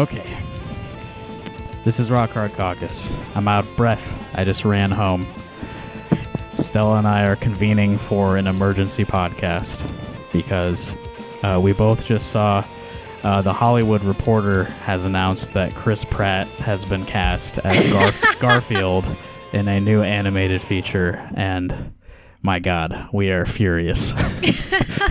Okay. 0.00 0.34
This 1.84 2.00
is 2.00 2.10
Rock 2.10 2.30
Hard 2.30 2.54
Caucus. 2.54 3.12
I'm 3.34 3.46
out 3.46 3.66
of 3.66 3.76
breath. 3.76 4.10
I 4.34 4.44
just 4.44 4.64
ran 4.64 4.90
home. 4.90 5.26
Stella 6.56 6.96
and 6.96 7.06
I 7.06 7.26
are 7.26 7.36
convening 7.36 7.98
for 7.98 8.38
an 8.38 8.46
emergency 8.46 9.04
podcast 9.04 9.86
because 10.32 10.94
uh, 11.42 11.60
we 11.62 11.74
both 11.74 12.06
just 12.06 12.30
saw 12.30 12.64
uh, 13.24 13.42
the 13.42 13.52
Hollywood 13.52 14.02
Reporter 14.02 14.64
has 14.64 15.04
announced 15.04 15.52
that 15.52 15.74
Chris 15.74 16.02
Pratt 16.02 16.46
has 16.46 16.86
been 16.86 17.04
cast 17.04 17.58
as 17.58 17.92
Gar- 17.92 18.34
Garfield 18.40 19.04
in 19.52 19.68
a 19.68 19.80
new 19.80 20.00
animated 20.02 20.62
feature, 20.62 21.28
and 21.34 21.92
my 22.42 22.58
God, 22.58 23.08
we 23.12 23.30
are 23.30 23.46
furious. 23.46 24.12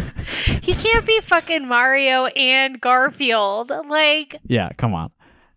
He 0.62 0.74
can't 0.76 1.06
be 1.06 1.20
fucking 1.22 1.68
Mario 1.68 2.26
and 2.28 2.80
Garfield. 2.80 3.72
Like, 3.88 4.36
Yeah, 4.46 4.70
come 4.78 4.94
on. 4.94 5.12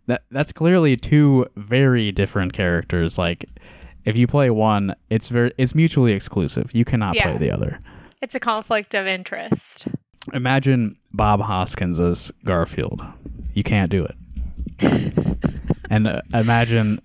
That 0.07 0.23
that's 0.31 0.53
clearly 0.53 0.97
two 0.97 1.47
very 1.57 2.11
different 2.13 2.53
characters. 2.55 3.19
Like 3.19 3.45
if 4.05 4.17
you 4.17 4.27
play 4.27 4.49
one, 4.51 4.95
it's 5.11 5.29
very 5.29 5.53
it's 5.59 5.75
mutually 5.75 6.13
exclusive. 6.13 6.71
You 6.75 6.85
cannot 6.85 7.15
Yeah. 7.17 7.25
play 7.31 7.39
the 7.39 7.51
other. 7.51 7.79
it's 8.23 8.35
a 8.35 8.41
conflict 8.41 8.95
of 8.95 9.07
interest. 9.07 9.89
Imagine 10.33 10.97
Bob 11.13 11.41
Hoskins 11.41 11.99
as 12.01 12.33
Garfield. 12.45 13.03
You 13.55 13.63
can't 13.63 13.91
do 13.91 14.05
it. 14.07 14.17
and 15.91 16.07
uh, 16.09 16.23
imagine 16.33 17.01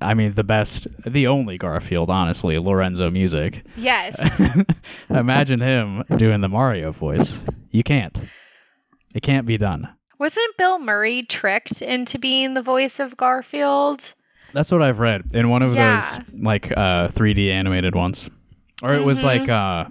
I 0.00 0.14
mean 0.14 0.34
the 0.34 0.44
best 0.44 0.86
the 1.06 1.26
only 1.26 1.58
Garfield, 1.58 2.10
honestly, 2.10 2.58
Lorenzo 2.58 3.10
Music. 3.10 3.64
Yes. 3.76 4.18
imagine 5.10 5.60
him 5.60 6.04
doing 6.16 6.40
the 6.40 6.48
Mario 6.48 6.92
voice. 6.92 7.40
You 7.70 7.82
can't. 7.82 8.16
It 9.14 9.22
can't 9.22 9.46
be 9.46 9.56
done. 9.58 9.88
Wasn't 10.18 10.56
Bill 10.56 10.78
Murray 10.78 11.22
tricked 11.22 11.80
into 11.82 12.18
being 12.18 12.54
the 12.54 12.62
voice 12.62 12.98
of 13.00 13.16
Garfield? 13.16 14.14
That's 14.52 14.70
what 14.72 14.82
I've 14.82 14.98
read 14.98 15.34
in 15.34 15.48
one 15.48 15.62
of 15.62 15.74
Yeah. 15.74 16.00
those 16.00 16.42
like 16.42 16.72
uh 16.76 17.08
3D 17.08 17.50
animated 17.50 17.94
ones. 17.94 18.28
Or 18.82 18.92
it 18.94 19.04
was 19.04 19.18
Mm-hmm. 19.18 19.26
like 19.26 19.48
uh 19.48 19.86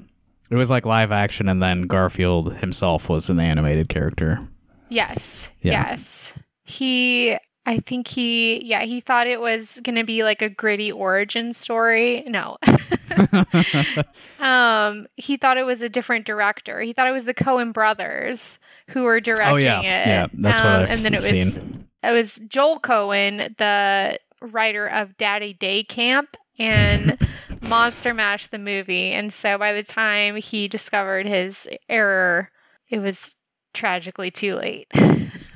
it 0.49 0.55
was 0.55 0.69
like 0.69 0.85
live 0.85 1.11
action 1.11 1.49
and 1.49 1.61
then 1.61 1.83
Garfield 1.83 2.55
himself 2.57 3.09
was 3.09 3.29
an 3.29 3.39
animated 3.39 3.89
character. 3.89 4.47
Yes. 4.89 5.49
Yeah. 5.61 5.89
Yes. 5.89 6.33
He 6.63 7.37
I 7.69 7.79
think 7.79 8.07
he 8.07 8.65
yeah, 8.65 8.83
he 8.83 9.01
thought 9.01 9.27
it 9.27 9.41
was 9.41 9.81
going 9.83 9.95
to 9.97 10.05
be 10.05 10.23
like 10.23 10.41
a 10.41 10.49
gritty 10.49 10.91
origin 10.91 11.51
story. 11.53 12.23
No. 12.25 12.55
um 14.39 15.07
he 15.17 15.37
thought 15.37 15.57
it 15.57 15.65
was 15.65 15.81
a 15.81 15.89
different 15.89 16.25
director. 16.25 16.81
He 16.81 16.93
thought 16.93 17.07
it 17.07 17.11
was 17.11 17.25
the 17.25 17.33
Coen 17.33 17.73
brothers 17.73 18.57
who 18.89 19.03
were 19.03 19.19
directing 19.19 19.53
oh 19.53 19.57
yeah. 19.57 19.79
it. 19.81 19.83
Yeah, 20.07 20.27
that's 20.33 20.57
what 20.59 20.65
Um, 20.65 20.81
I've 20.83 20.89
and 20.91 21.01
then 21.01 21.13
it 21.13 21.17
was 21.17 21.29
seen. 21.29 21.87
it 22.03 22.11
was 22.13 22.39
Joel 22.47 22.79
Cohen, 22.79 23.53
the 23.57 24.17
writer 24.41 24.87
of 24.87 25.17
Daddy 25.17 25.53
Day 25.53 25.83
Camp 25.83 26.37
and 26.57 27.17
Monster 27.61 28.13
Mash 28.13 28.47
the 28.47 28.59
movie. 28.59 29.11
And 29.11 29.33
so 29.33 29.57
by 29.57 29.73
the 29.73 29.83
time 29.83 30.37
he 30.37 30.67
discovered 30.67 31.25
his 31.25 31.67
error, 31.89 32.49
it 32.89 32.99
was 32.99 33.35
tragically 33.73 34.31
too 34.31 34.55
late. 34.55 34.87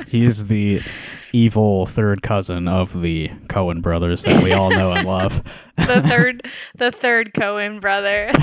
he 0.08 0.26
is 0.26 0.48
the 0.48 0.82
evil 1.34 1.86
third 1.86 2.22
cousin 2.22 2.68
of 2.68 3.02
the 3.02 3.30
Coen 3.48 3.82
brothers 3.82 4.24
that 4.24 4.44
we 4.44 4.52
all 4.52 4.70
know 4.70 4.92
and 4.92 5.08
love. 5.08 5.44
the 5.78 6.02
third 6.02 6.46
the 6.76 6.92
third 6.92 7.34
Cohen 7.34 7.80
brother. 7.80 8.30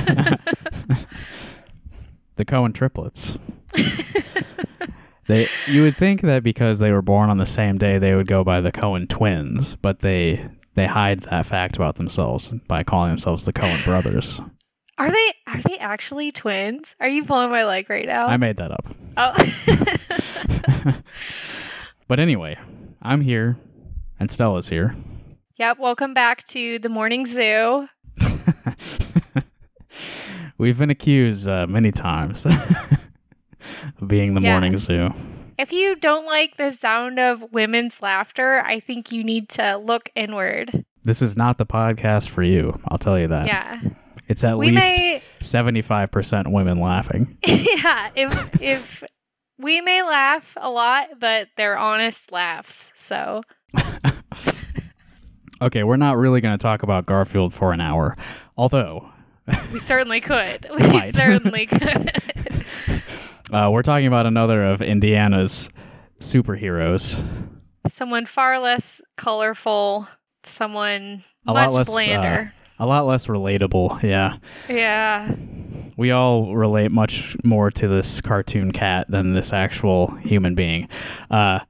the 2.37 2.45
Coen 2.45 2.75
triplets. 2.75 3.39
they 5.27 5.47
you 5.67 5.83
would 5.83 5.97
think 5.97 6.23
that 6.23 6.43
because 6.43 6.79
they 6.79 6.93
were 6.93 7.03
born 7.03 7.31
on 7.31 7.39
the 7.39 7.47
same 7.47 7.79
day 7.79 7.99
they 7.99 8.15
would 8.15 8.29
go 8.29 8.43
by 8.45 8.61
the 8.61 8.73
Coen 8.73 9.09
twins, 9.09 9.77
but 9.77 10.01
they 10.01 10.49
they 10.75 10.87
hide 10.87 11.23
that 11.25 11.47
fact 11.47 11.77
about 11.77 11.97
themselves 11.97 12.53
by 12.67 12.83
calling 12.83 13.11
themselves 13.11 13.45
the 13.45 13.53
Coen 13.53 13.85
brothers. 13.85 14.41
Are 14.99 15.11
they 15.11 15.33
are 15.47 15.61
they 15.61 15.79
actually 15.79 16.33
twins? 16.33 16.97
Are 17.01 17.09
you 17.09 17.25
pulling 17.25 17.51
my 17.51 17.65
leg 17.65 17.89
right 17.89 18.07
now? 18.07 18.27
I 18.27 18.37
made 18.37 18.57
that 18.57 18.73
up. 18.73 18.87
oh. 19.17 19.35
But 22.09 22.19
anyway, 22.19 22.59
I'm 23.03 23.21
here 23.21 23.57
and 24.21 24.31
Stella's 24.31 24.69
here. 24.69 24.95
yep, 25.59 25.79
welcome 25.79 26.15
back 26.15 26.45
to 26.45 26.79
the 26.79 26.89
morning 26.89 27.27
zoo. 27.27 27.89
We've 30.59 30.77
been 30.79 30.91
accused 30.91 31.47
uh, 31.49 31.67
many 31.69 31.93
times 31.93 32.45
of 34.01 34.09
being 34.09 34.35
the 34.35 34.41
Yeah. 34.41 34.53
morning 34.53 34.77
zoo. 34.77 35.11
If 35.57 35.73
you 35.73 35.97
don't 35.97 36.27
like 36.27 36.57
the 36.57 36.73
sound 36.73 37.19
of 37.19 37.45
women's 37.53 38.01
laughter, 38.03 38.61
I 38.65 38.81
think 38.81 39.11
you 39.13 39.23
need 39.25 39.49
to 39.51 39.77
look 39.79 40.09
inward. 40.15 40.85
This 41.05 41.23
is 41.23 41.37
not 41.37 41.59
the 41.59 41.67
podcast 41.67 42.29
for 42.29 42.43
you. 42.43 42.81
I'll 42.89 42.99
tell 42.99 43.19
you 43.19 43.29
that. 43.29 43.47
Yeah. 43.47 43.81
It's 44.29 44.45
at 44.45 44.59
We 44.59 44.71
least 44.73 45.23
75% 45.41 46.53
women 46.53 46.81
laughing. 46.81 47.39
yeah, 47.47 48.11
if 48.15 48.61
if 48.63 49.05
we 49.59 49.81
may 49.81 50.03
laugh 50.03 50.57
a 50.61 50.71
lot, 50.71 51.19
but 51.21 51.49
they're 51.57 51.79
honest 51.79 52.31
laughs. 52.33 52.93
So 52.95 53.43
Okay, 55.61 55.83
we're 55.83 55.97
not 55.97 56.17
really 56.17 56.41
going 56.41 56.57
to 56.57 56.63
talk 56.63 56.83
about 56.85 57.05
Garfield 57.07 57.53
for 57.53 57.73
an 57.73 57.81
hour. 57.81 58.17
Although, 58.57 59.09
we 59.73 59.79
certainly 59.81 60.21
could. 60.21 60.67
We 60.77 60.87
Might. 60.87 61.17
certainly 61.17 61.67
could. 61.67 62.13
uh, 63.53 63.69
we're 63.73 63.83
talking 63.83 64.07
about 64.07 64.27
another 64.27 64.65
of 64.65 64.81
Indiana's 64.81 65.69
superheroes. 66.21 67.21
someone 67.89 68.25
far 68.27 68.61
less 68.61 69.01
colorful, 69.17 70.07
someone 70.45 71.25
A 71.47 71.53
much 71.53 71.71
lot 71.71 71.73
less 71.73 71.89
blander. 71.89 72.53
Uh, 72.79 72.85
a 72.85 72.87
lot 72.87 73.07
less 73.07 73.27
relatable. 73.27 74.01
Yeah. 74.05 74.37
yeah. 74.69 75.35
We 75.97 76.11
all 76.11 76.55
relate 76.55 76.91
much 76.93 77.37
more 77.45 77.71
to 77.73 77.89
this 77.89 78.21
cartoon 78.21 78.73
cat 78.73 79.11
than 79.11 79.35
this 79.35 79.53
actual 79.53 80.15
human 80.17 80.55
being. 80.55 80.89
Uh, 81.31 81.61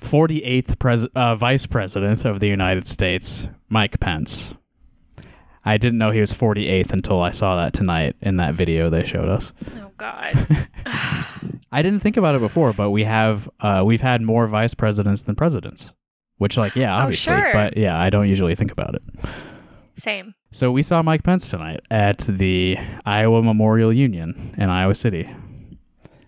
48th 0.00 0.78
pres- 0.78 1.06
uh, 1.14 1.34
Vice 1.36 1.66
President 1.66 2.24
of 2.24 2.40
the 2.40 2.48
United 2.48 2.86
States, 2.86 3.46
Mike 3.68 3.98
Pence. 4.00 4.54
I 5.64 5.78
didn't 5.78 5.98
know 5.98 6.12
he 6.12 6.20
was 6.20 6.32
48th 6.32 6.92
until 6.92 7.20
I 7.20 7.32
saw 7.32 7.56
that 7.56 7.72
tonight 7.72 8.14
in 8.20 8.36
that 8.36 8.54
video 8.54 8.88
they 8.88 9.04
showed 9.04 9.28
us. 9.28 9.52
Oh 9.80 9.90
God. 9.96 10.68
I 11.72 11.82
didn't 11.82 12.00
think 12.00 12.16
about 12.16 12.36
it 12.36 12.40
before, 12.40 12.72
but 12.72 12.90
we 12.90 13.02
have 13.04 13.48
uh, 13.60 13.82
we've 13.84 14.00
had 14.00 14.22
more 14.22 14.46
vice 14.46 14.74
presidents 14.74 15.22
than 15.24 15.34
presidents. 15.34 15.92
Which, 16.38 16.56
like, 16.56 16.76
yeah, 16.76 16.94
Oh, 16.94 17.04
obviously, 17.04 17.34
sure. 17.34 17.52
but 17.52 17.76
yeah, 17.78 17.98
I 17.98 18.10
don't 18.10 18.28
usually 18.28 18.54
think 18.54 18.70
about 18.70 18.94
it. 18.94 19.02
Same. 19.96 20.34
So 20.50 20.70
we 20.70 20.82
saw 20.82 21.02
Mike 21.02 21.22
Pence 21.22 21.50
tonight 21.50 21.80
at 21.90 22.18
the 22.18 22.78
Iowa 23.04 23.42
Memorial 23.42 23.92
Union 23.92 24.54
in 24.56 24.70
Iowa 24.70 24.94
City. 24.94 25.28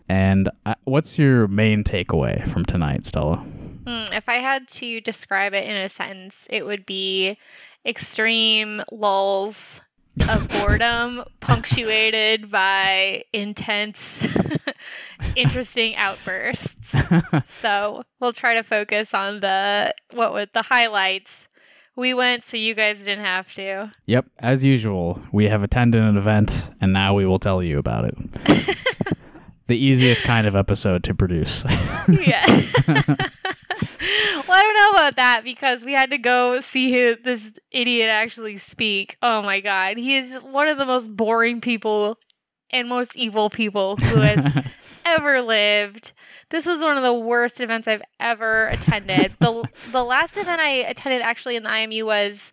And 0.08 0.50
uh, 0.66 0.74
what's 0.84 1.18
your 1.18 1.48
main 1.48 1.84
takeaway 1.84 2.46
from 2.48 2.64
tonight, 2.64 3.06
Stella? 3.06 3.36
Hmm, 3.86 4.04
if 4.12 4.28
I 4.28 4.36
had 4.36 4.68
to 4.68 5.00
describe 5.00 5.54
it 5.54 5.68
in 5.68 5.76
a 5.76 5.88
sentence, 5.88 6.46
it 6.50 6.66
would 6.66 6.84
be 6.84 7.38
extreme 7.86 8.82
lulls 8.92 9.80
of 10.28 10.48
boredom 10.60 11.24
punctuated 11.40 12.50
by 12.50 13.22
intense 13.32 14.26
interesting 15.36 15.94
outbursts. 15.96 16.94
so 17.46 18.02
we'll 18.20 18.32
try 18.32 18.54
to 18.54 18.62
focus 18.62 19.14
on 19.14 19.40
the 19.40 19.94
what 20.14 20.32
would 20.32 20.50
the 20.52 20.62
highlights. 20.62 21.47
We 21.98 22.14
went 22.14 22.44
so 22.44 22.56
you 22.56 22.76
guys 22.76 23.04
didn't 23.04 23.24
have 23.24 23.52
to. 23.54 23.90
Yep, 24.06 24.26
as 24.38 24.62
usual, 24.62 25.20
we 25.32 25.48
have 25.48 25.64
attended 25.64 26.00
an 26.00 26.16
event, 26.16 26.70
and 26.80 26.92
now 26.92 27.12
we 27.12 27.26
will 27.26 27.40
tell 27.40 27.60
you 27.60 27.76
about 27.76 28.04
it. 28.04 28.14
the 29.66 29.76
easiest 29.76 30.22
kind 30.22 30.46
of 30.46 30.54
episode 30.54 31.02
to 31.02 31.14
produce. 31.14 31.64
Yeah. 32.08 32.46
well, 32.86 32.96
I 34.48 34.62
don't 34.62 34.76
know 34.76 34.90
about 34.92 35.16
that 35.16 35.40
because 35.42 35.84
we 35.84 35.92
had 35.92 36.10
to 36.10 36.18
go 36.18 36.60
see 36.60 36.92
who, 36.92 37.16
this 37.16 37.50
idiot 37.72 38.10
actually 38.10 38.58
speak. 38.58 39.16
Oh 39.20 39.42
my 39.42 39.58
god, 39.58 39.96
he 39.96 40.16
is 40.16 40.40
one 40.42 40.68
of 40.68 40.78
the 40.78 40.86
most 40.86 41.16
boring 41.16 41.60
people 41.60 42.16
and 42.70 42.88
most 42.88 43.16
evil 43.16 43.50
people 43.50 43.96
who 43.96 44.20
has 44.20 44.64
ever 45.04 45.42
lived. 45.42 46.12
This 46.50 46.66
was 46.66 46.82
one 46.82 46.96
of 46.96 47.02
the 47.02 47.12
worst 47.12 47.60
events 47.60 47.86
I've 47.86 48.02
ever 48.18 48.68
attended. 48.68 49.34
the 49.38 49.64
The 49.92 50.04
last 50.04 50.36
event 50.36 50.60
I 50.60 50.68
attended 50.68 51.22
actually 51.22 51.56
in 51.56 51.62
the 51.62 51.68
IMU 51.68 52.06
was 52.06 52.52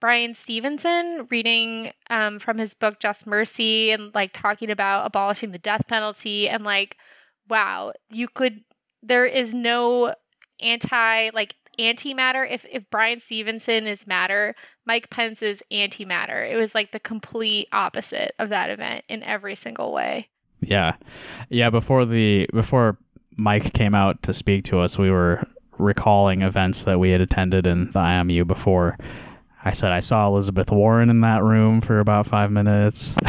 Bryan 0.00 0.34
Stevenson 0.34 1.26
reading 1.30 1.92
um, 2.10 2.38
from 2.38 2.58
his 2.58 2.74
book 2.74 3.00
Just 3.00 3.26
Mercy 3.26 3.90
and 3.90 4.14
like 4.14 4.32
talking 4.32 4.70
about 4.70 5.06
abolishing 5.06 5.52
the 5.52 5.58
death 5.58 5.86
penalty 5.86 6.48
and 6.48 6.64
like, 6.64 6.96
wow, 7.48 7.92
you 8.10 8.28
could. 8.28 8.64
There 9.02 9.26
is 9.26 9.54
no 9.54 10.14
anti 10.60 11.30
like 11.30 11.56
antimatter. 11.78 12.50
If 12.50 12.64
if 12.70 12.88
Bryan 12.90 13.20
Stevenson 13.20 13.86
is 13.86 14.06
matter, 14.06 14.54
Mike 14.86 15.10
Pence 15.10 15.42
is 15.42 15.62
antimatter. 15.70 16.50
It 16.50 16.56
was 16.56 16.74
like 16.74 16.92
the 16.92 17.00
complete 17.00 17.68
opposite 17.72 18.34
of 18.38 18.48
that 18.48 18.70
event 18.70 19.04
in 19.08 19.22
every 19.22 19.56
single 19.56 19.92
way. 19.92 20.28
Yeah. 20.60 20.96
Yeah, 21.50 21.70
before 21.70 22.04
the 22.04 22.48
before 22.52 22.98
Mike 23.36 23.72
came 23.72 23.94
out 23.94 24.22
to 24.24 24.32
speak 24.32 24.64
to 24.64 24.80
us, 24.80 24.98
we 24.98 25.10
were 25.10 25.46
recalling 25.78 26.42
events 26.42 26.84
that 26.84 26.98
we 26.98 27.10
had 27.10 27.20
attended 27.20 27.66
in 27.66 27.86
the 27.86 27.98
IMU 27.98 28.46
before. 28.46 28.96
I 29.64 29.72
said 29.72 29.92
I 29.92 30.00
saw 30.00 30.26
Elizabeth 30.28 30.70
Warren 30.70 31.08
in 31.10 31.22
that 31.22 31.42
room 31.42 31.80
for 31.80 31.98
about 31.98 32.26
five 32.26 32.50
minutes. 32.52 33.14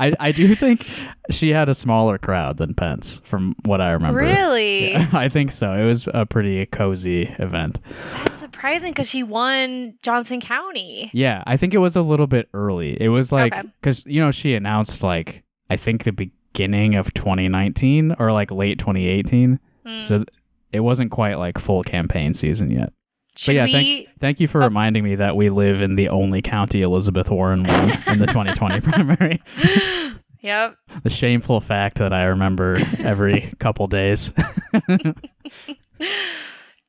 I, 0.00 0.14
I 0.18 0.32
do 0.32 0.54
think 0.54 0.88
she 1.30 1.50
had 1.50 1.68
a 1.68 1.74
smaller 1.74 2.18
crowd 2.18 2.56
than 2.56 2.74
Pence, 2.74 3.20
from 3.24 3.54
what 3.64 3.80
I 3.80 3.92
remember. 3.92 4.18
Really? 4.20 4.92
Yeah, 4.92 5.08
I 5.12 5.28
think 5.28 5.52
so. 5.52 5.72
It 5.74 5.84
was 5.84 6.08
a 6.12 6.24
pretty 6.26 6.64
cozy 6.66 7.24
event. 7.38 7.78
That's 8.24 8.38
surprising 8.38 8.90
because 8.92 9.08
she 9.08 9.22
won 9.22 9.94
Johnson 10.02 10.40
County. 10.40 11.10
Yeah, 11.12 11.44
I 11.46 11.56
think 11.56 11.74
it 11.74 11.78
was 11.78 11.94
a 11.94 12.02
little 12.02 12.26
bit 12.26 12.48
early. 12.54 13.00
It 13.00 13.08
was 13.10 13.30
like 13.30 13.52
Okay. 13.52 13.68
because 13.80 14.04
you 14.06 14.20
know 14.20 14.30
she 14.30 14.54
announced 14.54 15.02
like 15.02 15.44
I 15.70 15.76
think 15.76 16.04
the 16.04 16.12
beginning 16.12 16.36
of 16.58 17.12
2019 17.14 18.16
or 18.18 18.32
like 18.32 18.50
late 18.50 18.78
2018, 18.78 19.58
Hmm. 19.86 20.00
so 20.00 20.18
th- 20.18 20.28
it 20.72 20.80
wasn't 20.80 21.10
quite 21.10 21.34
like 21.38 21.58
full 21.58 21.82
campaign 21.82 22.34
season 22.34 22.70
yet. 22.70 22.92
Should 23.36 23.54
yeah, 23.54 23.64
we? 23.64 23.72
thank- 23.72 24.08
Thank 24.20 24.40
you 24.40 24.46
for 24.48 24.60
Oh. 24.62 24.66
reminding 24.66 25.02
me 25.04 25.14
that 25.16 25.36
we 25.36 25.48
live 25.50 25.80
in 25.80 25.96
the 25.96 26.08
only 26.08 26.42
county 26.42 26.82
Elizabeth 26.82 27.30
Warren 27.30 27.64
won 27.64 27.90
in 28.06 28.18
the 28.18 28.26
2020 28.26 28.80
primary. 28.90 29.40
Yep. 30.44 30.74
The 31.04 31.08
shameful 31.10 31.60
fact 31.60 31.98
that 31.98 32.12
I 32.12 32.24
remember 32.24 32.76
every 32.98 33.52
couple 33.60 33.86
days. 33.86 34.32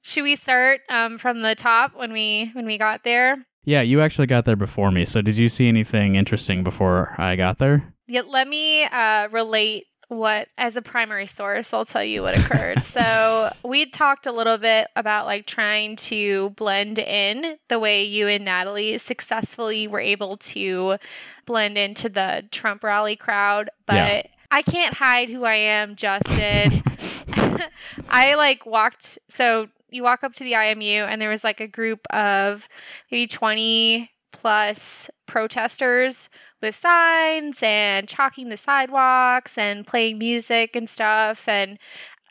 Should 0.01 0.23
we 0.23 0.35
start 0.35 0.81
um, 0.89 1.19
from 1.19 1.41
the 1.41 1.53
top 1.53 1.95
when 1.95 2.11
we 2.11 2.49
when 2.53 2.65
we 2.65 2.77
got 2.79 3.03
there? 3.03 3.45
yeah, 3.63 3.81
you 3.81 4.01
actually 4.01 4.25
got 4.27 4.45
there 4.45 4.55
before 4.55 4.89
me. 4.91 5.05
So 5.05 5.21
did 5.21 5.37
you 5.37 5.49
see 5.49 5.67
anything 5.67 6.15
interesting 6.15 6.63
before 6.63 7.13
I 7.19 7.35
got 7.35 7.59
there? 7.59 7.92
Yeah, 8.07 8.21
let 8.27 8.47
me 8.47 8.83
uh, 8.83 9.29
relate 9.31 9.85
what 10.09 10.49
as 10.57 10.77
a 10.77 10.81
primary 10.81 11.25
source. 11.25 11.73
I'll 11.73 11.85
tell 11.85 12.03
you 12.03 12.21
what 12.21 12.37
occurred. 12.37 12.83
so 12.83 13.51
we 13.63 13.85
talked 13.85 14.25
a 14.25 14.31
little 14.31 14.57
bit 14.57 14.87
about 14.95 15.25
like 15.25 15.45
trying 15.45 15.95
to 15.97 16.51
blend 16.51 16.99
in 16.99 17.57
the 17.69 17.79
way 17.79 18.03
you 18.03 18.27
and 18.27 18.45
Natalie 18.45 18.97
successfully 18.97 19.87
were 19.87 19.99
able 19.99 20.37
to 20.37 20.97
blend 21.45 21.77
into 21.77 22.09
the 22.09 22.45
Trump 22.51 22.83
rally 22.83 23.15
crowd, 23.15 23.69
but. 23.85 23.95
Yeah. 23.95 24.23
I 24.55 24.61
can't 24.61 24.93
hide 24.93 25.29
who 25.29 25.45
I 25.45 25.55
am, 25.55 25.95
Justin. 25.95 26.83
I 28.07 28.35
like 28.35 28.67
walked 28.67 29.17
so 29.27 29.69
you 29.89 30.03
walk 30.03 30.23
up 30.23 30.33
to 30.33 30.43
the 30.43 30.53
IMU 30.53 31.07
and 31.07 31.21
there 31.21 31.29
was 31.29 31.43
like 31.43 31.59
a 31.59 31.67
group 31.67 32.05
of 32.11 32.67
maybe 33.11 33.27
20 33.27 34.09
plus 34.31 35.09
protesters 35.27 36.29
with 36.63 36.75
signs 36.75 37.61
and 37.61 38.07
chalking 38.07 38.49
the 38.49 38.57
sidewalks 38.57 39.57
and 39.57 39.85
playing 39.85 40.17
music 40.17 40.75
and 40.75 40.89
stuff. 40.89 41.47
And 41.47 41.77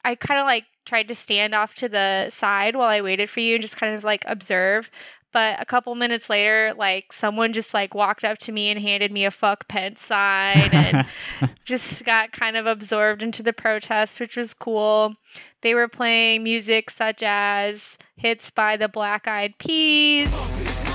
I 0.04 0.16
kind 0.16 0.40
of 0.40 0.46
like 0.46 0.64
tried 0.84 1.06
to 1.08 1.14
stand 1.14 1.54
off 1.54 1.74
to 1.74 1.88
the 1.88 2.28
side 2.30 2.74
while 2.74 2.88
I 2.88 3.00
waited 3.00 3.30
for 3.30 3.40
you 3.40 3.54
and 3.54 3.62
just 3.62 3.76
kind 3.76 3.94
of 3.94 4.02
like 4.02 4.24
observe. 4.26 4.90
But 5.32 5.60
a 5.60 5.64
couple 5.64 5.94
minutes 5.94 6.28
later 6.28 6.74
like 6.76 7.12
someone 7.12 7.52
just 7.52 7.72
like 7.72 7.94
walked 7.94 8.24
up 8.24 8.38
to 8.38 8.52
me 8.52 8.68
and 8.68 8.80
handed 8.80 9.12
me 9.12 9.24
a 9.24 9.30
fuck 9.30 9.68
Pence 9.68 10.02
sign 10.02 10.70
and 10.72 11.06
just 11.64 12.04
got 12.04 12.32
kind 12.32 12.56
of 12.56 12.66
absorbed 12.66 13.22
into 13.22 13.42
the 13.42 13.52
protest, 13.52 14.20
which 14.20 14.36
was 14.36 14.52
cool. 14.52 15.14
They 15.62 15.74
were 15.74 15.88
playing 15.88 16.42
music 16.42 16.90
such 16.90 17.22
as 17.22 17.96
hits 18.16 18.50
by 18.50 18.76
the 18.76 18.88
Black 18.88 19.26
Eyed 19.26 19.56
Peas, 19.58 20.50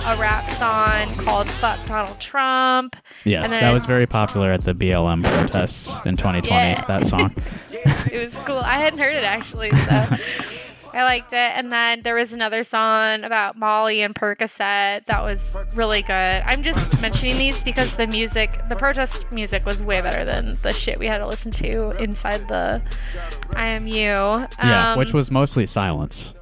a 0.08 0.16
rap 0.16 0.50
song 0.52 1.14
called 1.26 1.48
Fuck 1.50 1.86
Donald 1.86 2.20
Trump. 2.20 2.96
Yes, 3.26 3.50
that 3.50 3.74
was 3.74 3.86
very 3.86 4.06
popular 4.06 4.54
at 4.54 4.62
the 4.62 4.74
BLM 4.74 5.22
protests 5.24 5.94
in 6.06 6.16
2020. 6.16 6.48
Yeah. 6.48 6.82
That 6.86 7.06
song. 7.06 7.34
It 8.10 8.24
was 8.26 8.36
cool. 8.46 8.58
I 8.60 8.76
hadn't 8.78 9.00
heard 9.00 9.14
it 9.16 9.24
actually, 9.26 9.70
so 9.70 9.78
I 10.94 11.04
liked 11.04 11.34
it. 11.34 11.36
And 11.36 11.72
then 11.72 12.02
there 12.02 12.16
was 12.16 12.32
another 12.34 12.64
song 12.64 13.24
about 13.26 13.58
Molly 13.58 14.02
and 14.02 14.16
Percocet 14.16 15.04
that 15.06 15.22
was 15.24 15.58
really 15.76 16.02
good. 16.02 16.14
I'm 16.46 16.64
just 16.64 17.00
mentioning 17.02 17.38
these 17.38 17.64
because 17.64 17.96
the 17.98 18.08
music, 18.08 18.62
the 18.70 18.76
protest 18.78 19.30
music 19.32 19.66
was 19.66 19.84
way 19.84 20.00
better 20.02 20.24
than 20.26 20.56
the 20.64 20.72
shit 20.74 20.98
we 21.00 21.08
had 21.08 21.18
to 21.20 21.28
listen 21.28 21.52
to 21.52 21.92
inside 22.02 22.48
the 22.48 22.82
IMU. 23.52 24.50
yeah, 24.58 24.94
Um, 24.94 24.98
which 25.00 25.14
was 25.14 25.30
mostly 25.30 25.68
silence. 25.68 26.34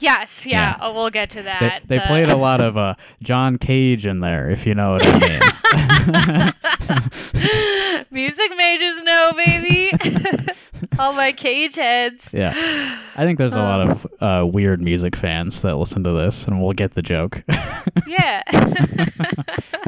Yes, 0.00 0.44
yeah. 0.46 0.72
Yeah. 0.72 0.76
Oh, 0.80 0.92
we'll 0.92 1.10
get 1.10 1.30
to 1.30 1.42
that. 1.42 1.82
they 1.86 1.98
The- 1.98 2.04
played 2.06 2.28
a 2.30 2.36
lot 2.36 2.60
of 2.60 2.76
uh, 2.76 2.94
John 3.22 3.58
Cage 3.58 4.06
in 4.06 4.18
there, 4.20 4.50
if 4.50 4.66
you 4.66 4.74
know 4.74 4.92
what 4.92 5.02
I 5.06 5.18
mean. 5.20 5.40
Music 8.10 8.50
majors 8.56 9.02
know, 9.02 9.32
baby. 9.36 9.90
All 10.98 11.12
my 11.12 11.32
cage 11.32 11.76
heads. 11.76 12.30
yeah, 12.34 12.98
I 13.16 13.24
think 13.24 13.38
there's 13.38 13.54
a 13.54 13.58
lot 13.58 13.80
of 13.88 14.06
uh, 14.20 14.44
weird 14.46 14.80
music 14.82 15.16
fans 15.16 15.62
that 15.62 15.76
listen 15.76 16.04
to 16.04 16.12
this, 16.12 16.46
and 16.46 16.60
we'll 16.62 16.72
get 16.72 16.94
the 16.94 17.02
joke. 17.02 17.42
Yeah. 18.06 18.42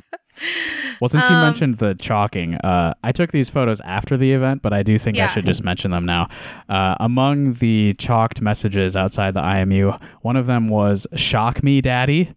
well, 1.01 1.09
since 1.09 1.25
you 1.29 1.35
Um, 1.37 1.43
mentioned 1.43 1.79
the 1.79 1.95
chalking, 1.95 2.55
uh, 2.57 2.93
I 3.03 3.13
took 3.13 3.33
these 3.33 3.49
photos 3.51 3.81
after 3.83 4.17
the 4.17 4.33
event, 4.33 4.63
but 4.63 4.73
I 4.73 4.83
do 4.83 4.99
think 4.99 5.19
I 5.19 5.29
should 5.29 5.47
just 5.47 5.65
mention 5.65 5.91
them 5.91 6.05
now. 6.07 6.29
Uh, 6.69 6.95
among 7.01 7.55
the 7.55 7.95
chalked 7.95 8.41
messages 8.43 8.97
outside 8.97 9.35
the 9.35 9.41
IMU, 9.43 9.99
one 10.23 10.37
of 10.37 10.47
them 10.47 10.69
was 10.69 11.07
"Shock 11.17 11.63
me, 11.63 11.81
Daddy." 11.81 12.35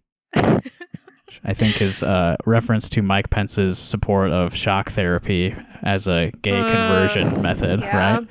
I 1.44 1.54
think 1.54 1.80
is 1.80 2.02
uh, 2.02 2.36
reference 2.44 2.88
to 2.90 3.02
Mike 3.02 3.30
Pence's 3.30 3.78
support 3.78 4.30
of 4.32 4.54
shock 4.54 4.90
therapy 4.90 5.54
as 5.82 6.06
a 6.08 6.32
gay 6.42 6.58
Uh, 6.60 6.64
conversion 6.70 7.40
method, 7.40 7.80
yeah. 7.80 8.16
right? 8.16 8.26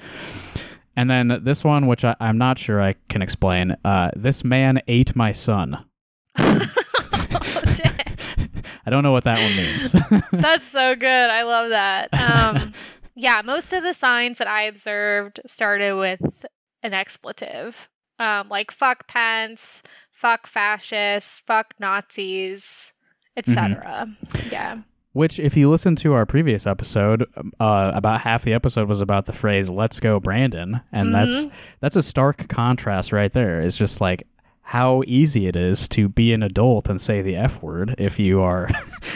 And 0.96 1.10
then 1.10 1.40
this 1.44 1.64
one, 1.64 1.88
which 1.88 2.04
I, 2.04 2.16
I'm 2.20 2.38
not 2.38 2.60
sure 2.60 2.82
I 2.82 2.96
can 3.08 3.22
explain. 3.22 3.78
Uh, 3.86 4.12
this 4.16 4.44
man 4.44 4.82
ate 4.88 5.16
my 5.16 5.32
son. 5.32 5.86
I 8.86 8.90
don't 8.90 9.04
know 9.04 9.12
what 9.12 9.24
that 9.26 9.38
one 9.38 9.56
means. 9.58 10.24
That's 10.44 10.68
so 10.68 10.96
good. 10.96 11.30
I 11.30 11.44
love 11.44 11.70
that. 11.70 12.10
Um, 12.14 12.74
yeah, 13.16 13.42
most 13.44 13.74
of 13.74 13.84
the 13.84 13.94
signs 13.94 14.38
that 14.38 14.48
I 14.48 14.64
observed 14.64 15.40
started 15.46 15.96
with 15.98 16.46
an 16.84 16.94
expletive, 16.94 17.90
um, 18.20 18.50
like 18.50 18.72
"fuck 18.72 19.08
Pence," 19.08 19.84
"fuck 20.12 20.48
fascists," 20.48 21.40
"fuck 21.46 21.74
Nazis," 21.80 22.94
etc. 23.38 24.08
Yeah. 24.52 24.80
Which, 25.12 25.40
if 25.40 25.58
you 25.58 25.70
listen 25.70 25.96
to 25.98 26.14
our 26.14 26.26
previous 26.26 26.68
episode, 26.68 27.26
uh, 27.60 27.92
about 27.96 28.22
half 28.22 28.44
the 28.44 28.54
episode 28.54 28.88
was 28.88 29.02
about 29.02 29.26
the 29.26 29.34
phrase 29.34 29.70
"Let's 29.70 30.00
go, 30.00 30.20
Brandon," 30.20 30.82
and 30.92 31.14
that's 31.14 31.32
Mhm. 31.32 31.52
that's 31.82 31.96
a 31.96 32.04
stark 32.04 32.48
contrast 32.48 33.12
right 33.12 33.34
there. 33.34 33.60
It's 33.62 33.76
just 33.76 34.00
like 34.02 34.28
how 34.70 35.02
easy 35.08 35.48
it 35.48 35.56
is 35.56 35.88
to 35.88 36.08
be 36.08 36.32
an 36.32 36.44
adult 36.44 36.88
and 36.90 37.02
say 37.02 37.24
the 37.24 37.36
f 37.36 37.60
word 37.64 37.96
if 37.98 38.20
you 38.20 38.40
are 38.40 38.70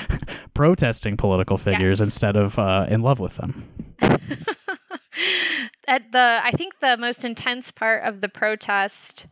protesting 0.55 1.15
political 1.15 1.57
figures 1.59 1.99
Yes. 1.99 2.07
instead 2.07 2.35
of 2.35 2.57
uh, 2.57 2.87
in 2.89 3.01
love 3.03 3.19
with 3.19 3.35
them. 3.35 3.63
At 5.87 6.11
the, 6.11 6.39
I 6.43 6.49
think 6.51 6.79
the 6.79 6.97
most 6.97 7.23
intense 7.23 7.71
part 7.71 8.03
of 8.03 8.21
the 8.21 8.29
protest. 8.29 9.27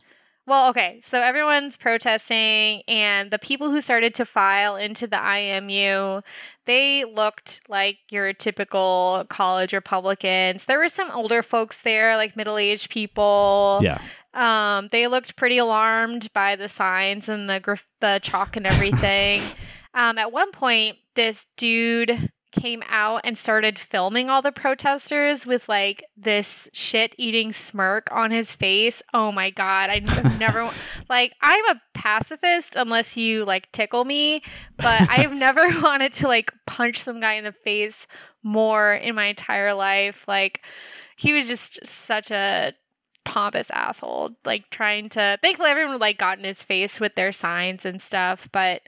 Well, 0.46 0.68
okay, 0.70 0.98
so 1.02 1.20
everyone's 1.20 1.76
protesting, 1.76 2.82
and 2.86 3.30
the 3.30 3.38
people 3.38 3.70
who 3.70 3.80
started 3.80 4.14
to 4.16 4.24
file 4.24 4.76
into 4.76 5.06
the 5.06 5.16
IMU, 5.16 6.22
they 6.66 7.04
looked 7.04 7.62
like 7.68 7.98
your 8.10 8.32
typical 8.32 9.24
college 9.28 9.72
Republicans. 9.72 10.66
There 10.66 10.78
were 10.78 10.88
some 10.88 11.10
older 11.12 11.42
folks 11.42 11.82
there, 11.82 12.16
like 12.16 12.36
middle 12.36 12.58
aged 12.58 12.90
people. 12.90 13.80
Yeah, 13.82 14.00
Um, 14.34 14.88
they 14.88 15.06
looked 15.08 15.36
pretty 15.36 15.58
alarmed 15.58 16.32
by 16.32 16.56
the 16.56 16.68
signs 16.68 17.28
and 17.28 17.48
the 17.48 17.80
the 18.00 18.20
chalk 18.22 18.56
and 18.56 18.66
everything. 18.66 19.42
um, 19.94 20.18
at 20.18 20.32
one 20.32 20.52
point, 20.52 20.96
this 21.14 21.46
dude 21.56 22.30
came 22.52 22.82
out 22.88 23.22
and 23.24 23.36
started 23.36 23.78
filming 23.78 24.28
all 24.28 24.42
the 24.42 24.52
protesters 24.52 25.46
with 25.46 25.68
like 25.68 26.04
this 26.16 26.68
shit 26.72 27.14
eating 27.16 27.50
smirk 27.50 28.08
on 28.12 28.30
his 28.30 28.54
face. 28.54 29.02
Oh 29.12 29.32
my 29.32 29.50
god, 29.50 29.90
I 29.90 30.00
never 30.38 30.70
like 31.08 31.32
I'm 31.40 31.64
a 31.70 31.80
pacifist 31.94 32.76
unless 32.76 33.16
you 33.16 33.44
like 33.44 33.72
tickle 33.72 34.04
me, 34.04 34.42
but 34.76 35.00
I've 35.10 35.32
never 35.34 35.62
wanted 35.80 36.12
to 36.14 36.28
like 36.28 36.52
punch 36.66 37.00
some 37.00 37.20
guy 37.20 37.34
in 37.34 37.44
the 37.44 37.52
face 37.52 38.06
more 38.42 38.92
in 38.92 39.14
my 39.14 39.24
entire 39.24 39.74
life. 39.74 40.26
Like 40.28 40.60
he 41.16 41.32
was 41.32 41.48
just 41.48 41.84
such 41.86 42.30
a 42.30 42.74
pompous 43.24 43.70
asshole 43.70 44.30
like 44.44 44.68
trying 44.70 45.08
to 45.08 45.38
thankfully 45.42 45.70
everyone 45.70 45.98
like 45.98 46.18
got 46.18 46.38
in 46.38 46.44
his 46.44 46.62
face 46.62 47.00
with 47.00 47.14
their 47.14 47.32
signs 47.32 47.84
and 47.86 48.00
stuff 48.02 48.48
but 48.52 48.82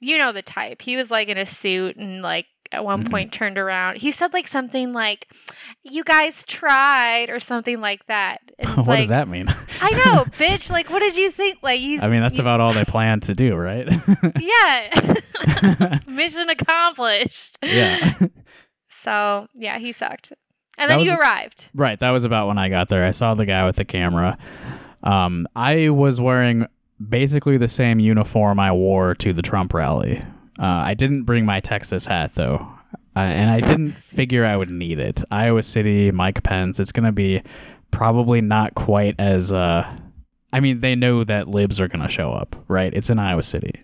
you 0.00 0.16
know 0.18 0.32
the 0.32 0.42
type 0.42 0.82
he 0.82 0.96
was 0.96 1.10
like 1.10 1.28
in 1.28 1.38
a 1.38 1.46
suit 1.46 1.96
and 1.96 2.22
like 2.22 2.46
at 2.72 2.84
one 2.84 3.04
Mhm. 3.04 3.10
point 3.10 3.32
turned 3.32 3.58
around 3.58 3.98
he 3.98 4.10
said 4.10 4.32
like 4.32 4.48
something 4.48 4.92
like 4.92 5.28
you 5.84 6.02
guys 6.02 6.44
tried 6.44 7.30
or 7.30 7.38
something 7.38 7.80
like 7.80 8.04
that 8.06 8.40
it's 8.58 8.76
what 8.76 8.86
like 8.88 8.98
does 9.00 9.08
that 9.10 9.28
mean? 9.28 9.46
i 9.80 9.90
know 9.90 10.24
bitch 10.38 10.70
like 10.70 10.90
what 10.90 10.98
did 11.00 11.16
you 11.16 11.30
think 11.30 11.58
like 11.62 11.80
you 11.80 12.00
I 12.00 12.08
mean, 12.08 12.22
that's 12.22 12.36
you- 12.36 12.42
about 12.42 12.60
all 12.60 12.72
they 12.72 12.84
planned 12.84 13.22
to 13.24 13.34
do, 13.34 13.54
right? 13.54 13.88
yeah 14.40 15.98
mission 16.08 16.50
accomplished 16.50 17.56
yeah. 17.62 18.14
so 18.88 19.46
yeah 19.54 19.78
he 19.78 19.92
sucked 19.92 20.32
and 20.78 20.90
then 20.90 21.00
you 21.00 21.12
arrived 21.14 21.68
Right, 21.74 21.98
that 22.00 22.10
was 22.10 22.24
about 22.24 22.48
when 22.48 22.58
I 22.58 22.68
got 22.68 22.88
there. 22.88 23.04
I 23.04 23.10
saw 23.12 23.34
the 23.34 23.46
guy 23.46 23.64
with 23.66 23.76
the 23.76 23.84
camera. 23.84 24.36
Um, 25.02 25.46
I 25.54 25.88
was 25.90 26.20
wearing 26.20 26.66
basically 27.08 27.58
the 27.58 27.68
same 27.68 27.98
uniform 28.00 28.58
I 28.58 28.72
wore 28.72 29.14
to 29.16 29.32
the 29.32 29.42
Trump 29.42 29.72
rally. 29.74 30.22
Uh, 30.58 30.64
I 30.64 30.94
didn't 30.94 31.24
bring 31.24 31.44
my 31.44 31.60
Texas 31.60 32.06
hat 32.06 32.32
though, 32.34 32.66
uh, 33.14 33.18
and 33.20 33.50
I 33.50 33.60
didn't 33.60 33.92
figure 33.92 34.44
I 34.44 34.56
would 34.56 34.70
need 34.70 34.98
it. 34.98 35.22
Iowa 35.30 35.62
City, 35.62 36.10
Mike 36.10 36.42
Pence. 36.42 36.80
It's 36.80 36.92
gonna 36.92 37.12
be 37.12 37.42
probably 37.90 38.40
not 38.40 38.74
quite 38.74 39.14
as. 39.18 39.52
Uh, 39.52 39.86
I 40.52 40.60
mean, 40.60 40.80
they 40.80 40.94
know 40.94 41.22
that 41.24 41.48
libs 41.48 41.78
are 41.80 41.88
gonna 41.88 42.08
show 42.08 42.32
up, 42.32 42.56
right? 42.68 42.92
It's 42.94 43.10
in 43.10 43.18
Iowa 43.18 43.42
City, 43.42 43.82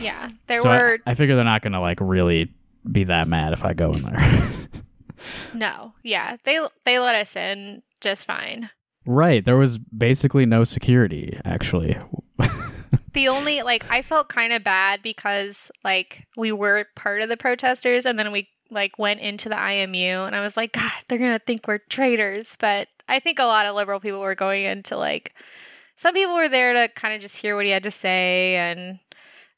Yeah, 0.00 0.30
there 0.48 0.58
so 0.58 0.68
I- 0.68 0.76
were 0.76 0.98
I, 1.06 1.14
figure 1.14 1.34
they're 1.36 1.44
not 1.44 1.62
gonna 1.62 1.80
like 1.80 1.98
really 2.00 2.52
be 2.90 3.04
that 3.04 3.26
mad 3.28 3.54
if 3.54 3.64
I 3.64 3.72
go 3.72 3.90
in 3.92 4.02
there. 4.02 4.50
no. 5.54 5.94
Yeah, 6.02 6.36
they 6.44 6.60
they 6.84 6.98
let 6.98 7.14
us 7.14 7.36
in 7.36 7.82
just 8.00 8.26
fine. 8.26 8.70
right? 9.06 9.44
There 9.44 9.56
was 9.56 9.78
basically 9.78 10.46
no 10.46 10.64
security 10.64 11.38
actually. 11.44 11.96
The 13.12 13.28
only 13.28 13.62
like 13.62 13.84
I 13.90 14.00
felt 14.00 14.28
kind 14.28 14.52
of 14.52 14.64
bad 14.64 15.02
because 15.02 15.70
like 15.84 16.26
we 16.36 16.50
were 16.50 16.86
part 16.96 17.20
of 17.20 17.28
the 17.28 17.36
protesters 17.36 18.06
and 18.06 18.18
then 18.18 18.32
we 18.32 18.48
like 18.70 18.98
went 18.98 19.20
into 19.20 19.50
the 19.50 19.54
IMU 19.54 20.26
and 20.26 20.34
I 20.34 20.40
was 20.40 20.56
like, 20.56 20.72
God, 20.72 20.90
they're 21.08 21.18
gonna 21.18 21.38
think 21.38 21.68
we're 21.68 21.80
traitors. 21.90 22.56
But 22.58 22.88
I 23.08 23.18
think 23.18 23.38
a 23.38 23.44
lot 23.44 23.66
of 23.66 23.74
liberal 23.74 24.00
people 24.00 24.20
were 24.20 24.34
going 24.34 24.64
into 24.64 24.96
like 24.96 25.34
some 25.96 26.14
people 26.14 26.34
were 26.34 26.48
there 26.48 26.72
to 26.72 26.88
kind 26.94 27.14
of 27.14 27.20
just 27.20 27.36
hear 27.36 27.54
what 27.54 27.66
he 27.66 27.70
had 27.70 27.82
to 27.82 27.90
say 27.90 28.56
and 28.56 28.98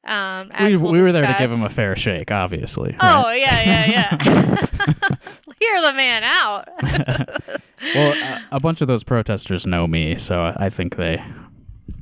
um 0.05 0.51
we, 0.61 0.77
we'll 0.77 0.93
we 0.93 1.01
were 1.01 1.13
there 1.13 1.27
to 1.27 1.37
give 1.39 1.51
him 1.53 1.63
a 1.63 1.71
fair 1.71 1.97
shake, 1.97 2.33
obviously. 2.33 2.97
Oh 3.01 3.23
right? 3.23 3.41
yeah, 3.41 3.87
yeah, 3.87 4.19
yeah. 4.25 5.17
Hear 5.61 5.83
the 5.83 5.93
man 5.93 6.25
out. 6.25 6.69
well, 7.95 8.13
a, 8.13 8.57
a 8.57 8.61
bunch 8.61 8.81
of 8.81 8.89
those 8.89 9.05
protesters 9.05 9.67
know 9.67 9.87
me, 9.87 10.17
so 10.17 10.55
I 10.57 10.71
think 10.71 10.97
they 10.97 11.23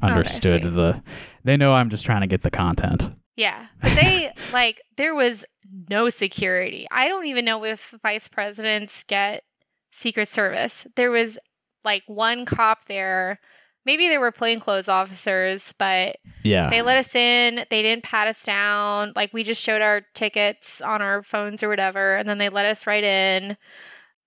oh, 0.02 0.06
understood 0.06 0.62
sweet. 0.62 0.74
the. 0.74 1.02
They 1.44 1.56
know 1.56 1.72
I'm 1.72 1.90
just 1.90 2.04
trying 2.04 2.20
to 2.20 2.26
get 2.26 2.42
the 2.42 2.50
content. 2.50 3.10
Yeah. 3.36 3.66
But 3.82 3.94
they 3.96 4.30
like 4.52 4.82
there 4.96 5.14
was 5.14 5.44
no 5.88 6.08
security. 6.08 6.86
I 6.90 7.08
don't 7.08 7.26
even 7.26 7.44
know 7.44 7.64
if 7.64 7.94
vice 8.02 8.28
presidents 8.28 9.02
get 9.02 9.42
secret 9.90 10.28
service. 10.28 10.86
There 10.94 11.10
was 11.10 11.38
like 11.84 12.04
one 12.06 12.44
cop 12.44 12.84
there. 12.86 13.40
Maybe 13.84 14.08
they 14.08 14.18
were 14.18 14.30
plainclothes 14.30 14.88
officers, 14.88 15.74
but 15.76 16.16
Yeah, 16.42 16.70
they 16.70 16.82
let 16.82 16.98
us 16.98 17.14
in. 17.14 17.64
They 17.68 17.82
didn't 17.82 18.04
pat 18.04 18.28
us 18.28 18.42
down. 18.42 19.12
Like 19.16 19.32
we 19.32 19.42
just 19.42 19.62
showed 19.62 19.82
our 19.82 20.02
tickets 20.14 20.80
on 20.80 21.02
our 21.02 21.22
phones 21.22 21.62
or 21.62 21.68
whatever, 21.68 22.14
and 22.14 22.28
then 22.28 22.38
they 22.38 22.48
let 22.48 22.66
us 22.66 22.86
right 22.86 23.04
in. 23.04 23.56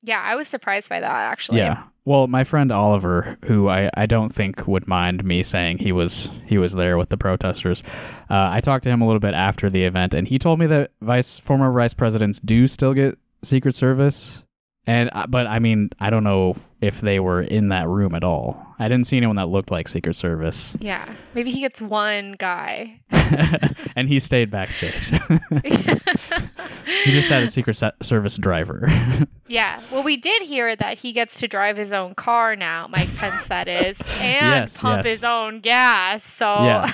Yeah, 0.04 0.22
I 0.24 0.36
was 0.36 0.48
surprised 0.48 0.90
by 0.90 1.00
that 1.00 1.32
actually. 1.32 1.60
yeah. 1.60 1.84
Well, 2.08 2.28
my 2.28 2.44
friend 2.44 2.72
Oliver, 2.72 3.40
who 3.46 3.68
I, 3.68 3.90
I 3.98 4.06
don't 4.06 4.32
think 4.34 4.68
would 4.68 4.88
mind 4.88 5.24
me 5.24 5.42
saying 5.42 5.80
he 5.80 5.92
was 5.92 6.30
he 6.46 6.60
was 6.60 6.74
there 6.74 7.00
with 7.00 7.10
the 7.10 7.18
protesters, 7.18 7.82
uh, 8.30 8.50
I 8.52 8.62
talked 8.62 8.84
to 8.84 8.90
him 8.92 9.02
a 9.02 9.08
little 9.08 9.20
bit 9.20 9.34
after 9.34 9.72
the 9.72 9.86
event, 9.86 10.14
and 10.14 10.28
he 10.28 10.38
told 10.38 10.60
me 10.60 10.68
that 10.68 10.92
vice 11.02 11.40
former 11.40 11.72
vice 11.72 11.96
presidents 11.96 12.40
do 12.40 12.68
still 12.68 12.94
get 12.94 13.18
Secret 13.42 13.74
Service, 13.74 14.44
and 14.88 15.10
uh, 15.14 15.28
but 15.28 15.48
I 15.48 15.60
mean 15.60 15.90
I 16.00 16.10
don't 16.10 16.24
know 16.24 16.56
if 16.82 17.02
they 17.02 17.20
were 17.20 17.42
in 17.42 17.70
that 17.70 17.88
room 17.88 18.14
at 18.14 18.24
all. 18.24 18.62
I 18.78 18.88
didn't 18.88 19.08
see 19.08 19.18
anyone 19.18 19.38
that 19.38 19.48
looked 19.48 19.72
like 19.72 19.88
Secret 19.88 20.16
Service, 20.16 20.76
Yeah. 20.80 21.12
Maybe 21.34 21.50
he 21.50 21.62
gets 21.62 21.82
one 21.82 22.34
guy. 22.38 23.00
and 23.96 24.08
he 24.10 24.20
stayed 24.20 24.52
backstage. 24.52 24.94
he 25.64 27.12
just 27.12 27.30
had 27.30 27.42
a 27.44 27.48
Secret 27.48 27.82
Service 28.04 28.38
driver. 28.38 28.88
Yeah. 29.48 29.80
Well, 29.92 30.02
we 30.02 30.18
did 30.18 30.42
hear 30.42 30.76
that 30.76 30.98
he 30.98 31.12
gets 31.12 31.40
to 31.42 31.48
drive 31.48 31.78
his 31.78 31.94
own 31.94 32.16
car 32.16 32.56
now, 32.56 32.88
Mike 32.88 33.16
Pence, 33.16 33.48
that 33.48 33.68
is, 33.68 34.02
and 34.20 34.44
Yes, 34.44 34.82
pump 34.82 35.04
yes. 35.06 35.14
his 35.14 35.24
own 35.24 35.60
gas. 35.60 36.24
So, 36.24 36.46
yeah, 36.46 36.92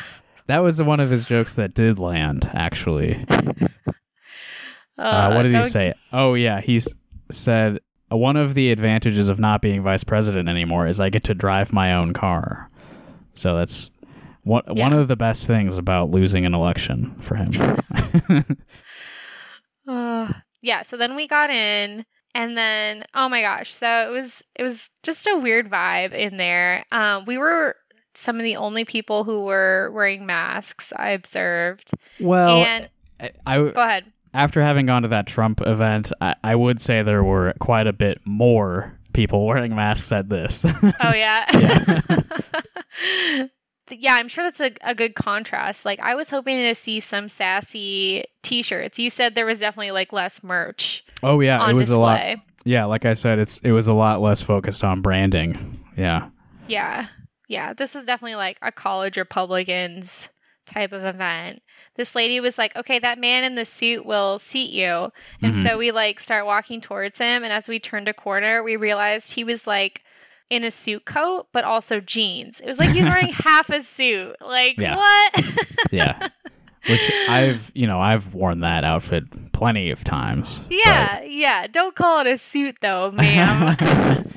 that 0.47 0.59
was 0.59 0.81
one 0.83 0.99
of 0.99 1.09
his 1.09 1.25
jokes 1.25 1.55
that 1.55 1.73
did 1.73 1.97
land. 1.97 2.49
Actually, 2.53 3.25
uh, 4.97 5.31
what 5.33 5.43
did 5.43 5.53
he 5.53 5.63
say? 5.63 5.93
Oh 6.11 6.33
yeah, 6.33 6.59
he's 6.59 6.89
said 7.33 7.79
"Uh, 8.11 8.17
one 8.17 8.37
of 8.37 8.53
the 8.53 8.71
advantages 8.71 9.27
of 9.27 9.39
not 9.39 9.61
being 9.61 9.83
vice 9.83 10.03
president 10.03 10.49
anymore 10.49 10.87
is 10.87 10.99
I 10.99 11.09
get 11.09 11.23
to 11.25 11.33
drive 11.33 11.73
my 11.73 11.93
own 11.93 12.13
car. 12.13 12.69
So 13.33 13.55
that's 13.55 13.91
one 14.43 14.63
one 14.67 14.93
of 14.93 15.07
the 15.07 15.15
best 15.15 15.45
things 15.45 15.77
about 15.77 16.09
losing 16.09 16.45
an 16.45 16.53
election 16.53 17.15
for 17.21 17.35
him. 17.35 18.57
Uh, 19.87 20.31
yeah. 20.61 20.83
So 20.83 20.95
then 20.95 21.15
we 21.15 21.27
got 21.27 21.49
in, 21.49 22.05
and 22.33 22.57
then 22.57 23.03
oh 23.13 23.27
my 23.27 23.41
gosh, 23.41 23.73
so 23.73 24.07
it 24.07 24.11
was 24.11 24.45
it 24.55 24.63
was 24.63 24.89
just 25.03 25.27
a 25.27 25.37
weird 25.37 25.69
vibe 25.69 26.13
in 26.13 26.37
there. 26.37 26.85
Um, 26.91 27.25
we 27.25 27.37
were 27.37 27.75
some 28.13 28.37
of 28.37 28.43
the 28.43 28.55
only 28.55 28.85
people 28.85 29.23
who 29.23 29.41
were 29.41 29.89
wearing 29.93 30.25
masks. 30.25 30.93
I 30.95 31.09
observed, 31.09 31.91
well, 32.19 32.63
and 32.63 32.89
I, 33.19 33.31
I 33.45 33.57
go 33.57 33.81
ahead. 33.81 34.05
After 34.33 34.61
having 34.61 34.85
gone 34.85 35.01
to 35.03 35.07
that 35.09 35.27
Trump 35.27 35.61
event, 35.65 36.11
I, 36.21 36.35
I 36.43 36.55
would 36.55 36.79
say 36.79 37.03
there 37.03 37.23
were 37.23 37.53
quite 37.59 37.87
a 37.87 37.93
bit 37.93 38.19
more 38.25 38.97
people 39.13 39.45
wearing 39.47 39.75
masks 39.75 40.11
at 40.11 40.29
this. 40.29 40.65
Oh 41.03 41.13
yeah. 41.13 41.45
yeah, 43.29 43.47
yeah, 43.89 44.15
I'm 44.15 44.27
sure 44.27 44.43
that's 44.43 44.61
a, 44.61 44.71
a 44.83 44.95
good 44.95 45.15
contrast. 45.15 45.85
Like 45.85 45.99
I 45.99 46.15
was 46.15 46.29
hoping 46.29 46.57
to 46.57 46.75
see 46.75 46.99
some 46.99 47.27
sassy 47.27 48.23
t-shirts. 48.41 48.99
You 48.99 49.09
said 49.09 49.35
there 49.35 49.45
was 49.45 49.59
definitely 49.59 49.91
like 49.91 50.13
less 50.13 50.43
merch 50.43 51.03
oh 51.23 51.39
yeah, 51.39 51.69
it 51.69 51.73
was 51.73 51.89
a 51.89 51.99
lot. 51.99 52.37
Yeah, 52.63 52.85
like 52.85 53.05
I 53.05 53.13
said, 53.13 53.39
it's 53.39 53.59
it 53.59 53.71
was 53.71 53.87
a 53.87 53.93
lot 53.93 54.21
less 54.21 54.41
focused 54.41 54.83
on 54.83 55.01
branding. 55.01 55.83
Yeah. 55.97 56.29
Yeah. 56.67 57.07
Yeah, 57.47 57.73
this 57.73 57.95
was 57.95 58.05
definitely 58.05 58.35
like 58.35 58.57
a 58.61 58.71
college 58.71 59.17
Republicans 59.17 60.29
type 60.65 60.93
of 60.93 61.03
event. 61.03 61.61
This 61.95 62.15
lady 62.15 62.39
was 62.39 62.57
like, 62.57 62.75
"Okay, 62.75 62.99
that 62.99 63.19
man 63.19 63.43
in 63.43 63.55
the 63.55 63.65
suit 63.65 64.05
will 64.05 64.39
seat 64.39 64.71
you." 64.71 65.11
And 65.41 65.53
Mhm. 65.53 65.63
so 65.63 65.77
we 65.77 65.91
like 65.91 66.19
start 66.19 66.45
walking 66.45 66.81
towards 66.81 67.19
him 67.19 67.43
and 67.43 67.51
as 67.51 67.67
we 67.67 67.79
turned 67.79 68.07
a 68.07 68.13
corner, 68.13 68.63
we 68.63 68.75
realized 68.75 69.33
he 69.35 69.43
was 69.43 69.67
like 69.67 70.01
in 70.49 70.63
a 70.63 70.71
suit 70.71 71.05
coat 71.05 71.47
but 71.53 71.63
also 71.63 71.99
jeans. 71.99 72.59
It 72.59 72.67
was 72.67 72.79
like 72.79 72.89
he 72.91 72.99
was 72.99 73.07
wearing 73.07 73.33
half 73.33 73.69
a 73.69 73.81
suit. 73.81 74.35
Like, 74.45 74.77
Yeah. 74.77 74.95
what? 74.97 75.45
Yeah. 75.91 76.27
Which 76.89 77.11
I've, 77.29 77.71
you 77.75 77.85
know, 77.85 77.99
I've 77.99 78.33
worn 78.33 78.61
that 78.61 78.83
outfit 78.83 79.51
plenty 79.53 79.91
of 79.91 80.03
times. 80.03 80.61
yeah, 80.69 81.21
yeah. 81.21 81.67
Don't 81.67 81.95
call 81.95 82.21
it 82.21 82.27
a 82.27 82.39
suit 82.39 82.77
though, 82.81 83.11
ma'am. 83.11 83.77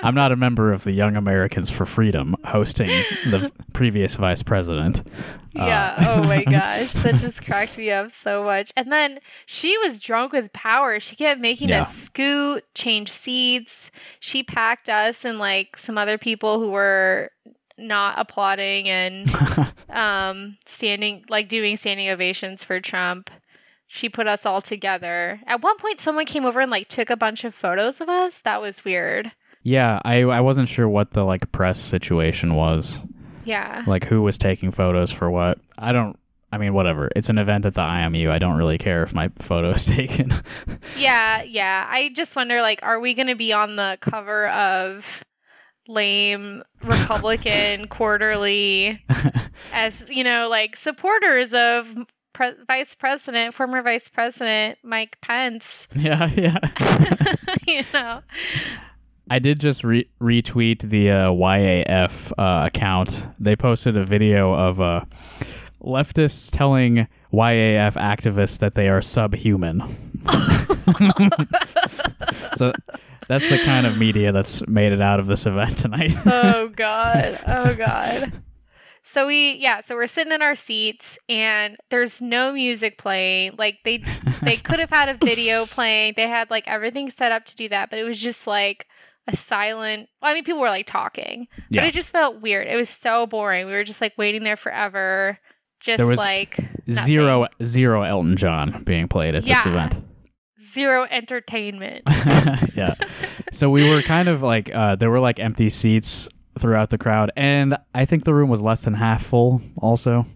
I'm 0.00 0.14
not 0.14 0.32
a 0.32 0.36
member 0.36 0.72
of 0.72 0.84
the 0.84 0.92
Young 0.92 1.16
Americans 1.16 1.70
for 1.70 1.84
Freedom 1.86 2.36
hosting 2.44 2.86
the 2.86 3.50
previous 3.72 4.14
vice 4.14 4.42
president. 4.42 5.00
Uh, 5.58 5.64
Yeah. 5.66 6.14
Oh 6.16 6.22
my 6.22 6.44
gosh. 6.50 6.92
That 6.94 7.16
just 7.16 7.44
cracked 7.44 7.76
me 7.78 7.90
up 7.90 8.12
so 8.12 8.44
much. 8.44 8.72
And 8.76 8.92
then 8.92 9.18
she 9.46 9.76
was 9.78 9.98
drunk 9.98 10.32
with 10.32 10.52
power. 10.52 11.00
She 11.00 11.16
kept 11.16 11.40
making 11.40 11.70
Yeah. 11.70 11.80
us 11.82 11.94
scoot, 11.96 12.64
change 12.74 13.10
seats. 13.10 13.90
She 14.20 14.42
packed 14.42 14.88
us 14.88 15.24
and 15.24 15.38
like 15.38 15.76
some 15.76 15.98
other 15.98 16.18
people 16.18 16.60
who 16.60 16.70
were 16.70 17.30
not 17.76 18.14
applauding 18.18 18.88
and 18.88 19.30
um 19.90 20.56
standing 20.66 21.24
like 21.28 21.48
doing 21.48 21.76
standing 21.76 22.08
ovations 22.10 22.64
for 22.64 22.80
Trump. 22.80 23.30
She 23.86 24.08
put 24.08 24.26
us 24.26 24.44
all 24.44 24.60
together. 24.60 25.40
At 25.46 25.62
one 25.62 25.76
point 25.78 26.00
someone 26.00 26.26
came 26.26 26.44
over 26.44 26.60
and 26.60 26.70
like 26.70 26.88
took 26.88 27.08
a 27.08 27.16
bunch 27.16 27.44
of 27.44 27.54
photos 27.54 28.00
of 28.00 28.08
us. 28.08 28.38
That 28.40 28.60
was 28.60 28.84
weird. 28.84 29.32
Yeah, 29.68 30.00
I 30.04 30.22
I 30.22 30.40
wasn't 30.40 30.68
sure 30.68 30.88
what 30.88 31.12
the 31.12 31.24
like 31.24 31.52
press 31.52 31.78
situation 31.78 32.54
was. 32.54 33.00
Yeah. 33.44 33.84
Like 33.86 34.04
who 34.04 34.22
was 34.22 34.38
taking 34.38 34.70
photos 34.70 35.12
for 35.12 35.30
what. 35.30 35.58
I 35.76 35.92
don't 35.92 36.18
I 36.50 36.56
mean, 36.56 36.72
whatever. 36.72 37.10
It's 37.14 37.28
an 37.28 37.36
event 37.36 37.66
at 37.66 37.74
the 37.74 37.82
IMU. 37.82 38.30
I 38.30 38.38
don't 38.38 38.56
really 38.56 38.78
care 38.78 39.02
if 39.02 39.12
my 39.12 39.28
photo 39.38 39.72
is 39.72 39.84
taken. 39.84 40.32
Yeah, 40.96 41.42
yeah. 41.42 41.86
I 41.88 42.10
just 42.14 42.34
wonder 42.34 42.62
like 42.62 42.82
are 42.82 42.98
we 42.98 43.12
going 43.14 43.28
to 43.28 43.36
be 43.36 43.52
on 43.52 43.76
the 43.76 43.98
cover 44.00 44.48
of 44.48 45.22
lame 45.86 46.62
Republican 46.82 47.88
quarterly 47.88 49.04
as, 49.72 50.08
you 50.08 50.24
know, 50.24 50.48
like 50.48 50.76
supporters 50.76 51.52
of 51.52 51.94
pre- 52.32 52.54
Vice 52.66 52.94
President, 52.94 53.52
former 53.52 53.82
Vice 53.82 54.08
President 54.08 54.78
Mike 54.82 55.18
Pence, 55.20 55.88
yeah, 55.94 56.30
yeah. 56.34 56.58
you 57.66 57.82
know. 57.92 58.22
I 59.30 59.38
did 59.38 59.60
just 59.60 59.84
re- 59.84 60.08
retweet 60.20 60.88
the 60.88 61.10
uh, 61.10 61.30
YAF 61.30 62.32
uh, 62.38 62.66
account. 62.66 63.22
They 63.38 63.56
posted 63.56 63.96
a 63.96 64.04
video 64.04 64.54
of 64.54 64.80
uh, 64.80 65.04
leftists 65.82 66.50
telling 66.50 67.08
YAF 67.32 67.94
activists 67.94 68.58
that 68.58 68.74
they 68.74 68.88
are 68.88 69.02
subhuman. 69.02 69.80
so 72.56 72.72
that's 73.28 73.48
the 73.50 73.58
kind 73.58 73.86
of 73.86 73.98
media 73.98 74.32
that's 74.32 74.66
made 74.66 74.92
it 74.92 75.02
out 75.02 75.20
of 75.20 75.26
this 75.26 75.46
event 75.46 75.78
tonight. 75.78 76.14
oh 76.26 76.68
god. 76.76 77.38
Oh 77.46 77.74
god. 77.74 78.32
So 79.02 79.26
we 79.26 79.54
yeah, 79.54 79.80
so 79.80 79.94
we're 79.94 80.06
sitting 80.06 80.32
in 80.32 80.42
our 80.42 80.54
seats 80.54 81.18
and 81.28 81.76
there's 81.90 82.20
no 82.20 82.52
music 82.52 82.98
playing. 82.98 83.54
Like 83.58 83.78
they 83.84 84.02
they 84.42 84.56
could 84.56 84.80
have 84.80 84.90
had 84.90 85.08
a 85.08 85.14
video 85.14 85.66
playing. 85.66 86.14
They 86.16 86.26
had 86.26 86.50
like 86.50 86.66
everything 86.66 87.10
set 87.10 87.30
up 87.30 87.44
to 87.46 87.56
do 87.56 87.68
that, 87.68 87.90
but 87.90 87.98
it 87.98 88.04
was 88.04 88.20
just 88.20 88.46
like 88.46 88.86
a 89.28 89.36
silent. 89.36 90.08
Well, 90.20 90.30
I 90.32 90.34
mean, 90.34 90.42
people 90.44 90.60
were 90.60 90.68
like 90.70 90.86
talking, 90.86 91.46
Yeah. 91.70 91.82
but 91.82 91.88
it 91.88 91.94
just 91.94 92.12
felt 92.12 92.40
weird. 92.40 92.66
It 92.66 92.76
was 92.76 92.88
so 92.88 93.26
boring. 93.26 93.66
We 93.66 93.72
were 93.72 93.84
just 93.84 94.00
like 94.00 94.14
waiting 94.18 94.42
there 94.42 94.56
forever, 94.56 95.38
just 95.80 95.98
There 95.98 96.06
was 96.06 96.18
like 96.18 96.58
nothing. 96.86 97.04
Zero 97.04 97.46
zero 97.62 98.02
Elton 98.02 98.36
John 98.36 98.82
being 98.84 99.06
played 99.06 99.34
at 99.36 99.44
this 99.44 99.64
event. 99.66 99.94
zero 100.58 101.06
entertainment. 101.10 102.02
yeah. 102.74 102.94
So 103.52 103.70
we 103.70 103.88
were 103.88 104.02
kind 104.02 104.28
of 104.28 104.42
like 104.42 104.74
uh, 104.74 104.96
there 104.96 105.10
were 105.10 105.20
like 105.20 105.38
empty 105.38 105.70
seats 105.70 106.28
throughout 106.58 106.90
the 106.90 106.98
crowd, 106.98 107.30
and 107.36 107.76
I 107.94 108.04
think 108.04 108.24
the 108.24 108.34
room 108.34 108.48
was 108.50 108.62
less 108.62 108.82
than 108.82 108.94
half 108.94 109.24
full. 109.24 109.62
Also, 109.80 110.26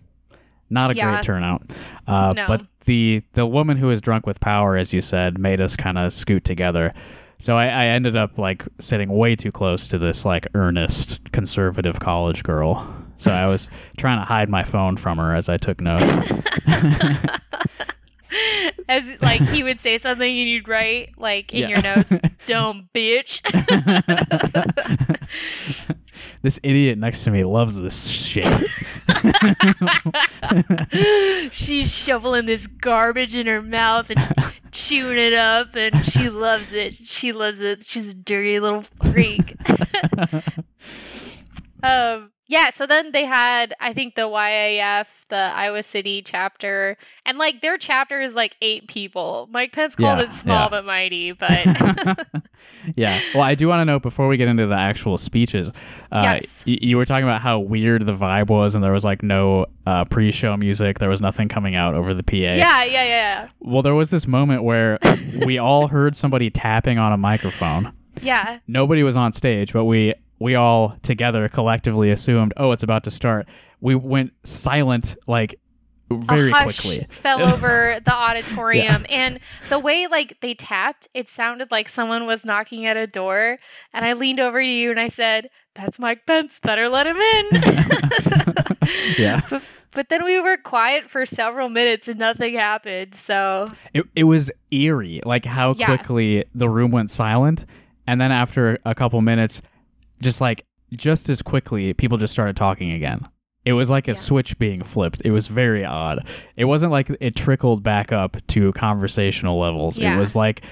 not 0.71 0.91
a 0.91 0.95
Yeah. 0.95 1.11
great 1.11 1.23
turnout. 1.25 1.63
Uh, 2.07 2.33
No. 2.37 2.47
But 2.47 2.67
the 2.85 3.23
the 3.35 3.47
woman 3.47 3.77
who 3.77 3.89
was 3.89 4.01
drunk 4.01 4.27
with 4.27 4.39
power, 4.41 4.77
as 4.77 4.93
you 4.93 5.01
said, 5.01 5.39
made 5.39 5.61
us 5.61 5.77
kind 5.77 5.99
of 5.99 6.13
scoot 6.13 6.45
together. 6.45 6.93
So 7.43 7.57
I, 7.59 7.65
I 7.67 7.85
ended 7.87 8.15
up 8.17 8.39
like 8.39 8.63
sitting 8.79 9.09
way 9.09 9.35
too 9.35 9.51
close 9.51 9.89
to 9.89 9.99
this 9.99 10.25
like 10.25 10.47
earnest 10.55 11.19
conservative 11.33 11.99
college 11.99 12.45
girl. 12.45 12.95
So 13.19 13.33
I 13.33 13.47
was 13.47 13.69
trying 13.97 14.21
to 14.21 14.25
hide 14.25 14.49
my 14.49 14.63
phone 14.63 14.97
from 14.97 15.19
her 15.19 15.35
as 15.35 15.49
I 15.49 15.57
took 15.57 15.81
notes. 15.81 16.05
As 18.89 19.21
like 19.21 19.43
he 19.49 19.63
would 19.63 19.79
say 19.81 19.99
something 19.99 20.39
and 20.39 20.49
you'd 20.49 20.67
write 20.69 21.19
like 21.19 21.53
in 21.53 21.63
Yeah. 21.63 21.69
your 21.69 21.83
notes, 21.83 22.13
"Dumb 22.47 22.89
bitch." 22.95 23.43
this 26.43 26.59
idiot 26.63 26.97
next 26.99 27.25
to 27.25 27.31
me 27.31 27.45
loves 27.45 27.79
this 27.81 28.09
shit. 28.09 28.47
She's 31.51 31.95
shoveling 31.95 32.47
this 32.47 32.67
garbage 32.67 33.37
in 33.37 33.47
her 33.47 33.63
mouth 33.63 34.11
and 34.11 34.21
chewing 34.73 35.19
it 35.19 35.33
up, 35.33 35.77
and 35.77 36.05
she 36.05 36.29
loves 36.29 36.73
it. 36.73 36.95
She 36.95 37.33
loves 37.33 37.61
it. 37.61 37.85
She's 37.85 38.13
a 38.13 38.15
dirty 38.15 38.59
little 38.61 38.83
freak. 38.83 39.55
um, 41.83 42.31
yeah. 42.53 42.71
So 42.71 42.87
then 42.87 43.13
they 43.13 43.25
had, 43.25 43.75
I 43.81 43.93
think, 43.93 44.15
the 44.15 44.29
YAF, 44.29 45.27
the 45.29 45.37
Iowa 45.37 45.83
City 45.83 46.21
chapter, 46.23 46.97
and 47.25 47.39
like 47.39 47.63
their 47.63 47.79
chapter 47.79 48.21
is 48.21 48.35
like 48.35 48.57
eight 48.61 48.87
people. 48.89 49.49
Mike 49.51 49.73
Pence 49.73 49.97
called 49.97 50.19
Yeah, 50.19 50.25
it 50.27 50.33
small 50.33 50.65
yeah. 50.65 50.69
but 50.69 50.85
mighty, 50.85 51.33
but 51.33 51.67
yeah. 52.97 53.19
Well, 53.35 53.43
I 53.43 53.55
do 53.55 53.69
want 53.69 53.81
to 53.81 53.85
know 53.85 53.99
before 53.99 54.29
we 54.29 54.37
get 54.37 54.49
into 54.49 54.67
the 54.67 54.77
actual 54.77 55.19
speeches. 55.19 55.71
Uh, 56.11 56.21
Yes. 56.23 56.65
y- 56.67 56.79
you 56.81 56.97
were 56.97 57.05
talking 57.05 57.25
about 57.25 57.41
how 57.41 57.59
weird 57.59 58.05
the 58.07 58.15
vibe 58.15 58.49
was, 58.49 58.75
and 58.75 58.85
there 58.85 58.93
was 58.93 59.05
like 59.05 59.23
no 59.23 59.67
uh, 59.87 60.05
pre-show 60.05 60.57
music. 60.57 60.99
There 60.99 61.09
was 61.09 61.21
nothing 61.21 61.49
coming 61.49 61.75
out 61.75 61.95
over 61.95 62.15
the 62.15 62.23
PA. 62.23 62.37
yeah, 62.37 62.55
yeah, 62.55 62.85
yeah, 62.85 63.05
yeah. 63.05 63.49
Well, 63.61 63.83
there 63.83 63.95
was 63.95 64.11
this 64.11 64.27
moment 64.27 64.63
where 64.63 64.99
we 65.47 65.59
all 65.59 65.89
heard 65.89 66.17
somebody 66.17 66.51
tapping 66.51 66.99
on 66.99 67.13
a 67.13 67.17
microphone. 67.17 67.93
Yeah. 68.21 68.59
Nobody 68.69 69.03
was 69.03 69.17
on 69.17 69.33
stage, 69.33 69.73
but 69.73 69.85
we 69.87 70.13
we 70.43 70.55
all 70.55 70.97
together 71.03 71.49
collectively 71.49 72.11
assumed, 72.11 72.53
oh, 72.57 72.73
it's 72.73 72.83
about 72.83 73.05
to 73.05 73.11
start. 73.11 73.49
We 73.81 73.95
went 73.95 74.33
silent 74.45 75.17
like 75.27 75.59
very 76.11 76.51
a 76.51 76.55
hush 76.55 76.81
quickly. 76.81 77.07
fell 77.09 77.41
over 77.55 77.99
the 78.05 78.13
auditorium 78.13 79.07
and 79.09 79.41
the 79.71 79.79
way 79.79 80.07
like 80.07 80.39
they 80.43 80.53
tapped 80.53 81.09
it 81.15 81.27
sounded 81.27 81.71
like 81.71 81.89
someone 81.89 82.27
was 82.27 82.45
knocking 82.45 82.85
at 82.85 82.99
a 82.99 83.07
door 83.07 83.59
and 83.95 84.05
i 84.05 84.13
leaned 84.13 84.39
over 84.39 84.61
to 84.61 84.67
you 84.69 84.91
and 84.91 85.01
i 85.01 85.09
said 85.09 85.49
that's 85.75 85.99
mike 85.99 86.27
pence 86.27 86.61
better 86.61 86.91
let 86.91 87.07
him 87.07 87.17
in 87.17 87.47
Yeah. 89.19 89.41
but, 89.49 89.63
but 89.93 90.09
then 90.11 90.23
we 90.23 90.39
were 90.39 90.59
quiet 90.59 91.05
for 91.05 91.25
several 91.25 91.71
minutes 91.71 92.09
and 92.09 92.19
nothing 92.19 92.55
happened 92.57 93.15
so 93.15 93.69
It, 93.95 94.05
it 94.15 94.25
was 94.25 94.51
eerie, 94.71 95.23
like 95.25 95.47
how 95.47 95.73
Yeah. 95.77 95.87
quickly 95.97 96.45
the 96.55 96.69
room 96.69 96.91
went 96.91 97.11
silent, 97.11 97.65
and 98.07 98.21
then 98.21 98.33
after 98.33 98.79
a 98.85 98.95
couple 98.95 99.21
minutes, 99.23 99.63
just 100.23 100.41
like 100.41 100.65
just 100.95 101.29
as 101.29 101.43
quickly, 101.43 101.93
people 101.93 102.17
just 102.17 102.33
started 102.33 102.57
talking 102.57 102.91
again. 102.93 103.29
It 103.65 103.75
was 103.75 103.91
like 103.91 104.09
a 104.09 104.13
Yeah. 104.13 104.17
switch 104.17 104.59
being 104.59 104.83
flipped. 104.83 105.23
It 105.25 105.31
was 105.31 105.47
very 105.49 105.85
odd. 105.85 106.27
It 106.57 106.65
wasn't 106.65 106.91
like 106.93 107.11
it 107.21 107.37
trickled 107.37 107.83
back 107.83 108.11
up 108.13 108.37
to 108.49 108.73
conversational 108.73 109.59
levels. 109.59 109.99
Yeah. 109.99 110.17
It 110.17 110.19
was 110.19 110.35
like 110.35 110.63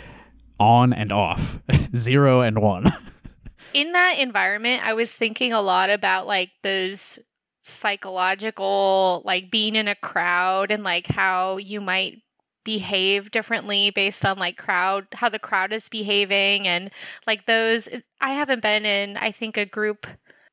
on 0.58 0.92
and 0.92 1.12
off, 1.12 1.58
zero 1.96 2.40
and 2.40 2.60
one. 2.62 2.92
in 3.74 3.92
that 3.92 4.16
environment 4.18 4.84
i 4.84 4.92
was 4.92 5.12
thinking 5.12 5.52
a 5.52 5.60
lot 5.60 5.90
about 5.90 6.26
like 6.26 6.50
those 6.64 7.20
psychological 7.62 9.22
like 9.24 9.50
being 9.50 9.76
in 9.76 9.86
a 9.86 9.94
crowd 9.94 10.70
and 10.70 10.82
like 10.82 11.06
how 11.06 11.56
you 11.58 11.80
might 11.80 12.18
behave 12.64 13.30
differently 13.30 13.90
based 13.90 14.24
on 14.24 14.38
like 14.38 14.56
crowd 14.56 15.06
how 15.14 15.28
the 15.28 15.38
crowd 15.38 15.72
is 15.72 15.88
behaving 15.88 16.68
and 16.68 16.90
like 17.26 17.46
those 17.46 17.88
i 18.20 18.30
haven't 18.30 18.60
been 18.60 18.84
in 18.84 19.16
i 19.16 19.30
think 19.30 19.56
a 19.56 19.64
group 19.64 20.06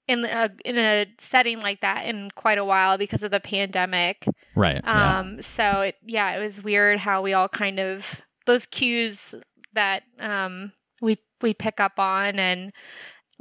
in 0.07 0.23
a 0.23 0.49
in 0.63 0.77
a 0.77 1.05
setting 1.17 1.59
like 1.59 1.81
that 1.81 2.05
in 2.05 2.31
quite 2.35 2.57
a 2.57 2.65
while 2.65 2.97
because 2.97 3.23
of 3.23 3.31
the 3.31 3.39
pandemic 3.39 4.25
right. 4.55 4.81
yeah. 4.83 5.19
um, 5.19 5.41
so 5.41 5.81
it, 5.81 5.95
yeah, 6.05 6.35
it 6.35 6.43
was 6.43 6.63
weird 6.63 6.99
how 6.99 7.21
we 7.21 7.33
all 7.33 7.49
kind 7.49 7.79
of 7.79 8.21
those 8.45 8.65
cues 8.65 9.35
that 9.73 10.03
um, 10.19 10.71
we 11.01 11.17
we 11.41 11.53
pick 11.53 11.79
up 11.79 11.99
on, 11.99 12.39
and 12.39 12.71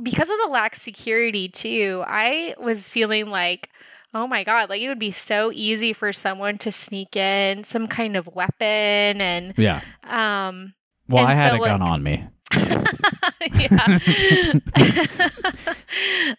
because 0.02 0.29
of 0.29 0.37
the 0.44 0.50
lax 0.50 0.83
security 0.83 1.48
too, 1.48 2.02
I 2.07 2.55
was 2.59 2.90
feeling 2.90 3.31
like, 3.31 3.70
oh 4.16 4.26
my 4.26 4.42
god, 4.44 4.70
like 4.70 4.81
it 4.81 4.88
would 4.88 4.98
be 4.98 5.11
so 5.11 5.50
easy 5.52 5.92
for 5.92 6.12
someone 6.12 6.57
to 6.59 6.72
sneak 6.72 7.16
in 7.16 7.64
some 7.64 7.87
kind 7.87 8.16
of 8.16 8.26
weapon, 8.29 9.20
and 9.20 9.55
Yeah. 9.57 9.81
um, 10.05 10.74
Well, 11.09 11.26
I 11.26 11.35
had 11.35 11.50
so, 11.52 11.62
a 11.62 11.66
gun 11.66 11.83
on 11.83 12.02
me. 12.02 12.24
yeah. 13.55 13.98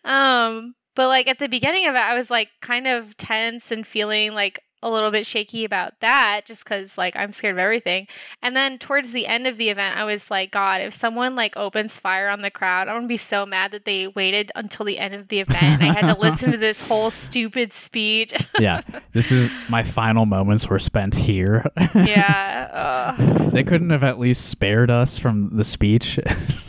um, 0.04 0.76
but 0.96 1.08
like 1.08 1.28
at 1.28 1.40
the 1.40 1.48
beginning 1.48 1.88
of 1.88 1.96
it, 1.96 2.02
I 2.02 2.16
was 2.16 2.32
like 2.32 2.50
kind 2.62 2.88
of 2.88 3.16
tense 3.18 3.72
and 3.72 3.86
feeling 3.86 4.34
like 4.34 4.60
a 4.84 4.90
little 4.90 5.10
bit 5.10 5.26
shaky 5.26 5.66
about 5.66 6.00
that 6.02 6.42
just 6.46 6.64
because 6.64 6.98
like 6.98 7.16
I'm 7.16 7.32
scared 7.32 7.56
of 7.56 7.60
everything. 7.60 8.08
And 8.44 8.56
then 8.56 8.78
towards 8.78 9.12
the 9.12 9.26
end 9.26 9.48
of 9.48 9.58
the 9.58 9.70
event, 9.70 9.98
I 9.98 10.04
was 10.04 10.30
like, 10.30 10.52
God, 10.52 10.82
if 10.82 10.94
someone 10.94 11.36
like 11.36 11.58
opens 11.58 12.00
fire 12.00 12.30
on 12.30 12.42
the 12.42 12.52
crowd, 12.52 12.88
I'm 12.88 12.98
gonna 12.98 13.08
be 13.08 13.18
so 13.18 13.46
mad 13.46 13.72
that 13.72 13.86
they 13.86 14.08
waited 14.08 14.52
until 14.56 14.86
the 14.86 15.00
end 15.00 15.16
of 15.16 15.30
the 15.30 15.40
event. 15.40 15.82
I 15.82 15.94
had 15.94 16.14
to 16.14 16.20
listen 16.20 16.52
to 16.52 16.58
this 16.58 16.82
whole 16.82 17.10
stupid 17.10 17.74
speech. 17.74 18.34
yeah. 18.60 18.82
This 19.14 19.32
is 19.32 19.52
my 19.70 19.84
final 19.84 20.26
moments 20.26 20.68
were 20.68 20.80
spent 20.80 21.16
here. 21.16 21.66
yeah. 21.96 23.16
ugh. 23.18 23.52
they 23.52 23.64
couldn't 23.64 23.90
have 23.90 24.04
at 24.04 24.20
least 24.20 24.46
spared 24.50 24.92
us 24.92 25.18
from 25.18 25.58
the 25.58 25.64
speech. 25.64 26.20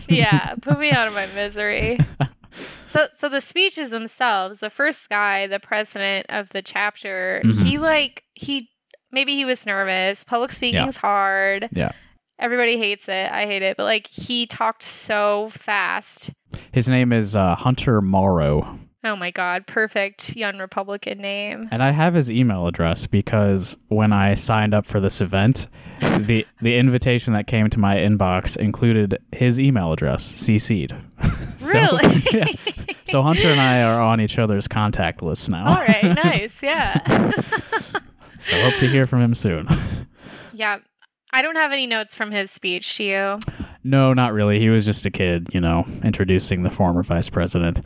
yeah, 0.09 0.55
put 0.63 0.79
me 0.79 0.91
out 0.91 1.09
of 1.09 1.15
my 1.15 1.27
misery. 1.35 1.99
So, 2.87 3.07
so 3.17 3.29
the 3.29 3.41
speeches 3.41 3.91
themselves, 3.91 4.61
the 4.61 4.71
first 4.71 5.09
guy, 5.09 5.47
the 5.47 5.61
president 5.61 6.27
of 6.31 6.51
the 6.51 6.63
chapter, 6.63 7.43
Mhm. 7.45 7.65
he 7.67 7.79
like 7.79 8.25
he 8.35 8.71
maybe 9.13 9.35
he 9.35 9.45
was 9.45 9.67
nervous. 9.67 10.25
Public 10.25 10.53
speaking's 10.53 10.97
hard. 10.97 11.69
Yeah. 11.73 11.93
Everybody 12.39 12.79
hates 12.79 13.09
it. 13.09 13.31
I 13.31 13.47
hate 13.47 13.63
it, 13.63 13.77
but 13.77 13.85
like 13.85 14.07
he 14.07 14.47
talked 14.47 14.83
so 14.83 15.49
fast. 15.51 16.31
His 16.73 16.89
name 16.89 17.13
is 17.13 17.35
uh, 17.37 17.57
Hunter 17.57 18.01
Morrow. 18.01 18.79
Oh 19.09 19.17
my 19.17 19.31
god, 19.31 19.67
perfect 19.67 20.37
young 20.37 20.59
Republican 20.59 21.19
name. 21.19 21.69
And 21.71 21.83
I 21.83 21.91
have 21.93 22.15
his 22.15 22.31
email 22.31 22.67
address 22.67 23.07
because 23.07 23.77
when 23.89 24.13
I 24.13 24.35
signed 24.35 24.75
up 24.75 24.85
for 24.87 25.01
this 25.01 25.21
event, 25.21 25.67
the 26.01 26.47
the 26.61 26.77
invitation 26.77 27.33
that 27.33 27.47
came 27.47 27.71
to 27.71 27.79
my 27.79 27.97
inbox 27.97 28.57
included 28.57 29.19
his 29.33 29.59
email 29.59 29.93
address, 29.93 30.31
CC'd. 30.33 30.95
So- 31.59 31.73
Really? 31.73 32.23
yeah. 32.33 32.47
So 33.07 33.21
Hunter 33.23 33.49
and 33.49 33.61
I 33.61 33.83
are 33.83 34.01
on 34.01 34.21
each 34.21 34.39
other's 34.39 34.69
contact 34.69 35.23
list 35.23 35.51
now. 35.51 35.67
All 35.67 35.83
right, 35.83 36.05
nice. 36.15 36.63
Yeah. 36.63 37.33
So 38.41 38.57
hope 38.61 38.75
to 38.75 38.87
hear 38.87 39.05
from 39.07 39.21
him 39.21 39.35
soon. 39.35 39.67
yeah. 40.53 40.79
I 41.33 41.43
don't 41.43 41.57
have 41.57 41.73
any 41.73 41.87
notes 41.89 42.15
from 42.15 42.31
his 42.31 42.51
speech, 42.53 42.97
do 42.97 43.05
you? 43.05 43.39
No, 43.83 44.15
not 44.15 44.33
really. 44.33 44.61
He 44.61 44.71
was 44.71 44.85
just 44.85 45.05
a 45.07 45.11
kid, 45.11 45.49
you 45.53 45.61
know, 45.61 45.85
introducing 46.05 46.63
the 46.63 46.71
former 46.71 47.03
vice 47.03 47.29
president. 47.29 47.81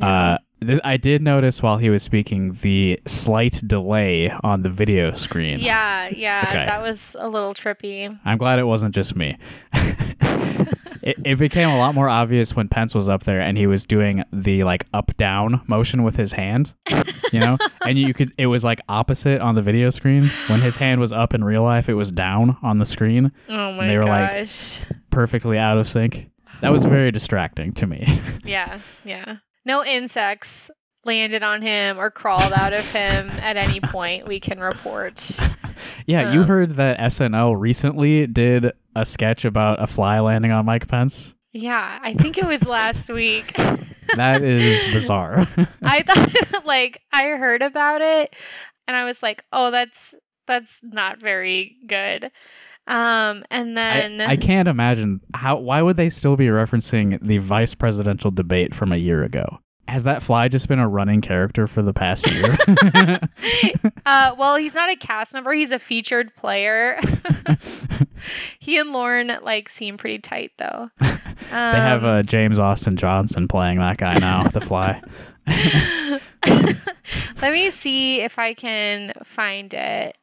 Uh, 0.00 0.38
I 0.84 0.96
did 0.96 1.22
notice 1.22 1.62
while 1.62 1.78
he 1.78 1.90
was 1.90 2.02
speaking 2.02 2.58
the 2.62 3.00
slight 3.06 3.60
delay 3.66 4.30
on 4.42 4.62
the 4.62 4.68
video 4.70 5.12
screen. 5.14 5.60
yeah, 5.60 6.08
yeah. 6.08 6.44
Okay. 6.48 6.64
That 6.66 6.82
was 6.82 7.16
a 7.18 7.28
little 7.28 7.54
trippy. 7.54 8.18
I'm 8.24 8.38
glad 8.38 8.58
it 8.58 8.64
wasn't 8.64 8.94
just 8.94 9.14
me. 9.16 9.36
it, 11.02 11.16
it 11.24 11.38
became 11.38 11.68
a 11.68 11.78
lot 11.78 11.94
more 11.94 12.08
obvious 12.08 12.54
when 12.54 12.68
Pence 12.68 12.94
was 12.94 13.08
up 13.08 13.24
there 13.24 13.40
and 13.40 13.58
he 13.58 13.66
was 13.66 13.84
doing 13.86 14.22
the 14.32 14.64
like 14.64 14.86
up 14.92 15.16
down 15.16 15.60
motion 15.66 16.02
with 16.02 16.16
his 16.16 16.32
hand, 16.32 16.74
you 17.32 17.40
know, 17.40 17.58
and 17.86 17.98
you 17.98 18.14
could 18.14 18.32
it 18.38 18.46
was 18.46 18.64
like 18.64 18.80
opposite 18.88 19.40
on 19.40 19.54
the 19.54 19.62
video 19.62 19.90
screen. 19.90 20.30
When 20.48 20.60
his 20.60 20.76
hand 20.76 21.00
was 21.00 21.12
up 21.12 21.34
in 21.34 21.44
real 21.44 21.62
life, 21.62 21.88
it 21.88 21.94
was 21.94 22.12
down 22.12 22.56
on 22.62 22.78
the 22.78 22.86
screen, 22.86 23.32
Oh 23.48 23.72
my 23.72 23.86
they 23.88 23.96
were 23.96 24.04
like- 24.04 24.30
gosh. 24.30 24.80
perfectly 25.10 25.58
out 25.58 25.78
of 25.78 25.88
sync. 25.88 26.28
That 26.60 26.70
was 26.70 26.84
very 26.84 27.10
distracting 27.10 27.72
to 27.74 27.86
me. 27.88 28.20
Yeah, 28.44 28.78
yeah. 29.04 29.36
No 29.64 29.84
insects 29.84 30.70
landed 31.04 31.42
on 31.42 31.62
him 31.62 31.98
or 31.98 32.10
crawled 32.10 32.52
out 32.52 32.72
of 32.72 32.90
him 32.92 33.30
at 33.30 33.56
any 33.56 33.80
point 33.82 34.26
we 34.26 34.38
can 34.40 34.60
report. 34.60 35.38
yeah, 36.06 36.32
you 36.32 36.40
Um, 36.42 36.46
heard 36.46 36.76
that 36.76 36.98
SNL 36.98 37.58
recently 37.58 38.26
did 38.26 38.72
a 38.94 39.04
sketch 39.04 39.44
about 39.44 39.82
a 39.82 39.86
fly 39.86 40.20
landing 40.20 40.52
on 40.52 40.64
Mike 40.64 40.86
Pence. 40.88 41.34
Yeah, 41.52 41.98
I 42.02 42.14
think 42.14 42.38
it 42.38 42.46
was 42.46 42.66
last 42.66 43.08
week. 43.10 43.56
That 44.16 44.42
is 44.42 44.82
bizarre. 44.92 45.48
I 45.82 46.02
thought 46.02 46.66
like 46.66 47.00
I 47.14 47.28
heard 47.28 47.62
about 47.62 48.02
it 48.02 48.34
and 48.86 48.94
I 48.94 49.04
was 49.04 49.22
like, 49.22 49.42
"Oh, 49.52 49.70
that's 49.70 50.14
that's 50.46 50.80
not 50.82 51.18
very 51.18 51.76
good." 51.86 52.30
Um 52.86 53.44
and 53.50 53.76
then 53.76 54.20
I, 54.20 54.32
I 54.32 54.36
can't 54.36 54.68
imagine 54.68 55.20
how. 55.34 55.58
Why 55.58 55.82
would 55.82 55.96
they 55.96 56.10
still 56.10 56.36
be 56.36 56.46
referencing 56.46 57.18
the 57.22 57.38
vice 57.38 57.74
presidential 57.74 58.30
debate 58.30 58.74
from 58.74 58.92
a 58.92 58.96
year 58.96 59.22
ago? 59.22 59.60
Has 59.88 60.04
that 60.04 60.22
fly 60.22 60.48
just 60.48 60.68
been 60.68 60.78
a 60.78 60.88
running 60.88 61.20
character 61.20 61.66
for 61.66 61.82
the 61.82 61.92
past 61.92 62.30
year? 62.30 62.56
uh 64.06 64.34
well, 64.38 64.56
he's 64.56 64.74
not 64.74 64.90
a 64.90 64.96
cast 64.96 65.32
member, 65.34 65.52
he's 65.52 65.70
a 65.70 65.78
featured 65.78 66.34
player. 66.34 66.98
he 68.58 68.78
and 68.78 68.90
Lorne 68.90 69.38
like 69.42 69.68
seem 69.68 69.96
pretty 69.96 70.18
tight 70.18 70.52
though. 70.58 70.88
Um, 71.00 71.18
they 71.50 71.80
have 71.80 72.04
uh, 72.04 72.22
James 72.22 72.58
Austin 72.58 72.96
Johnson 72.96 73.48
playing 73.48 73.78
that 73.78 73.98
guy 73.98 74.18
now, 74.18 74.44
the 74.48 74.60
fly. 74.60 75.02
Let 77.42 77.52
me 77.52 77.70
see 77.70 78.22
if 78.22 78.38
I 78.38 78.54
can 78.54 79.12
find 79.24 79.74
it. 79.74 80.16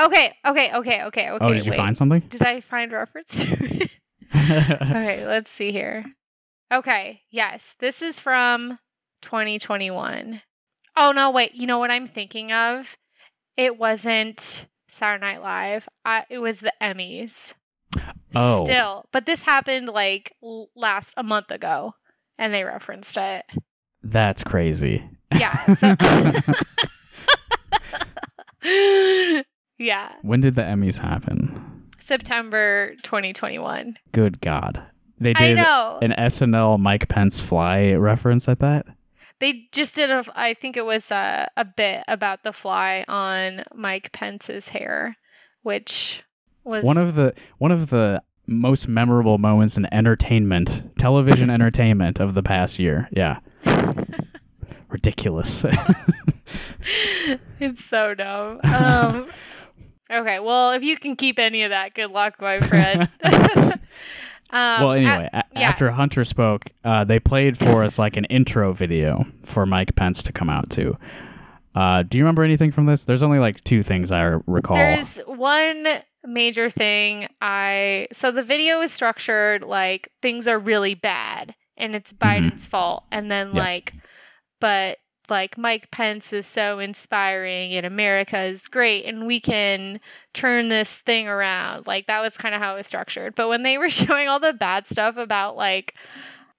Okay, 0.00 0.32
okay, 0.46 0.72
okay, 0.74 1.02
okay, 1.04 1.30
okay. 1.30 1.38
oh, 1.40 1.52
did 1.52 1.64
you 1.64 1.70
wait. 1.72 1.76
find 1.76 1.96
something? 1.96 2.20
Did 2.20 2.42
I 2.42 2.60
find 2.60 2.90
reference 2.92 3.44
to 3.44 3.48
it? 3.82 3.98
okay, 4.34 5.26
let's 5.28 5.50
see 5.50 5.72
here. 5.72 6.04
Okay, 6.72 7.22
yes, 7.30 7.74
this 7.80 8.00
is 8.00 8.20
from 8.20 8.78
2021. 9.22 10.40
Oh 10.96 11.12
no, 11.12 11.30
wait. 11.30 11.54
You 11.54 11.66
know 11.66 11.78
what 11.78 11.90
I'm 11.90 12.06
thinking 12.06 12.52
of? 12.52 12.96
It 13.56 13.78
wasn't 13.78 14.66
Saturday 14.88 15.20
Night 15.20 15.42
Live. 15.42 15.88
I, 16.04 16.24
it 16.30 16.38
was 16.38 16.60
the 16.60 16.72
Emmys. 16.80 17.54
Oh. 18.34 18.64
Still, 18.64 19.04
but 19.12 19.26
this 19.26 19.42
happened 19.42 19.88
like 19.88 20.32
l- 20.42 20.70
last 20.76 21.14
a 21.16 21.22
month 21.22 21.50
ago, 21.50 21.94
and 22.38 22.54
they 22.54 22.64
referenced 22.64 23.16
it. 23.16 23.44
That's 24.02 24.42
crazy. 24.44 25.04
Yeah. 25.32 25.74
So- 25.74 25.96
yeah. 29.80 30.12
when 30.22 30.40
did 30.40 30.54
the 30.54 30.62
Emmys 30.62 30.98
happen? 30.98 31.88
September 31.98 32.94
2021. 33.02 33.96
Good 34.12 34.40
God. 34.40 34.82
They 35.18 35.34
did 35.34 35.58
an 35.58 36.14
SNL 36.18 36.80
Mike 36.80 37.08
Pence 37.08 37.40
fly 37.40 37.92
reference 37.92 38.48
at 38.48 38.60
that? 38.60 38.86
They 39.38 39.68
just 39.72 39.94
did 39.94 40.10
a, 40.10 40.24
I 40.34 40.54
think 40.54 40.76
it 40.76 40.84
was 40.84 41.10
a, 41.10 41.48
a 41.56 41.64
bit 41.64 42.02
about 42.08 42.42
the 42.42 42.52
fly 42.52 43.04
on 43.08 43.64
Mike 43.74 44.12
Pence's 44.12 44.68
hair, 44.68 45.16
which 45.62 46.22
was 46.64 46.84
One 46.84 46.98
of 46.98 47.14
the 47.14 47.34
one 47.58 47.72
of 47.72 47.90
the 47.90 48.22
most 48.46 48.88
memorable 48.88 49.38
moments 49.38 49.76
in 49.76 49.92
entertainment, 49.92 50.98
television 50.98 51.48
entertainment 51.50 52.20
of 52.20 52.34
the 52.34 52.42
past 52.42 52.78
year. 52.78 53.08
Yeah. 53.12 53.38
Ridiculous. 54.88 55.64
it's 57.60 57.84
so 57.84 58.14
dumb. 58.14 58.60
Um, 58.64 59.28
okay, 60.10 60.38
well, 60.40 60.72
if 60.72 60.82
you 60.82 60.96
can 60.96 61.16
keep 61.16 61.38
any 61.38 61.62
of 61.62 61.70
that, 61.70 61.94
good 61.94 62.10
luck, 62.10 62.40
my 62.40 62.60
friend. 62.60 63.08
um, 63.24 63.78
well, 64.50 64.92
anyway, 64.92 65.28
a- 65.32 65.38
a- 65.38 65.44
yeah. 65.54 65.68
after 65.68 65.90
Hunter 65.92 66.24
spoke, 66.24 66.64
uh, 66.84 67.04
they 67.04 67.18
played 67.20 67.56
for 67.58 67.84
us 67.84 67.98
like 67.98 68.16
an 68.16 68.24
intro 68.26 68.72
video 68.72 69.26
for 69.44 69.66
Mike 69.66 69.94
Pence 69.96 70.22
to 70.24 70.32
come 70.32 70.50
out 70.50 70.70
to. 70.70 70.96
Uh, 71.74 72.02
do 72.02 72.18
you 72.18 72.24
remember 72.24 72.42
anything 72.42 72.72
from 72.72 72.86
this? 72.86 73.04
There's 73.04 73.22
only 73.22 73.38
like 73.38 73.62
two 73.64 73.82
things 73.82 74.10
I 74.10 74.38
recall. 74.46 74.76
There's 74.76 75.18
one 75.26 75.86
major 76.24 76.68
thing 76.68 77.26
I 77.40 78.06
so 78.12 78.30
the 78.30 78.42
video 78.42 78.82
is 78.82 78.92
structured 78.92 79.64
like 79.64 80.10
things 80.20 80.46
are 80.46 80.58
really 80.58 80.94
bad 80.94 81.54
and 81.78 81.94
it's 81.96 82.12
Biden's 82.12 82.66
fault 82.66 83.04
and 83.10 83.30
then 83.30 83.46
Mm-hmm. 83.48 83.56
Yeah. 83.56 83.62
like 83.62 83.94
but 84.60 84.98
like 85.30 85.56
Mike 85.56 85.90
Pence 85.90 86.32
is 86.32 86.46
so 86.46 86.78
inspiring 86.78 87.72
and 87.72 87.86
America 87.86 88.38
is 88.40 88.68
great 88.68 89.04
and 89.04 89.26
we 89.26 89.40
can 89.40 90.00
turn 90.32 90.68
this 90.68 90.98
thing 90.98 91.28
around. 91.28 91.86
Like 91.86 92.06
that 92.06 92.20
was 92.20 92.36
kind 92.36 92.54
of 92.54 92.60
how 92.60 92.74
it 92.74 92.78
was 92.78 92.86
structured. 92.86 93.34
But 93.34 93.48
when 93.48 93.62
they 93.62 93.78
were 93.78 93.88
showing 93.90 94.28
all 94.28 94.40
the 94.40 94.52
bad 94.52 94.86
stuff 94.86 95.16
about 95.16 95.56
like 95.56 95.94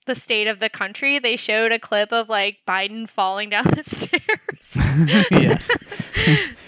the 0.05 0.15
state 0.15 0.47
of 0.47 0.59
the 0.59 0.69
country, 0.69 1.19
they 1.19 1.35
showed 1.35 1.71
a 1.71 1.79
clip 1.79 2.11
of 2.11 2.27
like 2.29 2.59
Biden 2.67 3.07
falling 3.07 3.49
down 3.49 3.65
the 3.65 3.83
stairs. 3.83 5.27
yes. 5.31 5.69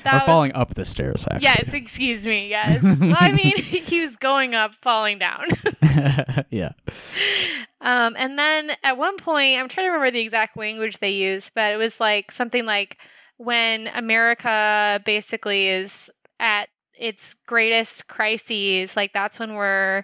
Or 0.05 0.11
was- 0.15 0.23
falling 0.25 0.51
up 0.53 0.75
the 0.75 0.83
stairs, 0.83 1.23
actually. 1.31 1.43
Yes, 1.43 1.73
excuse 1.73 2.27
me. 2.27 2.49
Yes. 2.49 2.83
Well, 2.83 3.15
I 3.17 3.31
mean, 3.31 3.55
he 3.55 4.01
was 4.01 4.17
going 4.17 4.53
up, 4.53 4.75
falling 4.81 5.17
down. 5.17 5.45
yeah. 6.49 6.73
Um, 7.79 8.13
and 8.17 8.37
then 8.37 8.71
at 8.83 8.97
one 8.97 9.15
point, 9.15 9.59
I'm 9.59 9.69
trying 9.69 9.87
to 9.87 9.91
remember 9.91 10.11
the 10.11 10.19
exact 10.19 10.57
language 10.57 10.99
they 10.99 11.11
used, 11.11 11.53
but 11.55 11.71
it 11.73 11.77
was 11.77 12.01
like 12.01 12.33
something 12.33 12.65
like 12.65 12.97
when 13.37 13.87
America 13.95 15.01
basically 15.05 15.69
is 15.69 16.11
at 16.37 16.67
its 16.97 17.33
greatest 17.33 18.07
crises, 18.09 18.97
like 18.97 19.13
that's 19.13 19.39
when 19.39 19.53
we're 19.55 20.03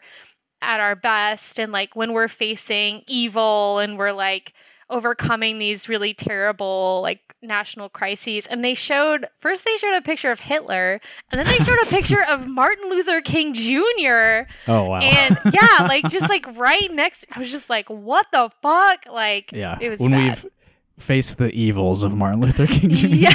at 0.62 0.80
our 0.80 0.96
best, 0.96 1.60
and 1.60 1.72
like 1.72 1.96
when 1.96 2.14
we're 2.14 2.28
facing 2.28 3.04
evil 3.08 3.80
and 3.80 3.98
we're 3.98 4.12
like 4.12 4.54
overcoming 4.90 5.60
these 5.60 5.88
really 5.88 6.14
terrible 6.14 7.00
like 7.04 7.36
national 7.42 7.88
crises 7.88 8.46
and 8.48 8.66
they 8.66 8.74
showed 8.74 9.26
first 9.38 9.64
they 9.64 9.78
showed 9.78 9.96
a 9.96 10.02
picture 10.02 10.32
of 10.32 10.42
Hitler 10.42 11.00
and 11.32 11.40
then 11.40 11.46
they 11.46 11.64
showed 11.64 11.78
a 11.82 11.86
picture 11.86 12.24
of 12.28 12.48
Martin 12.48 12.90
Luther 12.90 13.22
King 13.22 13.54
Jr. 13.54 14.50
Oh 14.68 14.84
wow. 14.86 15.00
And 15.00 15.40
yeah, 15.46 15.86
like 15.88 16.10
just 16.10 16.28
like 16.30 16.46
right 16.58 16.92
next, 16.92 17.26
I 17.32 17.40
was 17.40 17.52
just 17.52 17.70
like, 17.70 17.90
what 17.90 18.28
the 18.32 18.52
fuck? 18.62 19.06
Like, 19.10 19.52
yeah. 19.54 19.78
it 19.80 19.90
was 19.90 20.00
when 20.00 20.12
bad. 20.12 20.44
we've 20.44 20.52
faced 21.00 21.38
the 21.38 21.52
evils 21.52 22.04
of 22.04 22.16
Martin 22.16 22.42
Luther 22.42 22.68
King 22.76 22.92
Jr. 22.92 23.08
yeah, 23.08 23.34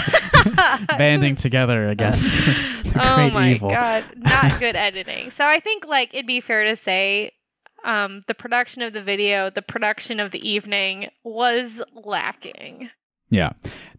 banding 0.99 1.35
together 1.37 1.89
against 1.89 2.31
the 2.31 2.93
Oh 2.97 3.31
my 3.31 3.53
evil. 3.53 3.71
god, 3.71 4.05
not 4.17 4.61
good 4.61 4.77
editing. 4.77 5.31
So 5.31 5.47
I 5.47 5.59
think 5.61 5.87
like 5.87 6.15
it'd 6.15 6.27
be 6.27 6.41
fair 6.41 6.65
to 6.65 6.77
say, 6.77 7.33
um, 7.85 8.21
the 8.27 8.35
production 8.35 8.83
of 8.83 8.93
the 8.93 9.03
video, 9.03 9.51
the 9.51 9.63
production 9.63 10.21
of 10.21 10.31
the 10.31 10.49
evening 10.49 11.09
was 11.25 11.83
lacking. 12.05 12.91
Yeah. 13.31 13.51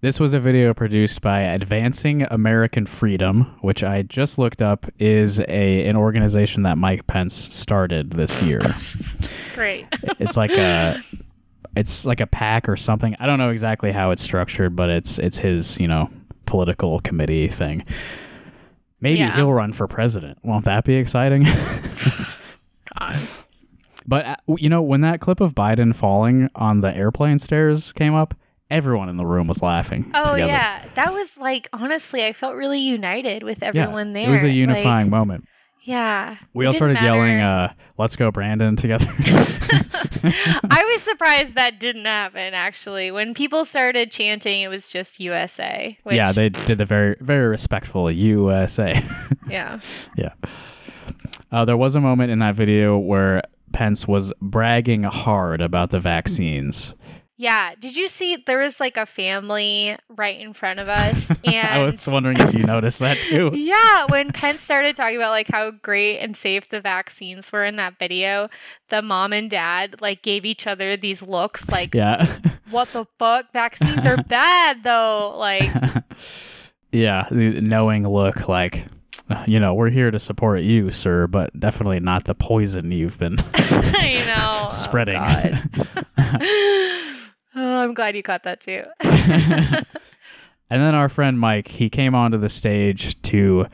This 0.02 0.20
was 0.20 0.34
a 0.34 0.40
video 0.40 0.74
produced 0.74 1.22
by 1.22 1.42
Advancing 1.42 2.24
American 2.30 2.86
Freedom, 2.86 3.58
which 3.62 3.84
I 3.84 4.04
just 4.04 4.38
looked 4.38 4.62
up 4.62 4.86
is 5.00 5.40
a 5.42 5.86
an 5.88 5.96
organization 5.98 6.64
that 6.64 6.78
Mike 6.78 7.06
Pence 7.08 7.34
started 7.34 8.12
this 8.12 8.42
year. 8.44 8.62
Great. 9.56 9.86
it's 10.20 10.38
like 10.38 10.52
a 10.52 11.02
it's 11.76 12.06
like 12.06 12.22
a 12.22 12.28
PAC 12.28 12.68
or 12.70 12.76
something. 12.78 13.16
I 13.20 13.26
don't 13.28 13.40
know 13.40 13.50
exactly 13.50 13.92
how 13.92 14.12
it's 14.12 14.22
structured, 14.24 14.76
but 14.76 14.90
it's 14.90 15.18
it's 15.20 15.40
his, 15.40 15.78
you 15.80 15.88
know, 15.88 16.10
political 16.46 17.00
committee 17.02 17.48
thing. 17.48 17.84
Maybe 19.02 19.20
Yeah. 19.20 19.36
he'll 19.36 19.54
run 19.54 19.74
for 19.74 19.88
president. 19.88 20.38
Won't 20.44 20.66
that 20.66 20.84
be 20.86 20.96
exciting? 20.96 21.44
God. 23.00 23.18
But 24.08 24.26
uh, 24.26 24.36
you 24.58 24.70
know, 24.70 24.82
when 24.82 25.02
that 25.02 25.20
clip 25.20 25.40
of 25.42 25.56
Biden 25.56 25.94
falling 25.96 26.50
on 26.56 26.82
the 26.82 26.96
airplane 26.96 27.40
stairs 27.40 27.92
came 27.94 28.14
up, 28.14 28.36
everyone 28.70 29.10
in 29.10 29.18
the 29.18 29.26
room 29.26 29.48
was 29.48 29.62
laughing. 29.64 30.12
Oh 30.14 30.34
together. 30.34 30.52
yeah, 30.52 30.86
that 30.94 31.12
was 31.14 31.38
like 31.38 31.68
honestly, 31.74 32.24
I 32.24 32.32
felt 32.34 32.56
really 32.56 32.80
united 32.80 33.42
with 33.44 33.64
everyone 33.64 34.14
there. 34.14 34.30
It 34.30 34.32
was 34.32 34.44
a 34.44 34.48
Like, 34.48 34.56
unifying 34.56 35.10
moment. 35.10 35.48
Yeah, 35.86 36.38
We 36.54 36.66
all 36.66 36.72
started 36.72 37.00
yelling, 37.00 37.40
uh, 37.40 37.72
"Let's 37.98 38.16
go, 38.16 38.32
Brandon!" 38.32 38.76
together. 38.76 39.06
I 40.24 40.84
was 40.92 41.04
surprised 41.04 41.54
that 41.54 41.80
didn't 41.80 42.06
happen. 42.06 42.56
Actually, 42.56 43.12
when 43.12 43.36
people 43.36 43.66
started 43.66 44.12
chanting, 44.12 44.62
it 44.62 44.68
was 44.68 44.90
just 44.90 45.20
USA. 45.20 45.96
Which, 46.02 46.16
yeah, 46.16 46.32
they 46.32 46.50
did 46.50 46.80
the 46.80 46.86
very, 46.86 47.16
very 47.20 47.48
respectful 47.48 48.10
USA. 48.10 49.06
yeah. 49.50 49.80
yeah. 50.18 50.34
Uh, 51.52 51.66
there 51.66 51.78
was 51.78 51.94
a 51.94 52.02
moment 52.02 52.32
in 52.32 52.40
that 52.40 52.56
video 52.56 52.98
where 52.98 53.44
Pence 53.72 54.08
was 54.08 54.34
bragging 54.42 55.04
hard 55.04 55.62
about 55.62 55.92
the 55.92 56.00
vaccines. 56.00 56.96
Yeah. 57.38 57.74
Did 57.78 57.96
you 57.98 58.08
see 58.08 58.38
there 58.38 58.60
was 58.60 58.80
like 58.80 58.96
a 58.96 59.06
family 59.06 59.98
right 60.10 60.40
in 60.40 60.54
front 60.54 60.80
of 60.80 60.88
us? 60.88 61.30
And 61.44 61.68
I 61.68 61.84
was 61.84 62.08
wondering 62.08 62.38
if 62.40 62.54
you 62.54 62.64
noticed 62.64 63.00
that 63.00 63.18
too. 63.18 63.52
Yeah, 63.66 64.06
when 64.10 64.32
Pence 64.32 64.62
started 64.62 64.96
talking 64.96 65.18
about 65.18 65.32
like 65.32 65.50
how 65.50 65.72
great 65.72 66.20
and 66.20 66.36
safe 66.38 66.70
the 66.70 66.80
vaccines 66.80 67.52
were 67.52 67.66
in 67.66 67.76
that 67.78 68.00
video, 68.00 68.48
the 68.90 69.02
mom 69.02 69.34
and 69.34 69.50
dad 69.50 70.02
like 70.02 70.22
gave 70.22 70.46
each 70.46 70.66
other 70.68 70.96
these 70.96 71.22
looks 71.22 71.68
like, 71.70 71.94
Yeah. 71.94 72.40
"What 72.70 72.94
the 72.94 73.06
fuck? 73.20 73.52
Vaccines 73.52 74.06
are 74.06 74.18
bad, 74.28 74.84
though." 74.84 75.36
Like, 75.38 75.70
yeah, 76.92 77.28
the 77.32 77.60
knowing 77.62 78.08
look 78.08 78.48
like, 78.48 78.86
you 79.48 79.60
know, 79.60 79.74
we're 79.74 79.90
here 79.90 80.12
to 80.12 80.20
support 80.20 80.62
you, 80.62 80.92
sir, 80.92 81.28
but 81.28 81.58
definitely 81.60 82.00
not 82.00 82.26
the 82.26 82.36
poison 82.36 82.92
you've 82.92 83.18
been 83.18 83.38
I 83.54 84.24
know, 84.28 84.66
oh, 84.68 84.70
spreading. 84.70 85.16
Oh. 85.18 86.92
Oh, 87.56 87.78
I'm 87.80 87.94
glad 87.94 88.16
you 88.16 88.24
caught 88.24 88.44
that 88.44 88.62
too. 88.62 88.84
And 90.68 90.82
then 90.82 90.96
our 90.96 91.10
friend 91.10 91.40
Mike, 91.40 91.68
he 91.68 91.90
came 91.92 92.16
onto 92.16 92.40
the 92.40 92.50
stage 92.50 93.22
to 93.22 93.68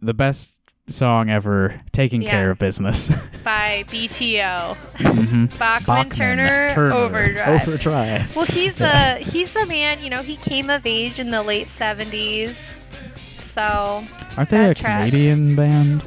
the 0.00 0.14
best 0.14 0.54
song 0.88 1.28
ever 1.28 1.80
taking 1.90 2.22
Yeah. 2.22 2.30
care 2.30 2.50
of 2.52 2.58
business. 2.60 3.10
by 3.44 3.84
BTO. 3.88 4.76
Mhm. 4.98 5.48
Bachman, 5.58 5.86
Bachman, 5.86 6.10
Turner, 6.10 6.92
Overdrive. 6.94 7.62
Overdrive. 7.62 8.36
well, 8.36 8.46
he's 8.46 8.76
the 8.76 9.14
he's 9.16 9.52
the 9.54 9.66
man. 9.66 10.00
You 10.00 10.08
know, 10.10 10.22
he 10.22 10.36
came 10.36 10.70
of 10.70 10.86
age 10.86 11.18
in 11.18 11.30
the 11.30 11.42
late 11.42 11.66
seventies. 11.68 12.76
So, 13.40 14.06
Aren't 14.36 14.50
they 14.50 14.70
a 14.70 14.74
tracks. 14.74 15.10
Canadian 15.10 15.56
band? 15.56 16.04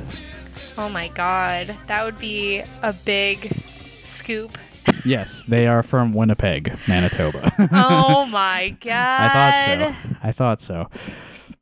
oh 0.77 0.87
my 0.87 1.09
God, 1.09 1.75
that 1.87 2.05
would 2.05 2.17
be 2.17 2.63
a 2.81 2.93
big 2.93 3.61
scoop. 4.05 4.57
Yes, 5.05 5.43
they 5.43 5.67
are 5.67 5.83
from 5.83 6.13
Winnipeg, 6.13 6.77
Manitoba. 6.87 7.51
Oh 7.71 8.25
my 8.27 8.75
God. 8.81 8.91
I 8.93 9.29
thought 9.29 9.65
so. 9.65 10.17
I 10.23 10.31
thought 10.31 10.61
so. 10.61 10.89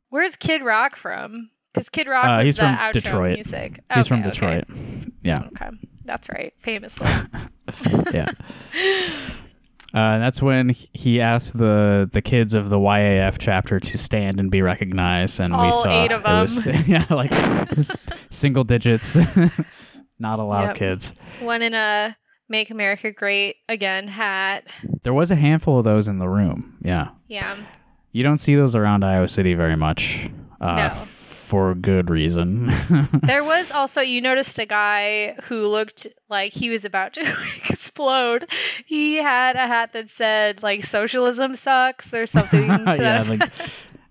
Where's 0.08 0.36
Kid 0.36 0.62
Rock 0.62 0.96
from? 0.96 1.50
Because 1.72 1.88
Kid 1.88 2.08
Rock 2.08 2.24
Uh, 2.24 2.40
he's 2.42 2.58
from 2.58 2.74
outro 2.76 2.92
Detroit. 2.94 3.34
music. 3.34 3.80
He's 3.94 3.98
Okay, 3.98 4.08
from 4.08 4.20
okay. 4.20 4.30
Detroit. 4.30 4.64
Yeah, 5.22 5.44
Okay, 5.52 5.70
that's 6.04 6.28
right. 6.28 6.52
Famously. 6.58 7.08
yeah. 8.12 8.30
Uh, 9.92 10.20
that's 10.20 10.40
when 10.40 10.68
he 10.92 11.20
asked 11.20 11.58
the 11.58 12.08
the 12.12 12.22
kids 12.22 12.54
of 12.54 12.70
the 12.70 12.76
YAF 12.78 13.38
chapter 13.40 13.80
to 13.80 13.98
stand 13.98 14.38
and 14.38 14.48
be 14.48 14.62
recognized, 14.62 15.40
and 15.40 15.52
we 15.52 15.72
saw 15.72 16.04
eight 16.04 16.12
of 16.12 16.20
it 16.20 16.24
was 16.24 16.64
yeah, 16.86 17.04
like 17.10 17.32
single 18.30 18.62
digits, 18.62 19.16
not 20.20 20.38
a 20.38 20.44
lot 20.44 20.66
Yep. 20.66 20.76
kids. 20.76 21.12
One 21.40 21.60
in 21.60 21.74
a 21.74 22.16
"Make 22.50 22.70
America 22.70 23.10
Great 23.12 23.56
Again" 23.68 24.08
hat. 24.08 24.66
There 25.04 25.14
was 25.14 25.30
a 25.30 25.36
handful 25.36 25.78
of 25.78 25.84
those 25.84 26.06
in 26.08 26.18
the 26.18 26.28
room. 26.28 26.76
Yeah, 26.82 27.08
Yeah. 27.28 27.56
you 28.12 28.22
don't 28.22 28.36
see 28.38 28.54
those 28.56 28.74
around 28.74 29.04
Iowa 29.04 29.28
City 29.28 29.54
very 29.54 29.76
much. 29.76 30.28
Uh, 30.60 30.76
No. 30.98 31.04
For 31.50 31.74
good 31.74 32.10
reason. 32.10 32.70
There 33.24 33.42
was 33.42 33.72
also 33.72 34.00
you 34.02 34.20
noticed 34.20 34.56
a 34.60 34.66
guy 34.66 35.34
who 35.44 35.66
looked 35.66 36.06
like 36.28 36.52
he 36.52 36.70
was 36.70 36.84
about 36.84 37.12
to 37.14 37.22
explode. 37.68 38.44
He 38.86 39.16
had 39.16 39.56
a 39.56 39.66
hat 39.66 39.92
that 39.94 40.10
said 40.10 40.62
like 40.62 40.84
"Socialism 40.84 41.56
sucks" 41.56 42.14
or 42.14 42.26
something. 42.26 42.68
To 42.94 43.02
yeah, 43.02 43.24
like, 43.28 43.50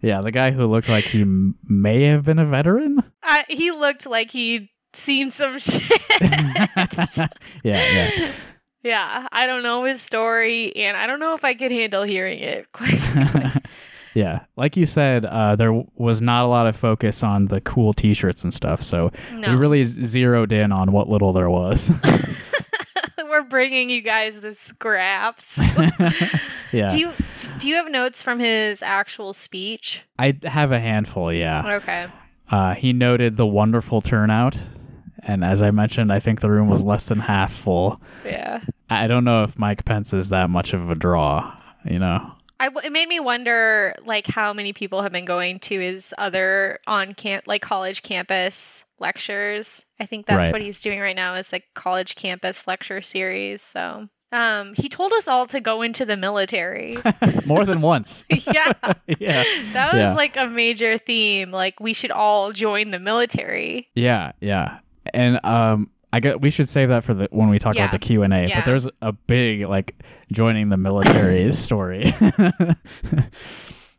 yeah, 0.02 0.20
the 0.22 0.32
guy 0.32 0.52
who 0.52 0.66
looked 0.66 0.90
like 0.90 1.06
he 1.06 1.22
m- 1.22 1.56
may 1.64 2.04
have 2.06 2.26
been 2.26 2.40
a 2.40 2.46
veteran. 2.46 3.04
I, 3.24 3.46
he 3.48 3.72
looked 3.72 4.06
like 4.06 4.32
he'd 4.32 4.68
seen 4.94 5.32
some 5.32 5.58
shit. 5.60 5.92
yeah, 6.22 7.28
yeah. 7.64 8.32
yeah, 8.84 9.28
I 9.32 9.46
don't 9.48 9.64
know 9.64 9.84
his 9.86 10.02
story, 10.02 10.76
and 10.76 10.96
I 10.98 11.08
don't 11.08 11.20
know 11.20 11.34
if 11.36 11.44
I 11.46 11.54
could 11.54 11.72
handle 11.72 12.04
hearing 12.04 12.40
it. 12.40 12.70
Quite 12.72 13.00
yeah, 14.16 14.42
like 14.58 14.76
you 14.76 14.86
said, 14.86 15.24
uh, 15.26 15.56
there 15.56 15.72
was 15.96 16.22
not 16.22 16.44
a 16.44 16.48
lot 16.48 16.66
of 16.68 16.76
focus 16.76 17.22
on 17.24 17.46
the 17.46 17.62
cool 17.62 17.94
T-shirts 17.94 18.44
and 18.44 18.54
stuff, 18.54 18.82
so 18.84 19.12
no, 19.34 19.52
we 19.52 19.56
really 19.56 19.84
zeroed 19.84 20.52
in 20.52 20.72
on 20.72 20.92
what 20.92 21.08
little 21.08 21.32
there 21.32 21.50
was. 21.50 21.92
we're 23.30 23.44
bringing 23.44 23.90
you 23.92 24.02
guys 24.02 24.42
the 24.42 24.56
scraps. 24.56 25.60
yeah, 26.74 26.88
Do 26.90 26.98
you 26.98 27.12
do 27.60 27.68
you 27.70 27.76
have 27.76 27.90
notes 27.92 28.24
from 28.24 28.40
his 28.40 28.82
actual 28.82 29.32
speech? 29.34 30.02
I 30.18 30.38
have 30.44 30.72
a 30.72 30.80
handful. 30.80 31.32
Yeah, 31.32 31.76
Okay. 31.76 32.08
uh, 32.50 32.74
he 32.74 32.94
noted 32.94 33.38
the 33.38 33.46
wonderful 33.46 34.02
turnout, 34.02 34.60
and 35.24 35.44
as 35.44 35.62
I 35.62 35.72
mentioned, 35.72 36.12
I 36.12 36.20
think 36.20 36.42
the 36.42 36.50
room 36.52 36.70
was 36.70 36.84
less 36.84 37.08
than 37.08 37.20
half 37.20 37.54
full. 37.54 38.02
Yeah. 38.26 38.62
I 38.90 39.08
don't 39.08 39.24
know 39.24 39.44
if 39.44 39.58
Mike 39.58 39.86
Pence 39.86 40.14
is 40.14 40.30
that 40.30 40.50
much 40.50 40.74
of 40.74 40.90
a 40.90 40.96
draw. 40.96 41.56
You 41.86 42.00
know. 42.00 42.34
I, 42.62 42.70
it 42.84 42.92
made 42.92 43.08
me 43.08 43.22
wonder, 43.22 43.94
like, 44.06 44.28
how 44.28 44.52
many 44.52 44.74
people 44.74 45.02
have 45.02 45.14
been 45.14 45.24
going 45.24 45.60
to 45.60 45.80
his 45.80 46.14
other 46.18 46.80
on 46.88 47.14
camp, 47.14 47.46
like 47.48 47.62
college 47.62 48.04
campus 48.04 48.84
lectures. 49.00 49.86
I 49.98 50.06
think 50.06 50.26
that's 50.26 50.38
Right. 50.38 50.52
what 50.52 50.62
he's 50.62 50.82
doing 50.82 51.00
right 51.00 51.16
now 51.16 51.36
is 51.36 51.54
a 51.54 51.62
college 51.74 52.16
campus 52.16 52.68
lecture 52.68 53.00
series. 53.02 53.62
So, 53.62 54.10
um, 54.34 54.74
he 54.76 54.90
told 54.90 55.14
us 55.14 55.28
all 55.30 55.46
to 55.48 55.62
go 55.62 55.82
into 55.82 56.06
the 56.06 56.18
military. 56.18 56.98
More 57.46 57.64
than 57.66 57.80
once. 57.82 58.26
yeah, 58.30 58.74
yeah. 59.08 59.44
that 59.74 59.94
was 59.94 60.00
Yeah. 60.00 60.14
like 60.16 60.36
a 60.36 60.46
major 60.48 60.98
theme. 60.98 61.52
Like, 61.52 61.80
we 61.80 61.94
should 61.94 62.12
all 62.12 62.52
join 62.52 62.92
the 62.92 63.00
military. 63.00 63.88
Yeah, 63.96 64.34
yeah. 64.42 64.80
And 65.14 65.44
um 65.46 65.90
I 66.12 66.20
get 66.20 66.42
we 66.42 66.50
should 66.50 66.68
save 66.68 66.90
that 66.90 67.04
for 67.04 67.14
the 67.14 67.28
when 67.32 67.50
we 67.50 67.60
talk 67.60 67.76
Yeah. 67.76 67.84
about 67.86 67.92
the 67.92 68.00
Q&A, 68.00 68.28
Yeah. 68.48 68.60
but 68.60 68.66
there's 68.66 68.88
a 69.02 69.12
big 69.12 69.62
like 69.68 69.96
joining 70.32 70.70
the 70.70 70.78
military 70.78 71.52
story. 71.66 72.16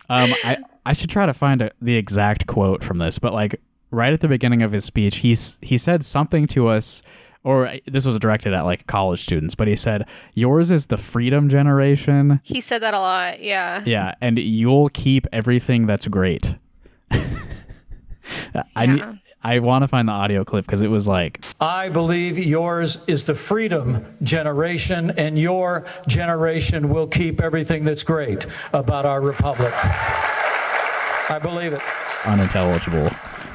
um 0.09 0.31
I 0.44 0.59
I 0.87 0.92
should 0.92 1.11
try 1.11 1.27
to 1.27 1.35
find 1.35 1.62
a, 1.62 1.70
the 1.81 1.96
exact 1.96 2.46
quote 2.46 2.83
from 2.83 2.99
this, 2.99 3.18
but 3.18 3.33
like 3.33 3.61
right 3.90 4.12
at 4.12 4.20
the 4.20 4.29
beginning 4.29 4.62
of 4.62 4.73
his 4.73 4.85
speech, 4.85 5.16
he's 5.18 5.59
he 5.62 5.79
said 5.79 6.05
something 6.05 6.46
to 6.49 6.68
us 6.68 7.03
or 7.42 7.73
this 7.87 8.05
was 8.05 8.18
directed 8.18 8.53
at 8.53 8.62
like 8.62 8.87
college 8.87 9.23
students, 9.23 9.55
but 9.55 9.66
he 9.66 9.75
said, 9.75 10.07
"Yours 10.35 10.70
is 10.70 10.87
the 10.88 10.99
freedom 10.99 11.49
generation." 11.49 12.38
He 12.44 12.61
said 12.61 12.83
that 12.83 12.92
a 12.92 12.99
lot. 13.01 13.40
Yeah. 13.42 13.83
Yeah, 13.87 14.14
and 14.20 14.38
you'll 14.38 14.90
keep 14.90 15.27
everything 15.33 15.87
that's 15.87 16.07
great. 16.07 16.55
I 17.11 18.85
Yeah. 18.85 19.14
I 19.42 19.59
want 19.61 19.83
to 19.83 19.88
find 19.88 20.07
the 20.09 20.12
audio 20.12 20.44
clip 20.44 20.66
because 20.66 20.83
it 20.83 20.88
was 20.88 21.09
like, 21.09 21.44
I 21.61 21.88
believe 21.88 22.38
yours 22.38 22.98
is 23.07 23.24
the 23.24 23.35
freedom 23.35 24.16
generation, 24.22 25.12
and 25.16 25.38
your 25.38 25.87
generation 26.07 26.90
will 26.90 27.07
keep 27.07 27.40
everything 27.40 27.85
that's 27.85 28.03
great 28.03 28.46
about 28.72 29.07
our 29.07 29.20
republic. 29.20 29.72
I 29.74 31.38
believe 31.40 31.72
it. 31.72 31.81
unintelligible 32.26 33.09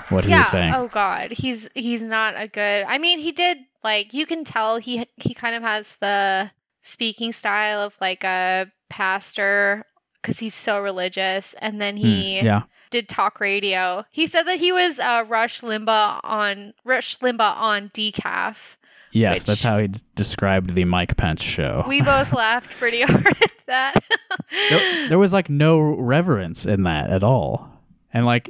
what 0.10 0.24
he 0.24 0.32
yeah. 0.32 0.40
was 0.40 0.50
saying. 0.50 0.74
Oh 0.74 0.88
God, 0.88 1.32
he's 1.32 1.70
he's 1.76 2.02
not 2.02 2.34
a 2.38 2.48
good. 2.48 2.86
I 2.88 2.98
mean, 2.98 3.20
he 3.20 3.32
did 3.32 3.60
like 3.84 4.14
you 4.14 4.26
can 4.26 4.44
tell 4.44 4.78
he 4.78 5.06
he 5.18 5.34
kind 5.34 5.56
of 5.56 5.64
has 5.64 5.98
the 5.98 6.52
speaking 6.82 7.32
style 7.32 7.82
of 7.82 7.98
like 8.02 8.24
a 8.24 8.72
pastor 8.90 9.86
because 10.22 10.40
he's 10.40 10.56
so 10.56 10.82
religious, 10.82 11.54
and 11.62 11.80
then 11.80 11.98
he 11.98 12.40
Hmm, 12.40 12.46
yeah, 12.46 12.64
did 12.90 13.08
talk 13.10 13.40
radio. 13.40 14.06
He 14.12 14.28
said 14.28 14.44
that 14.44 14.60
he 14.60 14.72
was 14.72 15.00
uh, 15.00 15.24
Rush 15.28 15.62
Limbaugh 15.62 16.20
on 16.24 16.74
Rush 16.84 17.18
Limbaugh 17.20 17.58
on 17.58 17.90
decaf. 17.90 18.78
yes, 19.12 19.34
which- 19.34 19.46
that's 19.46 19.64
how 19.64 19.80
he 19.80 19.88
d- 19.90 20.00
described 20.16 20.74
the 20.76 20.86
Mike 20.86 21.18
Pence 21.18 21.42
show. 21.44 21.84
We 21.88 22.02
both 22.02 22.32
laughed 22.44 22.72
pretty 22.78 23.02
hard 23.04 23.28
at 23.28 23.52
that. 23.68 23.96
there, 24.70 25.10
there 25.10 25.20
was 25.20 25.34
like 25.34 25.50
no 25.50 25.80
reverence 25.80 26.66
in 26.66 26.84
that 26.84 27.10
at 27.10 27.24
all, 27.24 27.70
and 28.14 28.26
like 28.26 28.50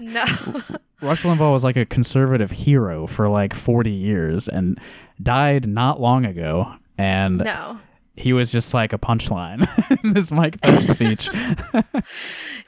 no. 0.00 0.24
Rush 1.00 1.22
Limbaugh 1.24 1.52
was 1.52 1.64
like 1.64 1.76
a 1.76 1.84
conservative 1.84 2.52
hero 2.52 3.06
for 3.08 3.28
like 3.28 3.54
forty 3.54 3.90
years 3.90 4.46
and 4.48 4.78
died 5.20 5.66
not 5.68 6.00
long 6.00 6.24
ago, 6.24 6.72
and 6.96 7.38
No. 7.38 7.80
he 8.14 8.32
was 8.32 8.52
just 8.52 8.72
like 8.72 8.92
a 8.92 8.98
punchline 8.98 9.66
in 10.04 10.12
this 10.12 10.30
Mike 10.30 10.60
Pence 10.60 10.88
speech. 10.90 11.28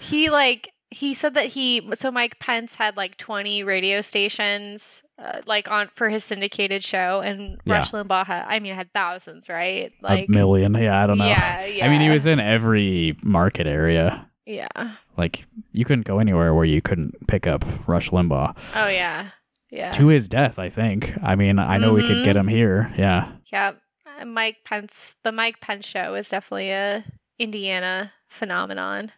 he 0.00 0.30
like 0.30 0.72
he 0.94 1.12
said 1.14 1.35
that 1.35 1.46
he 1.46 1.83
so 1.94 2.11
Mike 2.11 2.38
Pence 2.38 2.76
had 2.76 2.96
like 2.96 3.16
20 3.16 3.64
radio 3.64 4.00
stations 4.00 5.02
uh, 5.18 5.40
like 5.46 5.70
on 5.70 5.88
for 5.94 6.09
his 6.09 6.24
syndicated 6.24 6.83
show 6.85 7.20
and 7.20 7.61
Yeah. 7.64 7.74
Rush 7.74 7.90
Limbaugh 7.92 8.26
had 8.26 8.44
I 8.48 8.59
mean 8.61 8.74
had 8.74 8.92
thousands, 8.92 9.48
right? 9.48 9.92
like 10.02 10.28
a 10.28 10.30
million, 10.30 10.74
yeah, 10.74 11.02
I 11.02 11.07
don't 11.07 11.18
know. 11.18 11.26
Yeah, 11.26 11.64
yeah. 11.66 11.87
I 11.87 11.88
mean, 11.88 12.00
he 12.00 12.09
was 12.11 12.26
in 12.26 12.38
every 12.40 13.16
market 13.22 13.66
area. 13.66 14.28
yeah. 14.46 14.68
Like 15.16 15.46
you 15.72 15.85
couldn't 15.85 16.07
go 16.07 16.18
anywhere 16.18 16.54
where 16.54 16.64
you 16.64 16.80
couldn't 16.83 17.26
pick 17.28 17.46
up 17.46 17.64
Rush 17.88 18.11
Limbaugh. 18.11 18.57
Oh 18.74 18.88
yeah. 18.88 19.30
Yeah. 19.70 19.90
To 19.92 20.07
his 20.09 20.28
death, 20.28 20.59
I 20.59 20.68
think. 20.70 21.12
I 21.22 21.35
mean, 21.35 21.59
I 21.59 21.78
know 21.78 21.92
we 21.94 22.07
could 22.07 22.24
get 22.24 22.37
him 22.37 22.46
here. 22.48 22.92
Yeah. 22.96 23.33
Yeah. 23.52 23.72
Uh, 24.20 24.24
Mike 24.24 24.59
Pence 24.64 25.16
the 25.24 25.33
Mike 25.33 25.61
Pence 25.61 25.85
show 25.87 26.14
is 26.14 26.28
definitely 26.28 26.70
a 26.70 27.04
Indiana 27.38 28.12
phenomenon. 28.28 29.11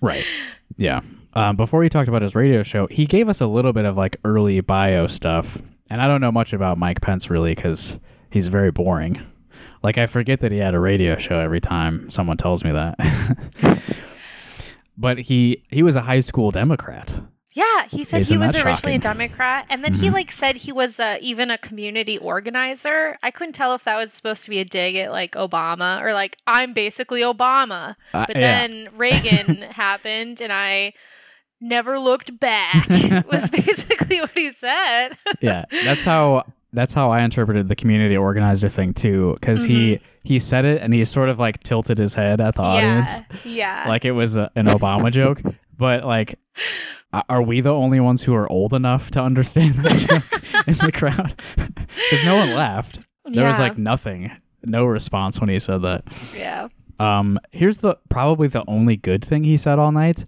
Right. 0.00 0.24
Yeah. 0.82 1.00
Um, 1.34 1.54
before 1.54 1.84
he 1.84 1.88
talked 1.88 2.08
about 2.08 2.22
his 2.22 2.34
radio 2.34 2.64
show, 2.64 2.88
he 2.88 3.06
gave 3.06 3.28
us 3.28 3.40
a 3.40 3.46
little 3.46 3.72
bit 3.72 3.84
of 3.84 3.96
like 3.96 4.16
early 4.24 4.60
bio 4.60 5.06
stuff. 5.06 5.62
And 5.88 6.02
I 6.02 6.08
don't 6.08 6.20
know 6.20 6.32
much 6.32 6.52
about 6.52 6.76
Mike 6.76 7.00
Pence 7.00 7.30
really 7.30 7.54
because 7.54 8.00
he's 8.30 8.48
very 8.48 8.72
boring. 8.72 9.24
Like, 9.84 9.96
I 9.96 10.06
forget 10.06 10.40
that 10.40 10.50
he 10.50 10.58
had 10.58 10.74
a 10.74 10.80
radio 10.80 11.16
show 11.16 11.38
every 11.38 11.60
time 11.60 12.10
someone 12.10 12.36
tells 12.36 12.64
me 12.64 12.72
that. 12.72 12.98
but 14.98 15.18
he 15.18 15.62
he 15.70 15.84
was 15.84 15.94
a 15.94 16.02
high 16.02 16.20
school 16.20 16.50
Democrat. 16.50 17.14
Yeah, 17.54 17.86
he 17.90 18.02
said 18.04 18.22
Isn't 18.22 18.34
he 18.34 18.38
was 18.38 18.56
originally 18.56 18.96
a? 18.96 18.98
Democrat, 18.98 19.66
and 19.68 19.84
then 19.84 19.92
he 19.94 20.08
Mhm. 20.08 20.12
like 20.14 20.30
said 20.32 20.56
he 20.56 20.72
was 20.72 20.98
uh, 20.98 21.18
even 21.20 21.50
a 21.50 21.58
community 21.58 22.16
organizer. 22.16 23.18
I 23.22 23.30
couldn't 23.30 23.52
tell 23.52 23.74
if 23.74 23.84
that 23.84 23.96
was 23.96 24.12
supposed 24.12 24.44
to 24.44 24.50
be 24.50 24.58
a 24.58 24.64
dig 24.64 24.96
at 24.96 25.12
like 25.12 25.32
Obama 25.32 26.00
or 26.02 26.12
like 26.14 26.38
I'm 26.46 26.72
basically 26.72 27.20
Obama. 27.20 27.96
Uh, 28.14 28.24
But 28.26 28.36
yeah. 28.36 28.40
then 28.66 28.88
Reagan 28.96 29.62
happened, 29.72 30.40
and 30.40 30.52
I 30.52 30.94
never 31.60 31.98
looked 31.98 32.40
back. 32.40 32.88
was 33.30 33.50
basically 33.50 34.20
what 34.20 34.32
he 34.34 34.50
said. 34.52 35.10
yeah, 35.40 35.64
that's 35.84 36.04
how 36.04 36.44
that's 36.72 36.94
how 36.94 37.10
I 37.10 37.22
interpreted 37.22 37.68
the 37.68 37.76
community 37.76 38.16
organizer 38.16 38.68
thing 38.68 38.94
too. 38.94 39.34
Because 39.40 39.64
he 39.64 40.00
he 40.24 40.38
said 40.38 40.64
it 40.64 40.80
and 40.82 40.94
he 40.94 41.04
sort 41.04 41.28
of 41.28 41.38
like 41.38 41.62
tilted 41.62 41.98
his 41.98 42.14
head 42.14 42.40
at 42.40 42.54
the 42.54 42.62
audience, 42.62 43.20
yeah, 43.44 43.82
yeah, 43.84 43.88
like 43.88 44.04
it 44.04 44.12
was 44.12 44.36
a, 44.36 44.50
an 44.56 44.66
Obama 44.66 45.10
joke. 45.10 45.42
but 45.76 46.04
like, 46.04 46.38
are 47.28 47.42
we 47.42 47.60
the 47.60 47.72
only 47.72 48.00
ones 48.00 48.22
who 48.22 48.34
are 48.34 48.50
old 48.50 48.72
enough 48.72 49.10
to 49.12 49.20
understand 49.20 49.74
that 49.76 50.64
in 50.66 50.74
the 50.74 50.92
crowd? 50.92 51.40
Because 52.10 52.24
no 52.24 52.36
one 52.36 52.54
laughed. 52.54 53.06
There 53.26 53.46
was 53.46 53.58
like 53.58 53.76
nothing, 53.76 54.30
no 54.64 54.86
response 54.86 55.38
when 55.40 55.50
he 55.50 55.58
said 55.58 55.82
that. 55.82 56.04
Yeah. 56.34 56.68
Um, 56.98 57.38
here's 57.50 57.78
the 57.78 57.96
probably 58.08 58.48
the 58.48 58.64
only 58.66 58.96
good 58.96 59.22
thing 59.24 59.44
he 59.44 59.56
said 59.58 59.78
all 59.78 59.92
night. 59.92 60.24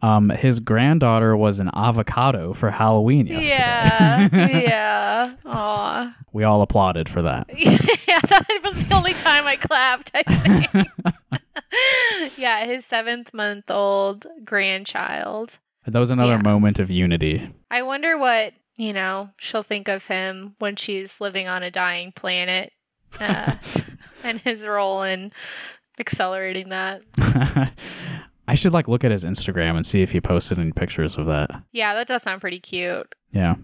Um, 0.00 0.30
his 0.30 0.60
granddaughter 0.60 1.36
was 1.36 1.58
an 1.58 1.70
avocado 1.74 2.52
for 2.52 2.70
Halloween 2.70 3.26
yesterday. 3.26 3.48
Yeah. 3.48 4.28
yeah. 4.62 5.34
Aw. 5.44 6.16
we 6.32 6.44
all 6.44 6.62
applauded 6.62 7.08
for 7.08 7.22
that. 7.22 7.46
yeah, 7.56 8.20
that 8.20 8.60
was 8.62 8.86
the 8.88 8.94
only 8.94 9.12
time 9.14 9.46
I 9.46 9.56
clapped, 9.56 10.12
I 10.14 10.22
think. 10.68 10.88
yeah, 12.38 12.64
his 12.64 12.84
seventh 12.86 13.34
month 13.34 13.70
old 13.70 14.26
grandchild. 14.44 15.58
That 15.86 15.98
was 15.98 16.10
another 16.10 16.32
Yeah. 16.34 16.42
moment 16.42 16.78
of 16.78 16.90
unity. 16.90 17.50
I 17.70 17.82
wonder 17.82 18.16
what, 18.16 18.52
you 18.76 18.92
know, 18.92 19.30
she'll 19.38 19.62
think 19.64 19.88
of 19.88 20.06
him 20.06 20.54
when 20.58 20.76
she's 20.76 21.20
living 21.20 21.48
on 21.48 21.62
a 21.62 21.70
dying 21.70 22.12
planet 22.12 22.72
uh, 23.18 23.56
and 24.22 24.38
his 24.42 24.66
role 24.66 25.02
in 25.02 25.32
accelerating 25.98 26.68
that. 26.68 27.02
I 28.48 28.54
should 28.54 28.72
like 28.72 28.88
look 28.88 29.04
at 29.04 29.10
his 29.10 29.24
Instagram 29.24 29.76
and 29.76 29.86
see 29.86 30.00
if 30.00 30.10
he 30.10 30.20
posted 30.20 30.58
any 30.58 30.72
pictures 30.72 31.18
of 31.18 31.26
that. 31.26 31.50
Yeah, 31.70 31.92
that 31.94 32.08
does 32.08 32.22
sound 32.22 32.40
pretty 32.40 32.58
cute. 32.58 33.14
Yeah. 33.30 33.56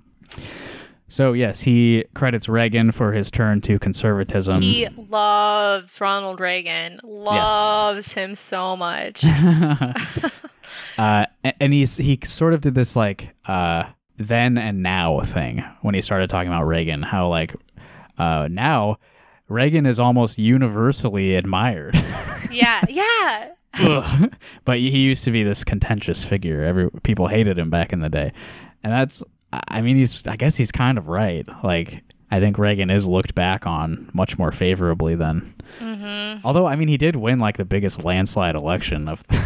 So 1.09 1.33
yes, 1.33 1.61
he 1.61 2.05
credits 2.15 2.49
Reagan 2.49 2.93
for 2.93 3.13
his 3.13 3.31
turn 3.31 3.63
to 3.63 3.79
conservatism. 3.79 4.61
he 4.61 4.89
loves 4.89 6.01
Ronald 6.01 6.39
Reagan, 6.39 7.01
loves 7.03 8.13
him 8.13 8.35
so 8.35 8.77
much. 8.77 9.25
uh, 10.99 11.27
and 11.61 11.73
he's 11.73 11.97
he 11.97 12.19
sort 12.25 12.53
of 12.53 12.61
did 12.61 12.75
this 12.75 12.95
like 12.95 13.35
uh, 13.47 13.85
then 14.19 14.59
and 14.59 14.83
now 14.83 15.21
thing 15.23 15.65
when 15.81 15.95
he 15.95 16.03
started 16.03 16.29
talking 16.29 16.49
about 16.49 16.65
Reagan. 16.65 17.03
How 17.03 17.29
like 17.29 17.55
uh, 18.19 18.49
now 18.51 18.99
Reagan 19.49 19.87
is 19.87 19.99
almost 19.99 20.39
universally 20.39 21.37
admired. 21.37 21.95
yeah, 22.51 22.85
yeah. 22.89 23.51
Ugh. 23.81 24.33
but 24.65 24.79
he 24.79 24.99
used 24.99 25.25
to 25.25 25.31
be 25.31 25.43
this 25.43 25.65
contentious 25.65 26.25
figure. 26.25 26.63
Every 26.65 26.91
people 27.03 27.29
hated 27.29 27.59
him 27.59 27.71
back 27.71 27.93
in 27.93 28.01
the 28.01 28.09
day, 28.09 28.33
and 28.83 28.93
that's. 28.93 29.23
I 29.69 29.83
mean, 29.83 29.97
he's. 29.97 30.27
I 30.27 30.37
guess 30.37 30.57
he's 30.57 30.73
kind 30.73 30.99
of 30.99 31.07
right. 31.09 31.47
Like, 31.63 32.03
I 32.31 32.41
think 32.41 32.59
Reagan 32.59 32.91
is 32.91 33.07
looked 33.07 33.35
back 33.37 33.67
on 33.69 34.11
much 34.13 34.37
more 34.37 34.51
favorably 34.51 35.15
than. 35.15 35.55
Mm-hmm. 35.79 36.45
Although, 36.47 36.67
I 36.67 36.75
mean, 36.77 36.89
he 36.89 36.97
did 36.97 37.15
win 37.17 37.39
like 37.39 37.57
the 37.57 37.65
biggest 37.65 38.03
landslide 38.03 38.57
election 38.57 39.09
of 39.09 39.25
the 39.29 39.37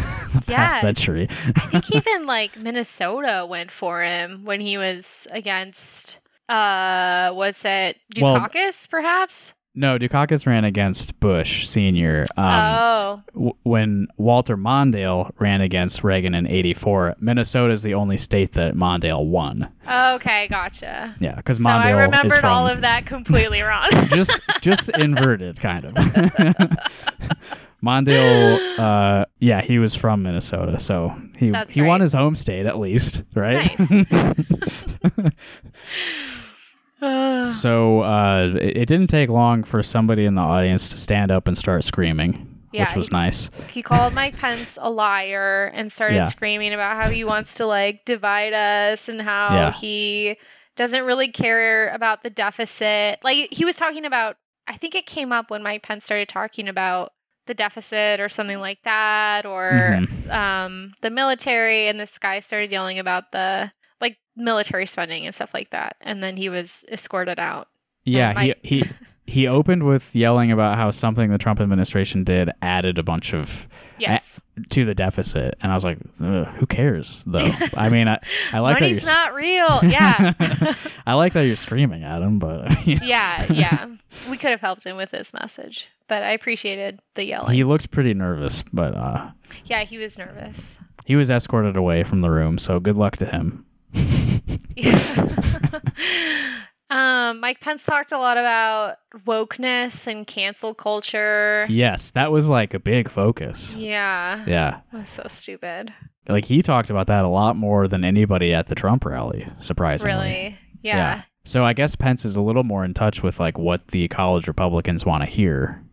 Yeah. 0.47 0.55
past 0.69 0.81
century. 0.81 1.27
I 1.45 1.59
think 1.59 1.91
even 1.95 2.25
like 2.25 2.57
Minnesota 2.57 3.45
went 3.47 3.69
for 3.69 4.01
him 4.01 4.43
when 4.45 4.61
he 4.61 4.77
was 4.77 5.27
against 5.31 6.19
uh 6.47 7.29
was 7.33 7.63
it 7.63 7.97
Well- 8.19 8.47
perhaps? 8.89 9.53
No, 9.75 9.97
Dukakis 9.97 10.45
ran 10.45 10.65
against 10.65 11.19
Bush 11.19 11.67
Senior. 11.67 12.25
Um, 12.37 12.45
oh. 12.45 13.21
w- 13.33 13.53
when 13.63 14.07
Walter 14.17 14.57
Mondale 14.57 15.31
ran 15.39 15.61
against 15.61 16.03
Reagan 16.03 16.33
in 16.33 16.47
'84, 16.47 17.15
Minnesota 17.19 17.73
is 17.73 17.83
the 17.83 17.93
only 17.93 18.17
state 18.17 18.53
that 18.53 18.73
Mondale 18.75 19.25
won. 19.25 19.69
Okay, 19.89 20.47
gotcha. 20.49 21.15
Yeah, 21.19 21.35
because 21.35 21.59
Mondale. 21.59 21.83
So 21.83 21.89
I 21.89 21.91
remembered 21.91 22.39
from 22.39 22.51
all 22.51 22.67
of 22.67 22.81
that 22.81 23.05
completely 23.05 23.61
wrong. 23.63 23.87
just 24.09 24.37
just 24.61 24.89
inverted 24.97 25.59
kind 25.59 25.85
of. 25.85 25.93
Mondale, 27.83 28.59
uh, 28.77 29.25
yeah, 29.39 29.61
he 29.61 29.79
was 29.79 29.95
from 29.95 30.23
Minnesota, 30.23 30.79
so 30.79 31.15
he 31.37 31.49
That's 31.49 31.75
he 31.75 31.81
won 31.81 32.01
his 32.01 32.11
home 32.11 32.35
state 32.35 32.65
at 32.65 32.77
least, 32.77 33.23
right? 33.33 33.79
nice. 33.79 34.05
so 37.61 38.01
uh, 38.01 38.53
it, 38.59 38.77
it 38.77 38.85
didn't 38.87 39.07
take 39.07 39.29
long 39.29 39.63
for 39.63 39.81
somebody 39.83 40.25
in 40.25 40.35
the 40.35 40.41
audience 40.41 40.89
to 40.89 40.97
stand 40.97 41.31
up 41.31 41.47
and 41.47 41.57
start 41.57 41.83
screaming, 41.83 42.59
Yeah, 42.71 42.87
which 42.89 42.95
was 42.95 43.07
he- 43.09 43.13
nice. 43.15 43.49
he 43.71 43.81
called 43.81 44.13
Mike 44.13 44.37
Pence 44.37 44.77
a 44.81 44.89
liar 44.89 45.71
and 45.73 45.91
started 45.91 46.15
Yeah. 46.17 46.23
screaming 46.25 46.73
about 46.73 46.95
how 46.97 47.09
he 47.09 47.23
wants 47.23 47.55
to 47.55 47.65
like 47.65 48.05
divide 48.05 48.53
us 48.53 49.07
and 49.09 49.21
how 49.21 49.49
Yeah. 49.53 49.71
he 49.71 50.37
doesn't 50.75 51.03
really 51.05 51.27
care 51.29 51.89
about 51.89 52.23
the 52.23 52.29
deficit. 52.29 53.19
Like 53.23 53.49
he 53.51 53.65
was 53.65 53.75
talking 53.75 54.05
about 54.05 54.37
I 54.67 54.73
think 54.77 54.93
it 54.93 55.07
came 55.07 55.31
up 55.31 55.49
when 55.49 55.63
Mike 55.63 55.81
Pence 55.83 56.05
started 56.05 56.29
talking 56.29 56.67
about 56.67 57.11
the 57.47 57.55
deficit 57.55 58.19
or 58.19 58.29
something 58.29 58.59
like 58.59 58.83
that 58.83 59.45
or 59.45 59.71
Mm-hmm. 59.71 60.31
um 60.31 60.93
the 61.01 61.09
military 61.09 61.87
and 61.87 61.99
this 61.99 62.17
guy 62.19 62.39
started 62.39 62.71
yelling 62.71 62.99
about 62.99 63.31
the 63.31 63.71
military 64.39 64.85
spending 64.85 65.25
and 65.25 65.35
stuff 65.35 65.53
like 65.53 65.69
that 65.71 65.95
and 66.01 66.23
then 66.23 66.37
he 66.37 66.49
was 66.49 66.85
escorted 66.91 67.39
out. 67.39 67.67
Yeah, 68.05 68.33
my- 68.33 68.55
he 68.63 68.79
he 68.81 68.89
he 69.25 69.47
opened 69.47 69.83
with 69.83 70.15
yelling 70.15 70.51
about 70.51 70.75
how 70.77 70.89
something 70.89 71.29
the 71.29 71.37
Trump 71.37 71.59
administration 71.59 72.23
did 72.23 72.49
added 72.63 72.97
a 72.97 73.03
bunch 73.03 73.33
of 73.33 73.67
Yes. 73.99 74.39
to 74.69 74.85
the 74.85 74.95
deficit, 74.95 75.55
and 75.61 75.73
I 75.73 75.75
was 75.75 75.83
like, 75.83 75.97
who 76.19 76.65
cares 76.67 77.21
though? 77.27 77.51
I 77.75 77.89
mean, 77.89 78.07
I, 78.07 78.19
I 78.53 78.59
like 78.59 78.75
that 78.77 78.81
Money's 78.81 79.03
you're 79.03 79.11
not 79.11 79.33
real. 79.35 79.79
Yeah. 79.83 80.33
I 81.05 81.13
like 81.15 81.33
that 81.33 81.41
you're 81.41 81.57
screaming 81.57 82.03
at 82.03 82.21
him, 82.21 82.39
but 82.39 82.87
yeah, 82.87 83.45
yeah. 83.51 83.87
We 84.29 84.37
could 84.37 84.51
have 84.51 84.61
helped 84.61 84.85
him 84.85 84.95
with 84.95 85.11
this 85.11 85.33
message, 85.33 85.89
but 86.07 86.23
I 86.23 86.31
appreciated 86.31 87.01
the 87.15 87.25
yelling. 87.25 87.53
he 87.53 87.65
looked 87.65 87.91
pretty 87.91 88.13
nervous. 88.13 88.63
But 88.71 88.95
uh, 88.95 89.31
yeah, 89.65 89.83
he 89.83 89.97
was 89.97 90.17
nervous. 90.17 90.77
he 91.05 91.17
was 91.17 91.29
escorted 91.29 91.75
away 91.75 92.03
from 92.05 92.21
the 92.21 92.31
room, 92.31 92.57
so 92.57 92.79
good 92.79 92.95
luck 92.97 93.17
to 93.17 93.25
him. 93.25 93.65
um, 96.89 97.39
Mike 97.39 97.59
Pence 97.59 97.85
talked 97.85 98.11
a 98.11 98.17
lot 98.17 98.37
about 98.37 98.97
wokeness 99.25 100.07
and 100.07 100.25
cancel 100.25 100.73
culture. 100.73 101.65
Yes, 101.69 102.11
that 102.11 102.31
was 102.31 102.47
like 102.49 102.73
a 102.73 102.79
big 102.79 103.09
focus. 103.09 103.75
Yeah. 103.75 104.43
Yeah, 104.47 104.79
It 104.93 104.97
was 104.97 105.09
so 105.09 105.23
stupid. 105.27 105.93
like 106.27 106.45
he 106.45 106.61
talked 106.61 106.89
about 106.89 107.07
that 107.07 107.25
a 107.25 107.29
lot 107.29 107.55
more 107.55 107.87
than 107.87 108.03
anybody 108.03 108.53
at 108.53 108.67
the 108.67 108.75
Trump 108.75 109.05
rally. 109.05 109.47
Surprisingly, 109.59 110.13
Really? 110.15 110.57
Yeah. 110.81 111.23
So 111.45 111.63
I 111.63 111.73
guess 111.73 111.95
Pence 111.95 112.25
is 112.25 112.35
a 112.35 112.41
little 112.41 112.63
more 112.63 112.85
in 112.85 112.93
touch 112.93 113.23
with 113.23 113.39
like 113.39 113.57
what 113.57 113.87
the 113.87 114.07
college 114.07 114.47
Republicans 114.47 115.05
want 115.05 115.23
to 115.23 115.29
hear, 115.29 115.83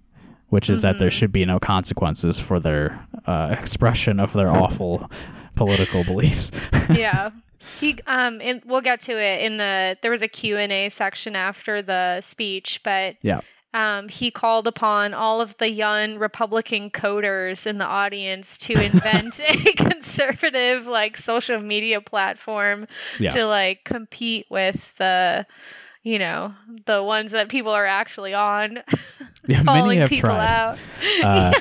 which 0.48 0.68
is 0.70 0.82
that 0.82 0.98
there 0.98 1.08
Mm-hmm. 1.08 1.16
should 1.18 1.32
be 1.32 1.44
no 1.44 1.58
consequences 1.58 2.38
for 2.38 2.60
their 2.60 3.06
uh, 3.26 3.54
expression 3.58 4.20
of 4.20 4.32
their 4.32 4.48
awful 4.50 5.10
political 5.54 6.04
beliefs. 6.04 6.50
yeah. 6.90 7.30
He 7.80 7.96
um 8.06 8.40
and 8.42 8.62
we'll 8.64 8.80
get 8.80 9.00
to 9.02 9.12
it 9.20 9.42
in 9.44 9.56
the 9.56 9.96
there 10.02 10.10
was 10.10 10.22
a 10.22 10.28
Q&A 10.28 10.88
section 10.88 11.36
after 11.36 11.82
the 11.82 12.20
speech, 12.20 12.80
but 12.82 13.16
yeah. 13.22 13.40
um, 13.74 14.08
he 14.08 14.30
called 14.30 14.66
upon 14.66 15.12
all 15.14 15.40
of 15.40 15.56
the 15.58 15.70
young 15.70 16.16
Republican 16.18 16.90
coders 16.90 17.66
in 17.66 17.78
the 17.78 17.84
audience 17.84 18.56
to 18.58 18.72
invent 18.82 19.40
a 19.46 19.72
conservative 19.74 20.86
like 20.86 21.16
social 21.16 21.60
media 21.60 22.00
platform 22.00 22.86
Yeah. 23.18 23.30
to 23.30 23.44
like 23.46 23.84
compete 23.84 24.46
with 24.50 24.96
the 24.98 25.46
you 26.02 26.18
know 26.18 26.54
the 26.86 27.02
ones 27.02 27.32
that 27.32 27.48
people 27.48 27.72
are 27.72 27.86
actually 27.86 28.32
on 28.32 28.78
Yeah, 29.48 29.62
many 29.62 29.80
calling 29.80 30.06
people 30.08 30.30
tried. 30.30 30.46
out. 30.46 30.78
Uh, 31.22 31.52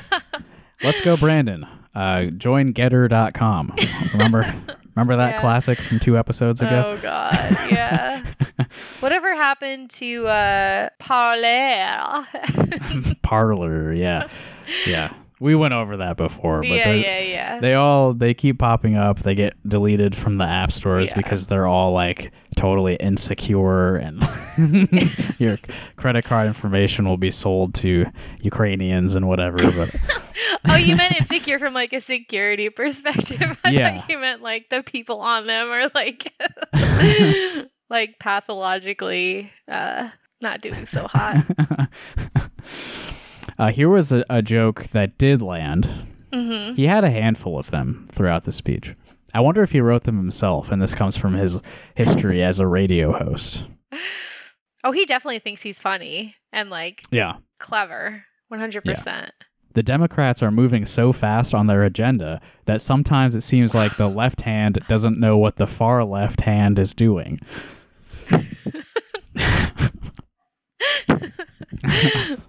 Let's 0.82 1.00
go, 1.04 1.16
Brandon. 1.16 1.66
Uh, 1.94 2.26
join 2.26 2.72
Gettr.com. 2.74 3.72
Remember, 4.12 4.54
remember 4.96 5.16
that 5.16 5.34
Yeah. 5.34 5.40
classic 5.40 5.78
from 5.78 6.00
two 6.00 6.16
episodes 6.18 6.60
ago? 6.60 6.96
Oh 6.96 7.02
God, 7.02 7.34
yeah. 7.70 8.24
Whatever 9.00 9.34
happened 9.34 9.90
to 9.90 10.26
uh, 10.26 10.88
Parler? 10.98 12.26
Parler, 13.22 13.92
yeah, 13.92 14.28
yeah. 14.86 15.12
We 15.38 15.54
went 15.54 15.74
over 15.74 15.98
that 15.98 16.16
before, 16.16 16.60
but 16.62 16.68
yeah, 16.68 16.92
yeah, 16.92 17.18
yeah. 17.20 17.60
they 17.60 17.74
all 17.74 18.14
they 18.14 18.32
keep 18.32 18.58
popping 18.58 18.96
up. 18.96 19.18
They 19.20 19.34
get 19.34 19.52
deleted 19.68 20.16
from 20.16 20.38
the 20.38 20.46
app 20.46 20.72
stores 20.72 21.10
Yeah. 21.10 21.16
because 21.16 21.46
they're 21.46 21.66
all 21.66 21.92
like 21.92 22.32
totally 22.56 22.94
insecure, 22.96 23.96
and 23.96 24.26
your 25.38 25.58
credit 25.96 26.24
card 26.24 26.46
information 26.46 27.06
will 27.06 27.18
be 27.18 27.30
sold 27.30 27.74
to 27.74 28.06
Ukrainians 28.40 29.14
and 29.14 29.28
whatever. 29.28 29.58
But 29.58 29.94
oh, 30.70 30.76
you 30.76 30.96
meant 30.96 31.20
insecure 31.20 31.58
from 31.58 31.74
like 31.74 31.92
a 31.92 32.00
security 32.00 32.70
perspective. 32.70 33.60
I 33.62 33.70
Yeah. 33.72 33.98
thought 33.98 34.08
you 34.08 34.18
meant 34.18 34.40
like 34.40 34.70
the 34.70 34.82
people 34.82 35.20
on 35.20 35.46
them 35.46 35.68
are 35.70 35.90
like 35.94 36.32
like 37.90 38.18
pathologically 38.18 39.52
uh 39.68 40.08
not 40.42 40.60
doing 40.60 40.84
so 40.86 41.06
hot. 41.08 41.44
Uh, 43.58 43.70
here 43.72 43.88
was 43.88 44.12
a, 44.12 44.24
a 44.30 44.42
joke 44.42 44.88
that 44.92 45.18
did 45.18 45.42
land. 45.42 45.88
hmm 46.32 46.72
He 46.74 46.86
had 46.86 47.04
a 47.04 47.10
handful 47.10 47.58
of 47.58 47.70
them 47.70 48.08
throughout 48.12 48.44
the 48.44 48.52
speech. 48.52 48.94
I 49.34 49.40
wonder 49.40 49.62
if 49.62 49.72
he 49.72 49.80
wrote 49.80 50.04
them 50.04 50.16
himself, 50.16 50.70
and 50.70 50.80
this 50.80 50.94
comes 50.94 51.16
from 51.16 51.34
his 51.34 51.60
history 51.94 52.42
as 52.42 52.58
a 52.60 52.66
radio 52.66 53.12
host. 53.12 53.64
Oh, 54.84 54.92
he 54.92 55.04
definitely 55.04 55.40
thinks 55.40 55.62
he's 55.62 55.78
funny 55.80 56.36
and 56.52 56.70
like 56.70 57.02
Yeah. 57.10 57.36
clever. 57.58 58.24
100%. 58.52 59.30
the 59.74 59.82
Democrats 59.82 60.42
are 60.42 60.50
moving 60.52 60.86
so 60.86 61.12
fast 61.12 61.52
on 61.52 61.66
their 61.66 61.82
agenda 61.82 62.40
that 62.64 62.80
sometimes 62.80 63.34
it 63.34 63.42
seems 63.42 63.74
like 63.74 63.96
the 63.96 64.08
left 64.22 64.42
hand 64.42 64.78
doesn't 64.88 65.18
know 65.20 65.36
what 65.36 65.56
the 65.56 65.66
far 65.66 66.02
left 66.04 66.42
hand 66.42 66.78
is 66.78 66.94
doing. 66.94 67.40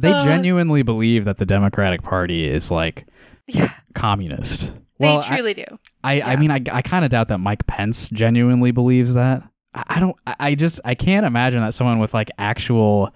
they 0.00 0.12
Uh. 0.12 0.24
genuinely 0.24 0.82
believe 0.82 1.24
that 1.24 1.38
the 1.38 1.46
Democratic 1.46 2.02
Party 2.02 2.48
is 2.48 2.70
like 2.70 3.06
Yeah, 3.46 3.70
communist. 3.94 4.72
they 4.98 5.06
Well, 5.06 5.22
I- 5.24 5.36
truly 5.36 5.54
do. 5.54 5.64
I, 6.02 6.20
I 6.22 6.36
mean, 6.36 6.50
I, 6.50 6.60
I 6.72 6.82
kind 6.82 7.04
of 7.04 7.10
doubt 7.10 7.28
that 7.28 7.38
Mike 7.38 7.66
Pence 7.66 8.08
genuinely 8.10 8.70
believes 8.70 9.14
that. 9.14 9.42
I, 9.74 9.84
I 9.88 10.00
don't, 10.00 10.16
I, 10.26 10.34
I 10.40 10.54
just, 10.54 10.80
I 10.84 10.94
can't 10.94 11.26
imagine 11.26 11.60
that 11.60 11.74
someone 11.74 11.98
with 11.98 12.14
like 12.14 12.30
actual 12.38 13.12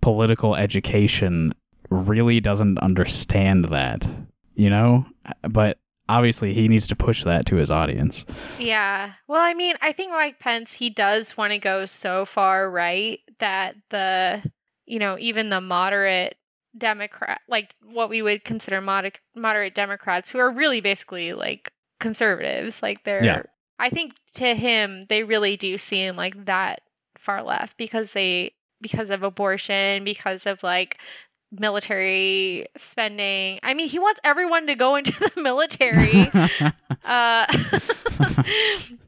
political 0.00 0.54
education 0.54 1.52
really 1.90 2.40
doesn't 2.40 2.78
understand 2.78 3.66
that, 3.72 4.06
you 4.54 4.70
know? 4.70 5.06
But 5.42 5.78
obviously, 6.08 6.54
he 6.54 6.68
needs 6.68 6.86
to 6.88 6.96
push 6.96 7.24
that 7.24 7.46
to 7.46 7.56
his 7.56 7.70
audience. 7.70 8.24
Yeah. 8.58 9.12
Well, 9.28 9.40
I 9.42 9.54
mean, 9.54 9.74
I 9.82 9.92
think 9.92 10.12
Mike 10.12 10.38
Pence, 10.38 10.74
he 10.74 10.90
does 10.90 11.36
want 11.36 11.52
to 11.52 11.58
go 11.58 11.86
so 11.86 12.24
far 12.24 12.70
right 12.70 13.18
that 13.38 13.76
the, 13.90 14.42
you 14.86 14.98
know, 14.98 15.16
even 15.18 15.48
the 15.48 15.60
moderate 15.60 16.36
Democrat, 16.76 17.40
like 17.48 17.74
what 17.82 18.08
we 18.08 18.22
would 18.22 18.44
consider 18.44 18.80
moderate, 18.80 19.20
moderate 19.34 19.74
Democrats, 19.74 20.30
who 20.30 20.38
are 20.38 20.50
really 20.50 20.80
basically 20.80 21.32
like 21.32 21.72
conservatives, 22.00 22.82
like 22.82 23.04
they're, 23.04 23.24
Yeah. 23.24 23.42
I 23.78 23.90
think 23.90 24.14
to 24.34 24.54
him, 24.54 25.02
they 25.08 25.22
really 25.22 25.56
do 25.56 25.76
seem 25.78 26.16
like 26.16 26.46
that 26.46 26.80
far 27.18 27.42
left 27.42 27.76
because 27.76 28.12
they, 28.12 28.52
because 28.80 29.10
of 29.10 29.22
abortion, 29.22 30.04
because 30.04 30.46
of 30.46 30.62
like 30.62 30.98
military 31.50 32.66
spending. 32.76 33.58
I 33.62 33.74
mean, 33.74 33.88
he 33.88 33.98
wants 33.98 34.20
everyone 34.24 34.66
to 34.66 34.74
go 34.74 34.96
into 34.96 35.12
the 35.34 35.40
military. 35.40 36.30
Uh, 37.04 37.46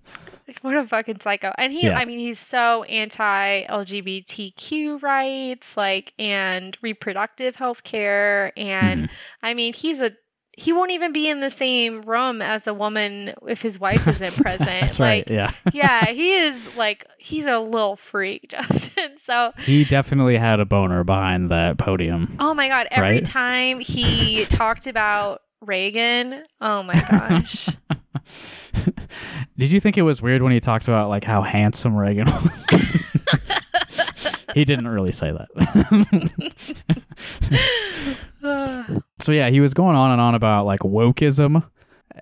what 0.62 0.76
a 0.76 0.84
fucking 0.84 1.20
psycho. 1.20 1.52
And 1.58 1.72
he, 1.72 1.86
Yeah. 1.86 1.98
I 1.98 2.04
mean, 2.04 2.18
he's 2.18 2.38
so 2.38 2.82
anti 2.84 3.62
LGBTQ 3.64 5.02
rights, 5.02 5.76
like, 5.76 6.12
and 6.18 6.76
reproductive 6.82 7.56
health 7.56 7.84
care. 7.84 8.52
And 8.56 9.04
Mhm. 9.04 9.10
I 9.42 9.54
mean, 9.54 9.72
he's 9.72 10.00
a, 10.00 10.12
he 10.56 10.72
won't 10.72 10.90
even 10.90 11.12
be 11.12 11.28
in 11.28 11.38
the 11.40 11.50
same 11.50 12.02
room 12.02 12.42
as 12.42 12.66
a 12.66 12.74
woman 12.74 13.32
if 13.46 13.62
his 13.62 13.78
wife 13.78 14.08
isn't 14.08 14.34
present. 14.42 14.66
That's 14.80 14.98
like, 14.98 15.26
right. 15.28 15.30
Yeah. 15.30 15.52
yeah, 15.72 16.06
he 16.06 16.34
is 16.34 16.74
like, 16.76 17.06
he's 17.18 17.44
a 17.46 17.60
little 17.60 17.94
freak, 17.96 18.46
Justin. 18.50 19.16
So, 19.18 19.52
He 19.58 19.84
definitely 19.84 20.36
had 20.36 20.58
a 20.60 20.64
boner 20.64 21.04
behind 21.04 21.50
that 21.50 21.78
podium. 21.78 22.36
oh 22.40 22.54
my 22.54 22.68
God, 22.68 22.88
every 22.90 23.08
Right? 23.16 23.24
time 23.24 23.78
he 23.80 24.46
talked 24.46 24.86
about 24.88 25.42
Reagan, 25.60 26.44
oh 26.60 26.82
my 26.82 26.94
gosh. 27.08 27.68
Did 29.56 29.70
you 29.70 29.80
think 29.80 29.96
it 29.98 30.02
was 30.02 30.20
weird 30.22 30.42
when 30.42 30.52
he 30.52 30.60
talked 30.60 30.86
about 30.88 31.08
like 31.08 31.24
how 31.24 31.42
handsome 31.42 31.96
Reagan 31.96 32.26
was? 32.30 32.64
he 34.54 34.64
didn't 34.64 34.88
really 34.88 35.12
say 35.12 35.32
that. 35.32 35.48
So 39.20 39.32
yeah, 39.32 39.50
he 39.50 39.60
was 39.60 39.74
going 39.74 39.96
on 39.96 40.12
and 40.12 40.20
on 40.20 40.34
about 40.34 40.64
like 40.64 40.80
wokeism 40.80 41.62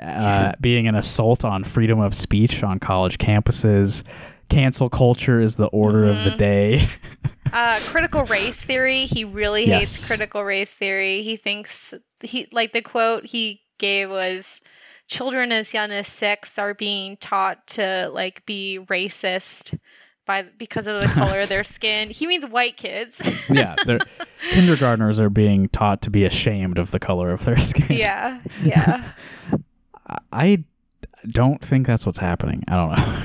uh, 0.01 0.53
being 0.61 0.89
an 0.89 0.95
assault 0.95 1.45
on 1.45 1.63
freedom 1.63 2.01
of 2.01 2.15
speech 2.15 2.63
on 2.63 2.79
college 2.81 3.19
campuses. 3.19 4.03
Cancel 4.49 4.89
culture 4.89 5.41
is 5.41 5.57
the 5.57 5.67
order 5.67 6.05
of 6.09 6.17
the 6.25 6.31
Mhm. 6.31 6.39
day. 6.39 6.89
Uh, 7.53 7.79
critical 7.81 8.25
race 8.25 8.63
theory. 8.63 9.05
He 9.07 9.25
really 9.25 9.67
Yes. 9.67 9.81
hates 9.97 10.07
critical 10.07 10.43
race 10.45 10.73
theory. 10.75 11.23
He 11.23 11.37
thinks 11.37 11.95
he 12.23 12.49
like 12.51 12.73
the 12.73 12.83
quote 12.83 13.27
he 13.27 13.61
gave 13.79 14.11
was 14.11 14.63
children 15.07 15.53
as 15.53 15.73
young 15.75 15.91
as 15.91 16.07
six 16.09 16.59
are 16.59 16.75
being 16.75 17.17
taught 17.19 17.67
to 17.69 18.11
like 18.13 18.45
be 18.47 18.79
racist 18.87 19.79
by 20.27 20.43
because 20.59 20.87
of 20.89 21.01
the 21.01 21.07
color 21.09 21.39
of 21.41 21.49
their 21.49 21.63
skin. 21.77 22.11
He 22.11 22.27
means 22.27 22.45
white 22.47 22.77
kids. 22.77 23.21
yeah, 23.49 23.77
they're, 23.87 24.01
kindergartners 24.51 25.21
are 25.21 25.31
being 25.31 25.69
taught 25.69 26.03
to 26.03 26.11
be 26.11 26.25
ashamed 26.25 26.79
of 26.79 26.91
the 26.91 26.99
color 26.99 27.31
of 27.31 27.45
their 27.45 27.59
skin. 27.59 27.97
yeah, 27.97 28.41
yeah, 28.65 29.13
I- 30.09 30.19
I 30.33 30.65
don't 31.29 31.61
think 31.65 31.87
that's 31.87 32.05
what's 32.07 32.19
happening. 32.19 32.63
I 32.69 32.77
don't 32.77 32.91
know. 32.97 33.23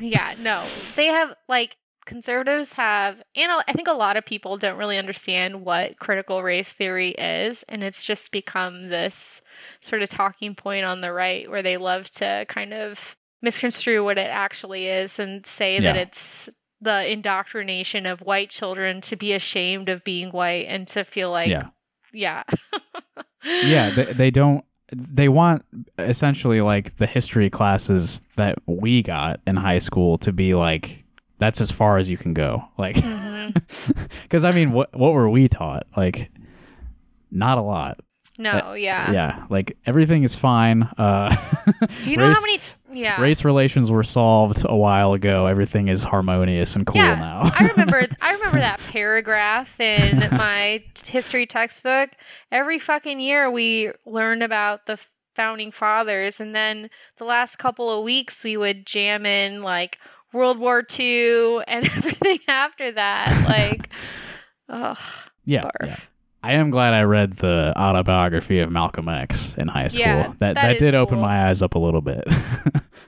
yeah. 0.00 0.34
No, 0.40 0.64
they 0.94 1.06
have 1.06 1.34
like 1.48 1.76
conservatives 2.06 2.72
have, 2.74 3.22
and 3.34 3.52
I 3.52 3.72
think 3.72 3.88
a 3.88 3.92
lot 3.92 4.16
of 4.16 4.24
people 4.24 4.56
don't 4.56 4.78
really 4.78 4.96
understand 4.96 5.62
what 5.62 5.98
critical 5.98 6.42
race 6.42 6.72
theory 6.72 7.10
is, 7.10 7.62
and 7.64 7.82
it's 7.84 8.04
just 8.04 8.32
become 8.32 8.88
this 8.88 9.42
sort 9.80 10.02
of 10.02 10.08
talking 10.08 10.54
point 10.54 10.84
on 10.84 11.02
the 11.02 11.12
right 11.12 11.50
where 11.50 11.62
they 11.62 11.76
love 11.76 12.10
to 12.12 12.46
kind 12.48 12.72
of 12.72 13.16
misconstrue 13.42 14.02
what 14.02 14.18
it 14.18 14.30
actually 14.30 14.86
is 14.86 15.18
and 15.18 15.46
say 15.46 15.78
that 15.78 15.96
it's 15.96 16.48
the 16.80 17.10
indoctrination 17.10 18.06
of 18.06 18.20
white 18.20 18.50
children 18.50 19.00
to 19.00 19.16
be 19.16 19.32
ashamed 19.32 19.88
of 19.88 20.04
being 20.04 20.30
white 20.30 20.66
and 20.68 20.86
to 20.88 21.04
feel 21.04 21.30
like 21.30 21.48
yeah. 21.48 21.62
yeah 22.12 22.42
yeah 23.44 23.90
they, 23.90 24.04
they 24.12 24.30
don't 24.30 24.64
they 24.92 25.28
want 25.28 25.64
essentially 25.98 26.60
like 26.60 26.96
the 26.98 27.06
history 27.06 27.50
classes 27.50 28.22
that 28.36 28.58
we 28.66 29.02
got 29.02 29.40
in 29.46 29.56
high 29.56 29.78
school 29.78 30.18
to 30.18 30.32
be 30.32 30.54
like 30.54 31.04
that's 31.38 31.60
as 31.60 31.70
far 31.70 31.98
as 31.98 32.08
you 32.08 32.16
can 32.16 32.34
go. 32.34 32.64
Like 32.78 32.96
because 34.22 34.44
i 34.44 34.50
mean 34.52 34.72
what 34.72 34.94
what 34.96 35.12
were 35.12 35.28
we 35.28 35.48
taught? 35.48 35.86
Like 35.96 36.30
not 37.30 37.58
a 37.58 37.62
lot. 37.62 38.00
No 38.38 38.74
yeah. 38.74 39.12
yeah 39.12 39.46
like 39.48 39.76
everything 39.86 40.22
is 40.22 40.34
fine. 40.34 40.82
Uh 40.98 41.34
do 42.02 42.10
you 42.10 42.16
know 42.16 42.32
how 42.32 42.40
many 42.40 42.58
t- 42.58 42.74
yeah. 42.92 43.20
race 43.20 43.44
relations 43.44 43.90
were 43.90 44.04
solved 44.04 44.62
a 44.64 44.76
while 44.76 45.12
ago? 45.14 45.46
Everything 45.46 45.88
is 45.88 46.04
harmonious 46.04 46.76
and 46.76 46.86
cool 46.86 47.00
yeah, 47.00 47.14
now. 47.14 47.50
I 47.54 47.66
remember 47.68 48.06
I 48.20 48.32
remember 48.34 48.58
that 48.58 48.80
paragraph 48.90 49.80
in 49.80 50.18
my 50.32 50.84
history 51.06 51.46
textbook. 51.46 52.10
Every 52.50 52.78
fucking 52.78 53.20
year 53.20 53.50
we 53.50 53.92
learned 54.04 54.42
about 54.42 54.86
the 54.86 55.00
founding 55.36 55.70
fathers 55.70 56.40
and 56.40 56.54
then 56.54 56.88
the 57.18 57.24
last 57.24 57.56
couple 57.56 57.90
of 57.90 58.02
weeks 58.02 58.42
we 58.42 58.56
would 58.56 58.86
jam 58.86 59.26
in 59.26 59.62
like 59.62 59.98
World 60.36 60.58
War 60.58 60.84
II 60.98 61.60
and 61.66 61.84
everything 61.96 62.38
after 62.48 62.92
that. 62.92 63.48
Like 63.48 63.88
oh 64.68 64.96
yeah, 65.44 65.68
yeah. 65.82 65.96
I 66.42 66.52
am 66.52 66.70
glad 66.70 66.94
I 66.94 67.02
read 67.02 67.36
the 67.38 67.72
autobiography 67.76 68.60
of 68.60 68.70
Malcolm 68.70 69.08
X 69.08 69.54
in 69.56 69.66
high 69.68 69.88
school. 69.88 70.02
Yeah, 70.02 70.32
that 70.38 70.54
that 70.54 70.78
did 70.78 70.94
open 70.94 71.18
my 71.20 71.48
eyes 71.48 71.62
up 71.62 71.74
a 71.74 71.78
little 71.78 72.02
bit. 72.02 72.24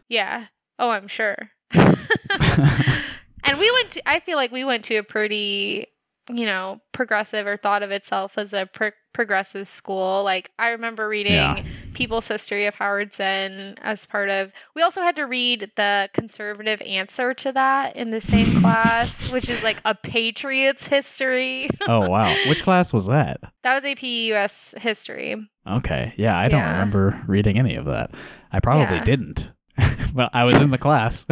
Yeah. 0.08 0.46
Oh, 0.78 0.88
I'm 0.88 1.06
sure. 1.06 1.36
and 1.74 3.58
we 3.58 3.70
went 3.72 3.90
to, 3.90 4.08
I 4.08 4.20
feel 4.20 4.36
like 4.36 4.50
we 4.52 4.64
went 4.64 4.84
to 4.84 4.96
a 4.96 5.02
pretty, 5.02 5.86
you 6.30 6.46
know, 6.46 6.80
progressive 6.92 7.46
or 7.46 7.56
thought 7.56 7.82
of 7.82 7.90
itself 7.90 8.38
as 8.38 8.54
a 8.54 8.66
pro- 8.66 8.90
progressive 9.18 9.66
school. 9.66 10.22
Like, 10.22 10.52
I 10.60 10.68
remember 10.70 11.08
reading 11.08 11.32
Yeah. 11.34 11.64
People's 11.92 12.28
History 12.28 12.66
of 12.66 12.76
Howard 12.76 13.12
Zinn 13.12 13.74
as 13.82 14.06
part 14.06 14.30
of, 14.30 14.52
we 14.76 14.82
also 14.82 15.02
had 15.02 15.16
to 15.16 15.24
read 15.26 15.72
the 15.74 16.08
conservative 16.14 16.80
answer 16.82 17.34
to 17.34 17.50
that 17.50 17.96
in 17.96 18.10
the 18.12 18.20
same 18.20 18.60
class, 18.60 19.28
which 19.32 19.50
is 19.50 19.60
like 19.64 19.78
a 19.84 19.96
Patriots 19.96 20.86
history. 20.86 21.68
oh 21.88 22.08
wow, 22.08 22.32
which 22.48 22.62
class 22.62 22.92
was 22.92 23.06
that? 23.06 23.40
that 23.64 23.74
was 23.74 23.84
AP 23.84 24.04
US 24.04 24.72
history. 24.78 25.34
Okay, 25.68 26.14
yeah, 26.16 26.38
I 26.38 26.48
don't 26.48 26.60
Yeah. 26.60 26.70
remember 26.72 27.20
reading 27.26 27.58
any 27.58 27.74
of 27.74 27.86
that. 27.86 28.12
I 28.52 28.60
probably 28.60 28.98
Yeah. 28.98 29.04
didn't, 29.04 29.50
but 30.14 30.30
I 30.32 30.44
was 30.44 30.54
in 30.54 30.70
the 30.70 30.78
class. 30.78 31.26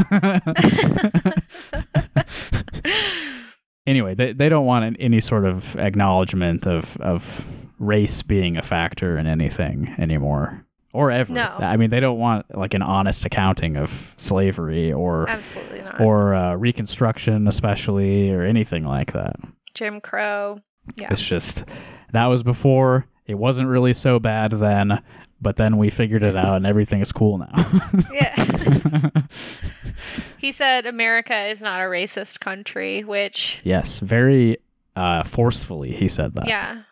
anyway, 3.86 4.14
they 4.16 4.32
they 4.32 4.48
don't 4.48 4.66
want 4.66 4.96
any 4.98 5.20
sort 5.20 5.44
of 5.44 5.76
acknowledgement 5.76 6.66
of 6.66 6.96
of 6.98 7.46
race 7.78 8.22
being 8.22 8.56
a 8.56 8.62
factor 8.62 9.18
in 9.18 9.26
anything 9.26 9.94
anymore 9.98 10.64
or 10.92 11.10
ever. 11.10 11.32
No. 11.32 11.54
I 11.58 11.76
mean, 11.76 11.90
they 11.90 12.00
don't 12.00 12.18
want 12.18 12.46
like 12.56 12.72
an 12.74 12.82
honest 12.82 13.24
accounting 13.24 13.76
of 13.76 14.14
slavery 14.16 14.92
or 14.92 15.28
Absolutely 15.28 15.82
not. 15.82 16.00
or 16.00 16.34
uh, 16.34 16.54
Reconstruction, 16.54 17.46
especially, 17.48 18.30
or 18.30 18.42
anything 18.42 18.84
like 18.84 19.12
that. 19.12 19.36
Jim 19.74 20.00
Crow. 20.00 20.60
Yeah. 20.96 21.08
It's 21.10 21.22
just 21.24 21.64
that 22.12 22.26
was 22.26 22.42
before. 22.42 23.06
It 23.26 23.34
wasn't 23.34 23.68
really 23.68 23.92
so 23.92 24.18
bad 24.20 24.52
then, 24.52 25.02
but 25.42 25.56
then 25.56 25.76
we 25.78 25.90
figured 25.90 26.22
it 26.22 26.36
out, 26.36 26.56
and 26.56 26.66
everything 26.66 27.00
is 27.00 27.12
cool 27.12 27.38
now. 27.38 27.80
Yeah. 28.12 29.10
He 30.38 30.52
said 30.52 30.86
America 30.86 31.46
is 31.48 31.60
not 31.62 31.80
a 31.80 31.84
racist 31.84 32.40
country, 32.40 33.02
which 33.02 33.60
yes, 33.64 33.98
very 33.98 34.58
uh, 34.94 35.24
forcefully 35.24 35.92
he 35.92 36.06
said 36.08 36.34
that. 36.34 36.46
yeah. 36.48 36.82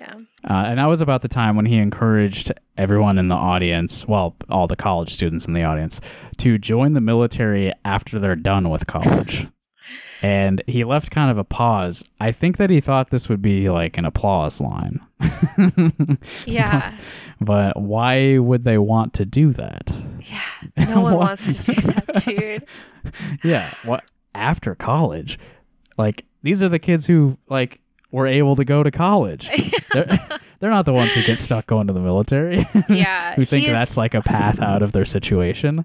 Yeah. 0.00 0.14
Uh, 0.48 0.64
and 0.66 0.78
that 0.78 0.86
was 0.86 1.02
about 1.02 1.20
the 1.20 1.28
time 1.28 1.56
when 1.56 1.66
he 1.66 1.76
encouraged 1.76 2.52
everyone 2.78 3.18
in 3.18 3.28
the 3.28 3.34
audience, 3.34 4.08
well, 4.08 4.34
all 4.48 4.66
the 4.66 4.76
college 4.76 5.12
students 5.12 5.46
in 5.46 5.52
the 5.52 5.62
audience, 5.62 6.00
to 6.38 6.56
join 6.56 6.94
the 6.94 7.02
military 7.02 7.70
after 7.84 8.18
they're 8.18 8.34
done 8.34 8.70
with 8.70 8.86
college. 8.86 9.46
and 10.22 10.62
he 10.66 10.84
left 10.84 11.10
kind 11.10 11.30
of 11.30 11.36
a 11.36 11.44
pause. 11.44 12.02
I 12.18 12.32
think 12.32 12.56
that 12.56 12.70
he 12.70 12.80
thought 12.80 13.10
this 13.10 13.28
would 13.28 13.42
be 13.42 13.68
like 13.68 13.98
an 13.98 14.06
applause 14.06 14.60
line. 14.60 15.00
Yeah. 16.46 16.98
but 17.40 17.78
why 17.80 18.38
would 18.38 18.64
they 18.64 18.78
want 18.78 19.12
to 19.14 19.26
do 19.26 19.52
that? 19.52 19.92
Yeah. 20.22 20.86
No 20.88 21.00
one 21.02 21.14
wants 21.14 21.66
to 21.66 21.72
do 21.74 21.80
that, 21.82 22.24
dude. 22.24 22.66
Yeah, 23.44 23.72
what 23.84 24.04
after 24.34 24.74
college? 24.74 25.38
Like 25.98 26.24
these 26.42 26.62
are 26.62 26.68
the 26.68 26.78
kids 26.78 27.06
who 27.06 27.36
like 27.48 27.80
were 28.10 28.26
able 28.26 28.56
to 28.56 28.64
go 28.64 28.82
to 28.82 28.90
college. 28.90 29.48
they're, 29.92 30.28
they're 30.60 30.70
not 30.70 30.84
the 30.84 30.92
ones 30.92 31.12
who 31.12 31.22
get 31.22 31.38
stuck 31.38 31.66
going 31.66 31.86
to 31.86 31.92
the 31.92 32.00
military. 32.00 32.68
Yeah. 32.88 33.34
who 33.34 33.44
think 33.44 33.64
he 33.64 33.70
is- 33.70 33.78
that's 33.78 33.96
like 33.96 34.14
a 34.14 34.22
path 34.22 34.60
out 34.60 34.82
of 34.82 34.92
their 34.92 35.04
situation. 35.04 35.84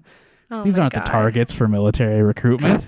Oh 0.50 0.62
These 0.62 0.78
aren't 0.78 0.92
God. 0.92 1.04
the 1.06 1.10
targets 1.10 1.52
for 1.52 1.66
military 1.68 2.22
recruitment. 2.22 2.86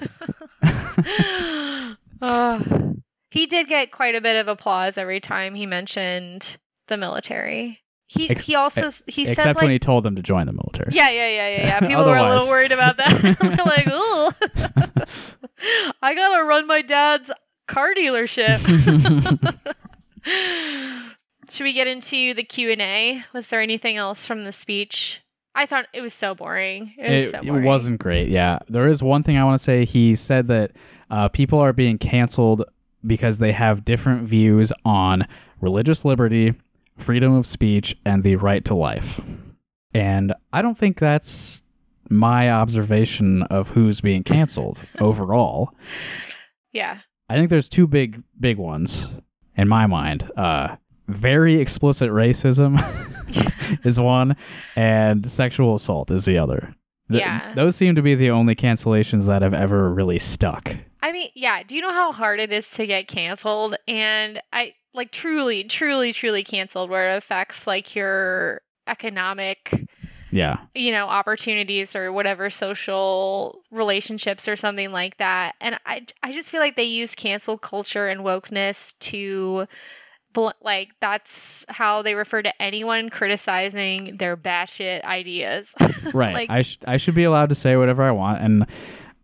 Oh. 2.20 2.94
he 3.30 3.46
did 3.46 3.68
get 3.68 3.92
quite 3.92 4.14
a 4.16 4.20
bit 4.20 4.36
of 4.36 4.48
applause 4.48 4.98
every 4.98 5.20
time 5.20 5.54
he 5.54 5.66
mentioned 5.66 6.56
the 6.88 6.96
military. 6.96 7.80
He 8.06 8.30
Ex- 8.30 8.46
he 8.46 8.54
also 8.54 8.88
he 9.06 9.24
said 9.26 9.32
Except 9.32 9.46
like 9.56 9.62
when 9.62 9.70
he 9.70 9.78
told 9.78 10.02
them 10.04 10.16
to 10.16 10.22
join 10.22 10.46
the 10.46 10.52
military. 10.52 10.90
yeah 10.92 11.10
yeah 11.10 11.28
yeah 11.28 11.48
yeah 11.48 11.66
yeah. 11.66 11.80
People 11.80 12.06
were 12.06 12.16
a 12.16 12.28
little 12.28 12.48
worried 12.48 12.72
about 12.72 12.96
that. 12.96 13.36
They're 13.40 13.66
like, 13.66 13.86
ooh, 13.86 14.30
I 16.02 16.14
gotta 16.14 16.44
run 16.44 16.66
my 16.66 16.80
dad's 16.82 17.30
car 17.68 17.94
dealership. 17.94 18.58
Should 21.50 21.64
we 21.64 21.72
get 21.72 21.86
into 21.86 22.34
the 22.34 22.42
Q 22.42 22.70
and 22.72 22.82
A? 22.82 23.24
Was 23.32 23.48
there 23.48 23.60
anything 23.62 23.96
else 23.96 24.26
from 24.26 24.44
the 24.44 24.52
speech? 24.52 25.22
I 25.54 25.64
thought 25.66 25.86
it 25.94 26.02
was 26.02 26.12
so 26.12 26.34
boring. 26.34 26.92
It 26.98 27.10
was 27.14 27.24
It, 27.26 27.30
so 27.30 27.38
it 27.40 27.46
boring. 27.46 27.64
wasn't 27.64 27.98
great. 28.00 28.28
Yeah, 28.28 28.58
there 28.68 28.86
is 28.86 29.02
one 29.02 29.22
thing 29.22 29.38
I 29.38 29.44
want 29.44 29.58
to 29.58 29.64
say. 29.64 29.84
He 29.84 30.14
said 30.14 30.46
that 30.48 30.72
uh, 31.10 31.28
people 31.28 31.58
are 31.58 31.72
being 31.72 31.96
canceled 31.98 32.64
because 33.06 33.38
they 33.38 33.52
have 33.52 33.84
different 33.84 34.28
views 34.28 34.72
on 34.84 35.26
religious 35.60 36.04
liberty, 36.04 36.54
freedom 36.96 37.32
of 37.34 37.46
speech, 37.46 37.96
and 38.04 38.22
the 38.24 38.36
right 38.36 38.64
to 38.66 38.74
life. 38.74 39.20
And 39.94 40.34
I 40.52 40.60
don't 40.60 40.76
think 40.76 40.98
that's 40.98 41.62
my 42.10 42.50
observation 42.50 43.42
of 43.44 43.70
who's 43.70 44.00
being 44.00 44.22
canceled 44.22 44.78
overall. 45.00 45.70
Yeah. 46.70 46.98
I 47.28 47.34
think 47.34 47.50
there's 47.50 47.68
two 47.68 47.86
big 47.86 48.22
big 48.38 48.56
ones 48.58 49.06
in 49.56 49.68
my 49.68 49.86
mind. 49.86 50.30
Uh, 50.36 50.76
very 51.08 51.60
explicit 51.60 52.10
racism 52.10 52.78
is 53.84 53.98
one, 54.00 54.36
and 54.76 55.30
sexual 55.30 55.74
assault 55.74 56.10
is 56.10 56.24
the 56.24 56.38
other. 56.38 56.74
Th- 57.10 57.20
Yeah. 57.22 57.54
those 57.54 57.76
seem 57.76 57.94
to 57.94 58.02
be 58.02 58.14
the 58.14 58.30
only 58.30 58.54
cancellations 58.54 59.26
that 59.26 59.42
have 59.42 59.54
ever 59.54 59.92
really 59.92 60.18
stuck. 60.18 60.74
I 61.02 61.12
mean, 61.12 61.28
yeah. 61.34 61.62
Do 61.62 61.74
you 61.74 61.80
know 61.80 61.92
how 61.92 62.12
hard 62.12 62.40
it 62.40 62.52
is 62.52 62.70
to 62.72 62.86
get 62.86 63.08
canceled? 63.08 63.76
And 63.86 64.40
I 64.52 64.74
like 64.94 65.10
truly, 65.10 65.64
truly, 65.64 66.12
truly 66.12 66.42
canceled 66.44 66.90
where 66.90 67.08
it 67.10 67.16
affects 67.16 67.66
like 67.66 67.94
your 67.96 68.60
economic, 68.86 69.86
Yeah, 70.30 70.58
you 70.74 70.92
know, 70.92 71.06
opportunities 71.08 71.96
or 71.96 72.12
whatever 72.12 72.50
social 72.50 73.62
relationships 73.70 74.46
or 74.48 74.56
something 74.56 74.92
like 74.92 75.16
that. 75.18 75.54
And 75.60 75.78
I, 75.86 76.06
I 76.22 76.32
just 76.32 76.50
feel 76.50 76.60
like 76.60 76.76
they 76.76 76.84
use 76.84 77.14
cancel 77.14 77.56
culture 77.58 78.08
and 78.08 78.20
wokeness 78.20 78.98
to. 79.00 79.66
bl- 80.34 80.48
Like 80.62 80.90
that's 81.00 81.64
how 81.68 82.02
they 82.02 82.14
refer 82.14 82.42
to 82.42 82.62
anyone 82.62 83.08
criticizing 83.08 84.18
their 84.18 84.36
batshit 84.36 85.02
ideas. 85.04 85.74
right. 86.14 86.34
Like- 86.34 86.50
I 86.50 86.62
sh- 86.62 86.78
I 86.86 86.96
should 86.98 87.14
be 87.14 87.24
allowed 87.24 87.48
to 87.48 87.54
say 87.54 87.76
whatever 87.76 88.02
I 88.02 88.10
want, 88.10 88.42
and 88.42 88.66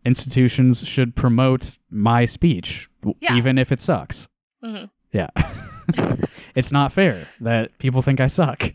institutions 0.07 0.87
should 0.87 1.15
promote 1.15 1.77
my 1.91 2.25
speech, 2.27 2.89
Yeah. 3.21 3.37
even 3.37 3.59
if 3.59 3.71
it 3.73 3.81
sucks. 3.81 4.29
Mhm. 4.65 4.91
Yeah, 5.13 5.29
it's 6.55 6.73
not 6.73 6.93
fair 6.93 7.27
that 7.41 7.77
people 7.79 8.01
think 8.03 8.21
I 8.21 8.27
suck. 8.27 8.73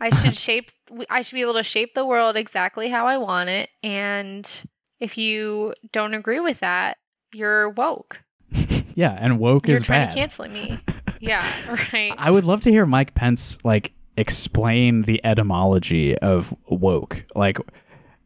I 0.00 0.10
should 0.20 0.34
shape 0.36 0.70
I 1.10 1.22
should 1.22 1.34
be 1.36 1.42
able 1.42 1.54
to 1.54 1.62
shape 1.62 1.94
the 1.94 2.04
world 2.04 2.36
exactly 2.36 2.88
how 2.88 3.06
I 3.06 3.18
want 3.18 3.48
it 3.48 3.70
and 3.82 4.62
if 5.00 5.18
you 5.18 5.74
don't 5.90 6.14
agree 6.14 6.38
with 6.40 6.60
that, 6.60 6.98
you're 7.34 7.70
woke. 7.70 8.22
yeah, 8.94 9.16
and 9.20 9.38
woke 9.40 9.64
is 9.64 9.68
You're 9.70 9.76
is 9.78 9.86
trying 9.86 10.06
bad. 10.06 10.10
to 10.10 10.16
cancel 10.16 10.48
me. 10.48 10.78
yeah, 11.20 11.44
right. 11.92 12.14
I 12.16 12.30
would 12.30 12.44
love 12.44 12.60
to 12.62 12.70
hear 12.70 12.86
Mike 12.86 13.14
Pence 13.14 13.58
like 13.64 13.92
explain 14.16 15.02
the 15.02 15.20
etymology 15.24 16.16
of 16.18 16.54
woke. 16.68 17.24
Like, 17.34 17.58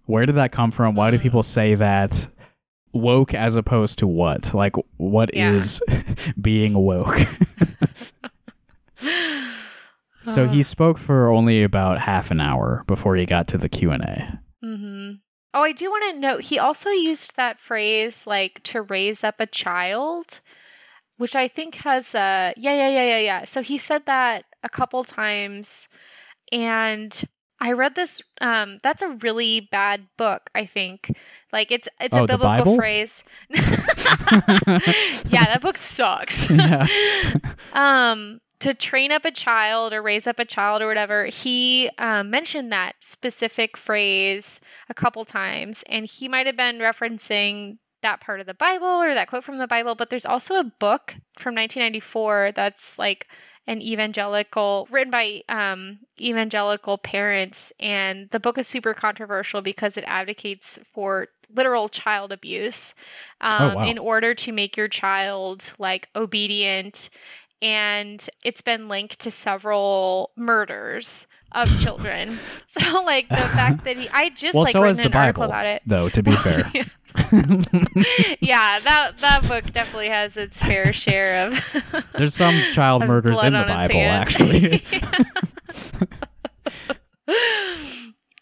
where 0.05 0.27
did 0.27 0.35
that 0.37 0.53
come 0.53 0.71
from? 0.71 0.95
Why 0.97 1.11
do 1.11 1.19
Mm. 1.19 1.23
people 1.23 1.43
say 1.43 1.75
that? 1.77 2.29
Woke 2.93 3.33
as 3.35 3.57
opposed 3.57 3.99
to 4.01 4.07
what? 4.07 4.53
Like, 4.55 4.75
what 4.99 5.33
is 5.35 5.81
Yeah. 5.89 6.03
being 6.41 6.75
woke? 6.75 7.27
So 10.35 10.45
Uh. 10.45 10.49
he 10.49 10.63
spoke 10.63 10.99
for 10.99 11.29
only 11.31 11.63
about 11.63 12.01
half 12.01 12.31
an 12.31 12.41
hour 12.41 12.85
before 12.87 13.17
he 13.17 13.25
got 13.27 13.47
to 13.49 13.59
the 13.59 13.69
Q 13.69 13.91
and 13.93 14.03
A. 14.03 14.41
hmm 14.63 15.11
Oh, 15.55 15.63
I 15.63 15.73
do 15.73 15.89
want 15.89 16.05
to 16.15 16.21
note 16.21 16.43
he 16.43 16.59
also 16.59 16.91
used 16.91 17.37
that 17.37 17.59
phrase 17.61 18.27
like 18.27 18.63
to 18.65 18.83
raise 18.83 19.25
up 19.25 19.41
a 19.41 19.47
child, 19.47 20.41
which 21.17 21.35
I 21.35 21.49
think 21.49 21.77
has 21.77 22.15
uh 22.15 22.53
yeah 22.57 22.75
yeah 22.75 22.89
yeah 22.91 23.07
yeah 23.17 23.19
yeah. 23.21 23.45
So 23.45 23.63
he 23.63 23.79
said 23.79 24.05
that 24.07 24.45
a 24.63 24.69
couple 24.69 25.03
times 25.05 25.89
and 26.53 27.23
I 27.59 27.73
read 27.73 27.95
this 27.95 28.21
um 28.43 28.79
that's 28.83 29.01
a 29.03 29.17
really 29.23 29.61
bad 29.73 30.09
book, 30.19 30.51
I 30.55 30.67
think. 30.67 31.11
Like 31.53 31.73
it's 31.73 31.89
it's 32.01 32.15
Oh, 32.17 32.25
a 32.25 32.27
biblical 32.27 32.77
phrase. 32.77 33.25
yeah, 35.31 35.47
that 35.47 35.61
book 35.63 35.77
sucks. 35.77 36.51
Yeah. 36.51 36.87
um 37.73 38.41
to 38.61 38.75
train 38.75 39.13
up 39.13 39.25
a 39.25 39.31
child 39.31 39.93
or 39.93 40.03
raise 40.03 40.27
up 40.27 40.39
a 40.39 40.45
child 40.45 40.83
or 40.83 40.87
whatever 40.87 41.27
he 41.27 41.91
um, 41.99 42.31
mentioned 42.31 42.73
that 42.73 42.95
specific 43.01 43.77
phrase 43.77 44.61
a 44.89 44.95
couple 44.95 45.25
times 45.25 45.85
and 45.89 46.07
he 46.07 46.29
might 46.29 46.47
have 46.47 46.57
been 46.57 46.79
referencing 46.79 47.79
that 48.03 48.21
part 48.21 48.41
of 48.41 48.47
the 48.47 48.55
bible 48.55 48.87
or 48.87 49.15
that 49.15 49.29
quote 49.29 49.45
from 49.45 49.59
the 49.59 49.67
bible 49.67 49.95
but 49.95 50.11
there's 50.11 50.27
also 50.27 50.55
a 50.55 50.65
book 50.65 51.17
from 51.37 51.55
1994 51.55 52.53
that's 52.55 52.99
like 52.99 53.27
an 53.67 53.83
evangelical 53.83 54.87
written 54.91 55.11
by 55.11 55.43
um, 55.49 55.99
evangelical 56.21 56.99
parents 56.99 57.73
and 57.81 58.31
the 58.31 58.39
book 58.39 58.59
is 58.59 58.69
super 58.69 58.95
controversial 58.95 59.61
because 59.61 59.97
it 59.97 60.05
advocates 60.07 60.79
for 60.85 61.29
literal 61.55 61.89
child 61.89 62.33
abuse 62.33 62.95
um, 63.41 63.75
wow. 63.75 63.85
in 63.85 63.99
order 63.99 64.35
to 64.35 64.53
make 64.53 64.77
your 64.77 64.89
child 64.89 65.75
like 65.79 66.09
obedient 66.15 67.11
and 67.63 68.29
it's 68.45 68.63
been 68.63 68.89
linked 68.89 69.19
to 69.21 69.31
several 69.31 70.31
murders 70.37 71.27
of 71.53 71.69
children. 71.81 72.39
So 72.69 73.03
like 73.05 73.29
the 73.31 73.37
fact 73.37 73.85
that 73.85 73.97
he 73.97 74.07
i 74.11 74.29
just 74.29 74.55
well, 74.55 74.65
like 74.65 74.73
so 74.73 74.83
written 74.83 75.07
an 75.07 75.15
article 75.15 75.45
about 75.45 75.65
it. 75.65 75.83
though. 75.87 76.11
To 76.11 76.23
be 76.23 76.31
fair, 76.33 76.71
yeah. 78.41 78.81
That 78.81 79.13
that 79.21 79.49
book 79.49 79.65
definitely 79.73 80.09
has 80.09 80.37
its 80.37 80.61
fair 80.61 80.93
share 80.93 81.47
of 81.47 82.05
there's 82.15 82.35
some 82.35 82.55
child 82.73 83.07
murders 83.07 83.43
in 83.43 83.55
the 83.55 83.65
Bible, 83.65 84.01
actually. 84.01 84.83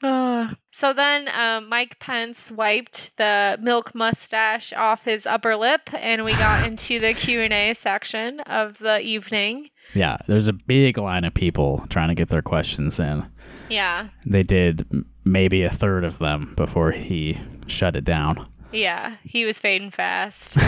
Uh, 0.02 0.48
so 0.74 0.92
then 0.92 1.28
um, 1.38 1.68
Mike 1.68 2.00
Pence 2.00 2.50
wiped 2.50 3.16
the 3.16 3.56
milk 3.62 3.94
mustache 3.94 4.72
off 4.72 5.04
his 5.04 5.24
upper 5.24 5.54
lip, 5.54 5.88
and 5.94 6.24
we 6.24 6.32
got 6.32 6.66
into 6.68 6.98
the 6.98 7.14
Q 7.14 7.40
and 7.42 7.52
A 7.52 7.74
section 7.74 8.40
of 8.40 8.78
the 8.78 8.98
evening. 9.00 9.70
Yeah, 9.94 10.16
there's 10.26 10.48
a 10.48 10.52
big 10.52 10.98
line 10.98 11.24
of 11.24 11.32
people 11.32 11.84
trying 11.90 12.08
to 12.08 12.16
get 12.16 12.28
their 12.28 12.42
questions 12.42 12.98
in. 12.98 13.24
Yeah, 13.70 14.08
They 14.26 14.42
did 14.42 14.84
maybe 15.24 15.62
a 15.62 15.70
third 15.70 16.02
of 16.02 16.18
them 16.18 16.54
before 16.56 16.90
he 16.90 17.40
shut 17.68 17.94
it 17.94 18.04
down. 18.04 18.48
yeah, 18.72 19.16
he 19.22 19.44
was 19.44 19.60
fading 19.60 19.92
fast. 19.92 20.58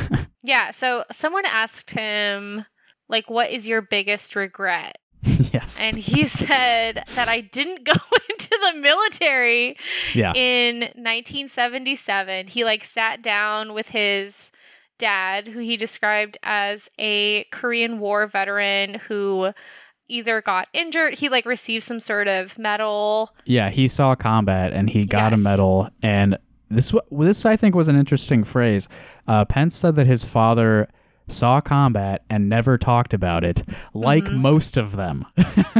yeah, 0.42 0.70
so 0.70 1.04
someone 1.10 1.46
asked 1.46 1.92
him, 1.92 2.66
like, 3.08 3.30
what 3.30 3.50
is 3.50 3.66
your 3.66 3.80
biggest 3.80 4.36
regret? 4.36 4.98
yes. 5.52 5.80
And 5.80 5.96
he 5.96 6.24
said 6.24 7.04
that 7.14 7.28
I 7.28 7.40
didn't 7.40 7.84
go 7.84 7.92
into 8.30 8.58
the 8.72 8.80
military 8.80 9.76
yeah. 10.14 10.32
in 10.34 10.80
1977 10.80 12.48
he 12.48 12.64
like 12.64 12.84
sat 12.84 13.22
down 13.22 13.74
with 13.74 13.88
his 13.88 14.52
dad 14.98 15.48
who 15.48 15.58
he 15.58 15.76
described 15.76 16.38
as 16.42 16.88
a 16.98 17.44
korean 17.50 17.98
war 17.98 18.26
veteran 18.26 18.94
who 19.08 19.52
either 20.08 20.40
got 20.40 20.68
injured 20.72 21.18
he 21.18 21.28
like 21.28 21.44
received 21.46 21.82
some 21.82 21.98
sort 21.98 22.28
of 22.28 22.58
medal 22.58 23.34
yeah, 23.44 23.70
he 23.70 23.88
saw 23.88 24.14
combat 24.14 24.72
and 24.72 24.88
he 24.90 25.02
got 25.02 25.32
Yes. 25.32 25.40
a 25.40 25.44
medal. 25.44 25.88
And 26.02 26.38
this 26.70 26.92
this 27.10 27.44
I 27.46 27.56
think 27.56 27.74
was 27.74 27.88
an 27.88 27.96
interesting 27.96 28.44
phrase. 28.44 28.88
Uh, 29.28 29.44
Pence 29.44 29.76
said 29.76 29.96
that 29.96 30.06
his 30.06 30.24
father 30.24 30.88
saw 31.28 31.60
combat 31.60 32.22
and 32.28 32.48
never 32.48 32.76
talked 32.78 33.14
about 33.14 33.44
it, 33.44 33.62
like 33.94 34.24
most 34.24 34.76
of 34.76 34.96
them. 34.96 35.24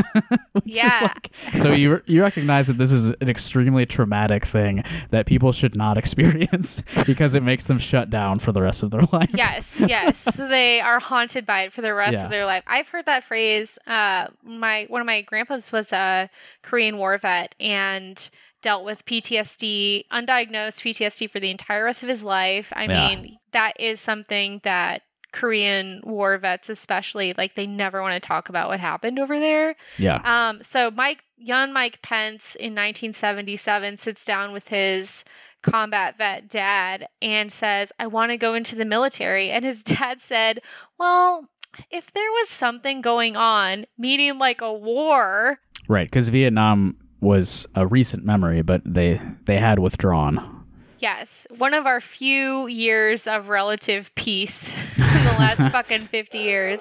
Yeah. 0.64 0.98
like- 1.02 1.30
so 1.60 1.72
you 1.72 2.00
you 2.06 2.22
recognize 2.22 2.68
that 2.68 2.78
this 2.78 2.90
is 2.92 3.10
an 3.20 3.28
extremely 3.28 3.84
traumatic 3.86 4.44
thing 4.46 4.82
that 5.10 5.26
people 5.26 5.52
should 5.52 5.76
not 5.76 5.98
experience 6.04 6.82
because 7.06 7.34
it 7.34 7.42
makes 7.42 7.64
them 7.66 7.78
shut 7.78 8.08
down 8.10 8.38
for 8.38 8.52
the 8.52 8.62
rest 8.62 8.82
of 8.82 8.90
their 8.90 9.02
life. 9.12 9.30
Yes, 9.34 9.82
yes. 9.86 10.18
So 10.18 10.48
they 10.48 10.80
are 10.80 11.00
haunted 11.00 11.44
by 11.44 11.62
it 11.62 11.72
for 11.72 11.82
the 11.82 11.92
rest 11.94 12.14
Yeah. 12.14 12.24
of 12.24 12.30
their 12.30 12.46
life. 12.46 12.62
I've 12.66 12.88
heard 12.88 13.06
that 13.06 13.24
phrase. 13.24 13.78
Uh, 13.86 14.28
my 14.42 14.86
one 14.88 15.00
of 15.00 15.06
my 15.06 15.20
grandpas 15.22 15.70
was 15.72 15.92
a 15.92 16.30
Korean 16.62 16.96
War 16.98 17.18
vet 17.18 17.54
and 17.60 18.30
dealt 18.62 18.84
with 18.84 19.04
PTSD, 19.04 20.04
undiagnosed 20.10 20.80
PTSD 20.82 21.28
for 21.28 21.40
the 21.40 21.50
entire 21.50 21.84
rest 21.84 22.02
of 22.02 22.08
his 22.08 22.22
life. 22.22 22.72
I 22.74 22.84
Yeah. 22.84 23.08
mean, 23.08 23.38
that 23.52 23.74
is 23.78 24.00
something 24.00 24.60
that 24.64 25.02
Korean 25.34 26.00
war 26.04 26.38
vets, 26.38 26.70
especially, 26.70 27.34
like 27.36 27.56
they 27.56 27.66
never 27.66 28.00
want 28.00 28.14
to 28.14 28.26
talk 28.26 28.48
about 28.48 28.68
what 28.68 28.78
happened 28.78 29.18
over 29.18 29.40
there. 29.40 29.74
Yeah. 29.98 30.20
Um, 30.24 30.62
so 30.62 30.92
Mike, 30.92 31.24
young 31.36 31.72
Mike 31.72 32.00
Pence 32.02 32.54
in 32.54 32.72
1977 32.72 33.96
sits 33.96 34.24
down 34.24 34.52
with 34.52 34.68
his 34.68 35.24
combat 35.62 36.16
vet 36.16 36.48
dad 36.48 37.08
and 37.20 37.50
says, 37.50 37.92
I 37.98 38.06
want 38.06 38.30
to 38.30 38.36
go 38.36 38.54
into 38.54 38.76
the 38.76 38.84
military. 38.84 39.50
And 39.50 39.64
his 39.64 39.82
dad 39.82 40.20
said, 40.20 40.60
Well, 40.98 41.48
if 41.90 42.12
there 42.12 42.30
was 42.30 42.48
something 42.48 43.00
going 43.00 43.36
on, 43.36 43.86
meaning 43.98 44.38
like 44.38 44.60
a 44.60 44.72
war, 44.72 45.58
Right, 45.88 46.06
because 46.06 46.28
Vietnam 46.28 46.96
was 47.20 47.66
a 47.74 47.86
recent 47.88 48.24
memory, 48.24 48.62
but 48.62 48.82
they 48.84 49.20
they 49.46 49.58
had 49.58 49.80
withdrawn. 49.80 50.63
Yes, 51.04 51.46
one 51.58 51.74
of 51.74 51.84
our 51.84 52.00
few 52.00 52.66
years 52.66 53.26
of 53.26 53.50
relative 53.50 54.14
peace 54.14 54.74
in 54.96 55.02
the 55.02 55.36
last 55.38 55.60
fucking 55.70 56.06
50 56.06 56.38
years. 56.38 56.80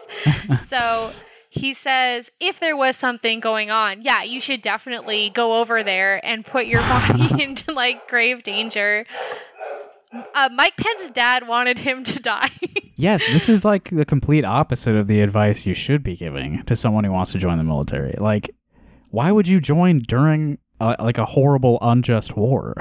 So 0.58 1.12
he 1.50 1.74
says, 1.74 2.32
if 2.40 2.58
there 2.58 2.78
was 2.78 2.96
something 2.96 3.42
going 3.42 3.70
on, 3.70 4.02
yeah, 4.02 4.24
you 4.24 4.40
should 4.40 4.62
definitely 4.62 5.30
go 5.30 5.60
over 5.60 5.84
there 5.84 6.26
and 6.26 6.46
put 6.46 6.68
your 6.68 6.80
body 6.80 7.28
into 7.44 7.74
like 7.74 8.08
grave 8.08 8.44
danger. 8.44 9.06
Uh, 10.34 10.48
Mike 10.54 10.78
Pence's 10.78 11.12
dad 11.12 11.46
wanted 11.46 11.80
him 11.80 12.06
to 12.06 12.18
die. 12.22 12.50
Yes, 12.96 13.26
this 13.34 13.50
is 13.50 13.66
like 13.66 13.90
the 13.90 14.06
complete 14.06 14.46
opposite 14.46 14.96
of 14.96 15.08
the 15.08 15.20
advice 15.20 15.66
you 15.66 15.74
should 15.74 16.02
be 16.02 16.16
giving 16.16 16.64
to 16.64 16.78
someone 16.78 17.04
who 17.04 17.12
wants 17.12 17.34
to 17.34 17.40
join 17.40 17.58
the 17.58 17.64
military. 17.66 18.16
Like, 18.18 18.56
why 19.10 19.34
would 19.34 19.50
you 19.50 19.60
join 19.60 20.00
during 20.00 20.60
uh, 20.80 20.96
like 21.00 21.18
a 21.18 21.26
horrible, 21.26 21.78
unjust 21.82 22.38
war? 22.38 22.76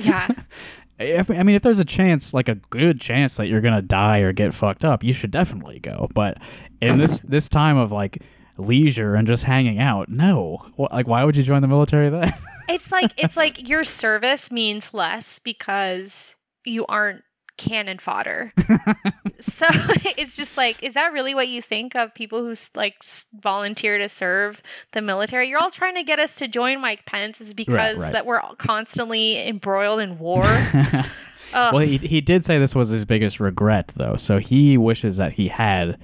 Yeah. 0.00 0.28
if, 0.98 1.30
I 1.30 1.42
mean, 1.42 1.56
if 1.56 1.62
there's 1.62 1.78
a 1.78 1.84
chance, 1.84 2.34
like 2.34 2.48
a 2.48 2.56
good 2.56 3.00
chance 3.00 3.36
that 3.36 3.46
you're 3.46 3.60
gonna 3.60 3.82
die 3.82 4.18
or 4.18 4.32
get 4.32 4.54
fucked 4.54 4.84
up, 4.84 5.02
you 5.02 5.12
should 5.12 5.30
definitely 5.30 5.78
go. 5.78 6.08
But 6.14 6.38
in 6.80 6.98
this 6.98 7.20
this 7.24 7.48
time 7.48 7.76
of 7.76 7.92
like 7.92 8.22
leisure 8.58 9.14
and 9.14 9.26
just 9.26 9.44
hanging 9.44 9.78
out, 9.78 10.08
no. 10.08 10.66
Like, 10.76 11.06
why 11.06 11.24
would 11.24 11.36
you 11.36 11.42
join 11.42 11.62
the 11.62 11.68
military 11.68 12.10
then? 12.10 12.34
It's 12.68 12.92
like 12.92 13.12
it's 13.16 13.36
like 13.36 13.68
your 13.68 13.84
service 13.84 14.50
means 14.52 14.92
less 14.92 15.38
because 15.38 16.34
you 16.64 16.86
aren't 16.86 17.22
cannon 17.60 17.98
fodder. 17.98 18.52
so 19.38 19.66
it's 20.16 20.36
just 20.36 20.56
like, 20.56 20.82
is 20.82 20.94
that 20.94 21.12
really 21.12 21.34
what 21.34 21.48
you 21.48 21.60
think 21.60 21.94
of 21.94 22.14
people 22.14 22.40
who 22.40 22.54
like 22.74 23.02
volunteer 23.38 23.98
to 23.98 24.08
serve 24.08 24.62
the 24.92 25.02
military? 25.02 25.48
You're 25.48 25.60
all 25.60 25.70
trying 25.70 25.94
to 25.94 26.02
get 26.02 26.18
us 26.18 26.36
to 26.36 26.48
join 26.48 26.80
Mike 26.80 27.04
Pence 27.04 27.40
is 27.40 27.52
because 27.54 27.98
right. 27.98 28.12
that 28.14 28.26
we're 28.26 28.40
all 28.40 28.56
constantly 28.56 29.46
embroiled 29.46 30.00
in 30.00 30.18
war. 30.18 30.44
Well, 31.52 31.78
he, 31.78 31.96
he 31.96 32.20
did 32.20 32.44
say 32.44 32.60
this 32.60 32.76
was 32.76 32.90
his 32.90 33.04
biggest 33.04 33.40
regret, 33.40 33.90
though. 33.96 34.14
So 34.16 34.38
he 34.38 34.78
wishes 34.78 35.16
that 35.16 35.32
he 35.32 35.48
had, 35.48 35.98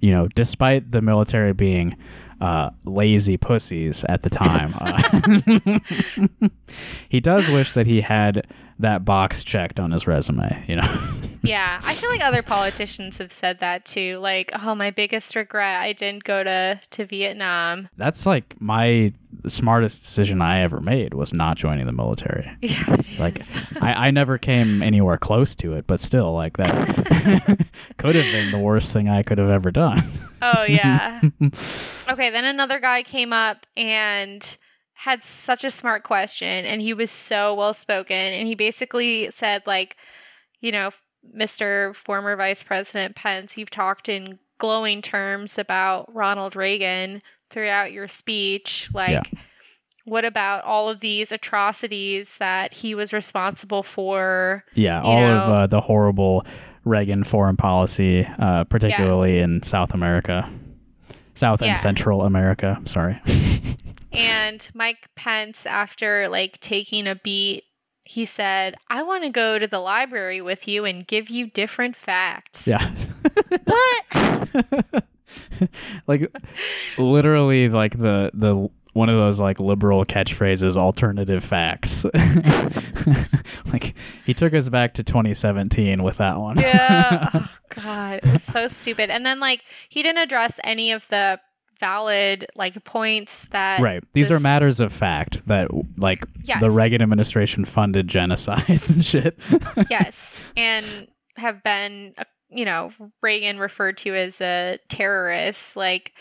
you 0.00 0.10
know, 0.10 0.26
despite 0.34 0.90
the 0.90 1.00
military 1.00 1.52
being 1.52 1.96
uh, 2.40 2.70
lazy 2.84 3.36
pussies 3.36 4.04
at 4.08 4.24
the 4.24 4.30
time, 4.30 4.74
uh, 4.80 5.78
he 7.08 7.20
does 7.20 7.48
wish 7.48 7.74
that 7.74 7.86
he 7.86 8.00
had 8.00 8.44
that 8.78 9.04
box 9.04 9.44
checked 9.44 9.80
on 9.80 9.90
his 9.90 10.06
resume, 10.06 10.64
you 10.68 10.76
know? 10.76 11.08
yeah, 11.42 11.80
I 11.82 11.94
feel 11.94 12.10
like 12.10 12.20
other 12.20 12.42
politicians 12.42 13.18
have 13.18 13.32
said 13.32 13.60
that 13.60 13.84
too. 13.84 14.18
Like, 14.18 14.52
oh, 14.62 14.74
my 14.74 14.90
biggest 14.90 15.34
regret, 15.34 15.80
I 15.80 15.92
didn't 15.92 16.24
go 16.24 16.44
to 16.44 16.80
to 16.90 17.04
Vietnam. 17.04 17.88
That's 17.96 18.26
like 18.26 18.60
my 18.60 19.12
smartest 19.46 20.02
decision 20.02 20.40
I 20.42 20.60
ever 20.60 20.80
made 20.80 21.14
was 21.14 21.32
not 21.32 21.56
joining 21.56 21.86
the 21.86 21.92
military. 21.92 22.50
Yeah, 22.60 22.96
Like, 23.18 23.42
I, 23.80 24.08
I 24.08 24.10
never 24.10 24.36
came 24.38 24.82
anywhere 24.82 25.16
close 25.16 25.54
to 25.56 25.74
it, 25.74 25.86
but 25.86 26.00
still, 26.00 26.32
like, 26.34 26.56
that 26.56 27.68
could 27.96 28.14
have 28.14 28.32
been 28.32 28.50
the 28.50 28.58
worst 28.58 28.92
thing 28.92 29.08
I 29.08 29.22
could 29.22 29.38
have 29.38 29.50
ever 29.50 29.70
done. 29.70 30.04
Oh 30.40 30.64
yeah. 30.64 31.20
okay, 32.08 32.30
then 32.30 32.44
another 32.44 32.78
guy 32.78 33.02
came 33.02 33.32
up 33.32 33.66
and 33.76 34.56
had 35.02 35.22
such 35.22 35.62
a 35.64 35.70
smart 35.70 36.02
question 36.02 36.64
and 36.64 36.82
he 36.82 36.92
was 36.92 37.10
so 37.10 37.54
well 37.54 37.72
spoken 37.72 38.16
and 38.16 38.46
he 38.48 38.54
basically 38.56 39.30
said 39.30 39.62
like, 39.66 39.96
you 40.60 40.72
know, 40.72 40.90
Mr. 41.36 41.94
former 41.94 42.34
Vice 42.36 42.62
President 42.62 43.14
Pence, 43.14 43.56
you've 43.56 43.70
talked 43.70 44.08
in 44.08 44.38
glowing 44.58 45.00
terms 45.00 45.56
about 45.58 46.12
Ronald 46.12 46.56
Reagan 46.56 47.22
throughout 47.48 47.92
your 47.92 48.08
speech 48.08 48.88
like 48.92 49.10
Yeah. 49.32 49.40
what 50.04 50.24
about 50.24 50.64
all 50.64 50.88
of 50.88 50.98
these 51.00 51.30
atrocities 51.30 52.36
that 52.38 52.72
he 52.72 52.94
was 52.94 53.12
responsible 53.12 53.84
for? 53.84 54.64
Yeah, 54.74 55.00
all 55.00 55.22
of 55.22 55.50
uh, 55.50 55.66
the 55.68 55.80
horrible 55.80 56.44
Reagan 56.84 57.22
foreign 57.22 57.56
policy, 57.56 58.26
uh, 58.38 58.64
particularly 58.64 59.38
in 59.38 59.62
South 59.62 59.94
America, 59.94 60.50
South 61.34 61.62
Yeah. 61.62 61.68
and 61.68 61.78
Central 61.78 62.22
America. 62.22 62.80
Sorry. 62.84 63.20
And 64.12 64.68
Mike 64.74 65.08
Pence, 65.14 65.66
after 65.66 66.28
like 66.28 66.60
taking 66.60 67.06
a 67.06 67.14
beat, 67.14 67.64
he 68.04 68.24
said, 68.24 68.74
I 68.88 69.02
want 69.02 69.24
to 69.24 69.30
go 69.30 69.58
to 69.58 69.66
the 69.66 69.80
library 69.80 70.40
with 70.40 70.66
you 70.66 70.84
and 70.84 71.06
give 71.06 71.28
you 71.28 71.46
different 71.48 71.96
facts. 71.96 72.66
Yeah. 72.66 72.94
What? 73.64 75.04
like 76.06 76.34
literally 76.96 77.68
like 77.68 77.98
the 77.98 78.30
the 78.32 78.68
one 78.94 79.08
of 79.08 79.16
those 79.16 79.38
like 79.38 79.60
liberal 79.60 80.04
catchphrases 80.04 80.76
alternative 80.76 81.44
facts 81.44 82.04
like 83.72 83.94
he 84.24 84.34
took 84.34 84.54
us 84.54 84.68
back 84.68 84.94
to 84.94 85.04
2017 85.04 86.02
with 86.02 86.16
that 86.16 86.38
one 86.38 86.58
yeah. 86.58 87.30
Oh, 87.34 87.48
God. 87.82 88.20
It 88.22 88.32
was 88.32 88.42
so 88.42 88.66
stupid. 88.66 89.10
And 89.10 89.24
then, 89.24 89.40
like, 89.40 89.64
he 89.88 90.02
didn't 90.02 90.22
address 90.22 90.60
any 90.64 90.92
of 90.92 91.06
the 91.08 91.40
valid, 91.80 92.46
like, 92.54 92.82
points 92.84 93.46
that. 93.50 93.80
right 93.80 94.02
these 94.12 94.30
are 94.30 94.40
matters 94.40 94.80
of 94.80 94.92
fact 94.92 95.40
that 95.46 95.68
like 95.96 96.22
the 96.60 96.70
reagan 96.70 97.00
administration 97.02 97.64
funded 97.64 98.08
genocides 98.08 98.90
and 98.90 99.04
shit 99.04 99.38
Yes. 99.90 100.40
And 100.56 101.08
have 101.36 101.62
been, 101.62 102.14
uh, 102.18 102.24
you 102.50 102.64
know, 102.64 102.92
Reagan 103.22 103.58
referred 103.58 103.96
to 103.98 104.14
as 104.14 104.40
a 104.40 104.78
terrorist. 104.88 105.76
Like, 105.76 106.12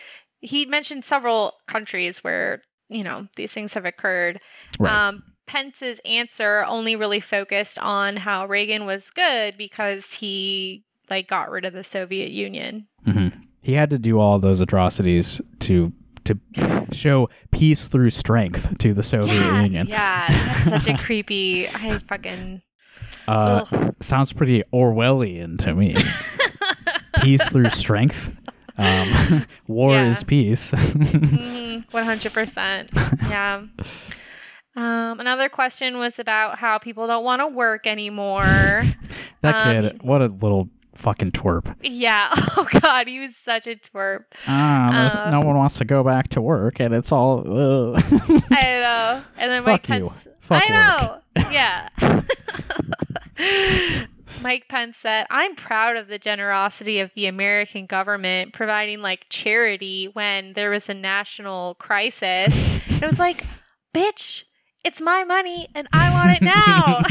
he 0.41 0.65
mentioned 0.65 1.03
several 1.03 1.53
countries 1.67 2.23
where, 2.23 2.61
you 2.89 3.03
know, 3.03 3.27
these 3.35 3.53
things 3.53 3.73
have 3.73 3.85
occurred. 3.85 4.39
Right. 4.79 4.93
Um, 4.93 5.23
Pence's 5.47 5.99
answer 6.05 6.63
only 6.67 6.95
really 6.95 7.19
focused 7.19 7.79
on 7.79 8.17
how 8.17 8.45
Reagan 8.45 8.85
was 8.85 9.09
good 9.09 9.57
because 9.57 10.13
he 10.15 10.83
like 11.09 11.27
got 11.27 11.49
rid 11.49 11.65
of 11.65 11.73
the 11.73 11.83
Soviet 11.83 12.31
Union. 12.31 12.87
Mhm. 13.07 13.46
He 13.67 13.73
had 13.73 13.89
to 13.89 13.97
do 13.97 14.17
all 14.17 14.39
those 14.39 14.61
atrocities 14.61 15.41
to 15.59 15.91
to 16.23 16.39
show 16.93 17.29
peace 17.51 17.89
through 17.89 18.11
strength 18.11 18.77
to 18.77 18.93
the 18.93 19.03
Soviet 19.03 19.33
yeah, 19.33 19.61
Union. 19.61 19.87
yeah, 19.87 20.25
that's 20.29 20.69
such 20.85 20.87
a 20.87 20.97
creepy. 20.97 21.67
I 21.67 21.97
fucking 21.99 22.61
Uh, 23.27 23.65
sounds 24.01 24.31
pretty 24.31 24.63
Orwellian 24.73 25.57
to 25.59 25.75
me. 25.75 25.93
peace 27.21 27.43
through 27.49 27.69
strength. 27.71 28.33
Um, 28.77 29.45
war 29.67 29.91
Yeah. 29.91 30.11
is 30.11 30.23
peace. 30.23 30.71
Mhm, 30.71 31.83
One 31.91 32.05
hundred 32.05 32.31
percent. 32.33 32.89
Yeah. 33.27 33.63
Um, 34.77 35.19
another 35.19 35.49
question 35.49 35.97
was 35.97 36.19
about 36.19 36.59
how 36.59 36.77
people 36.77 37.05
don't 37.07 37.23
want 37.25 37.41
to 37.41 37.47
work 37.47 37.85
anymore. 37.87 38.43
that 39.41 39.55
Um, 39.67 39.81
kid, 39.81 40.03
what 40.03 40.21
a 40.21 40.27
little 40.27 40.69
fucking 40.97 41.31
twerp. 41.31 41.75
yeah. 41.83 42.29
Oh 42.59 42.67
God, 42.81 43.07
he 43.07 43.19
was 43.19 43.35
such 43.35 43.67
a 43.67 43.75
twerp. 43.75 44.23
Ah, 44.47 45.27
Uh, 45.27 45.29
no 45.31 45.39
one 45.41 45.55
wants 45.57 45.77
to 45.77 45.85
go 45.85 46.03
back 46.03 46.29
to 46.29 46.41
work, 46.41 46.79
and 46.79 46.93
it's 46.93 47.11
all. 47.11 47.39
ugh. 47.47 48.01
I 48.51 48.79
know. 48.81 49.23
And 49.37 49.51
then 49.51 49.63
Mike. 49.65 49.83
Pence. 49.83 50.27
Fuck 50.41 50.63
I 50.67 50.73
know. 50.73 51.19
Yeah. 51.51 51.89
Mike 54.41 54.67
Pence 54.69 54.97
said, 54.97 55.25
I'm 55.29 55.55
proud 55.55 55.97
of 55.97 56.07
the 56.07 56.17
generosity 56.19 56.99
of 56.99 57.13
the 57.15 57.25
American 57.27 57.85
government 57.85 58.53
providing 58.53 59.01
like 59.01 59.25
charity 59.29 60.05
when 60.13 60.53
there 60.53 60.69
was 60.69 60.89
a 60.89 60.93
national 60.93 61.75
crisis. 61.75 62.53
it 62.89 63.01
was 63.05 63.19
like, 63.19 63.43
bitch, 63.93 64.43
it's 64.83 65.01
my 65.01 65.23
money 65.23 65.67
and 65.75 65.87
I 65.91 66.11
want 66.11 66.31
it 66.31 66.41
now. 66.43 67.01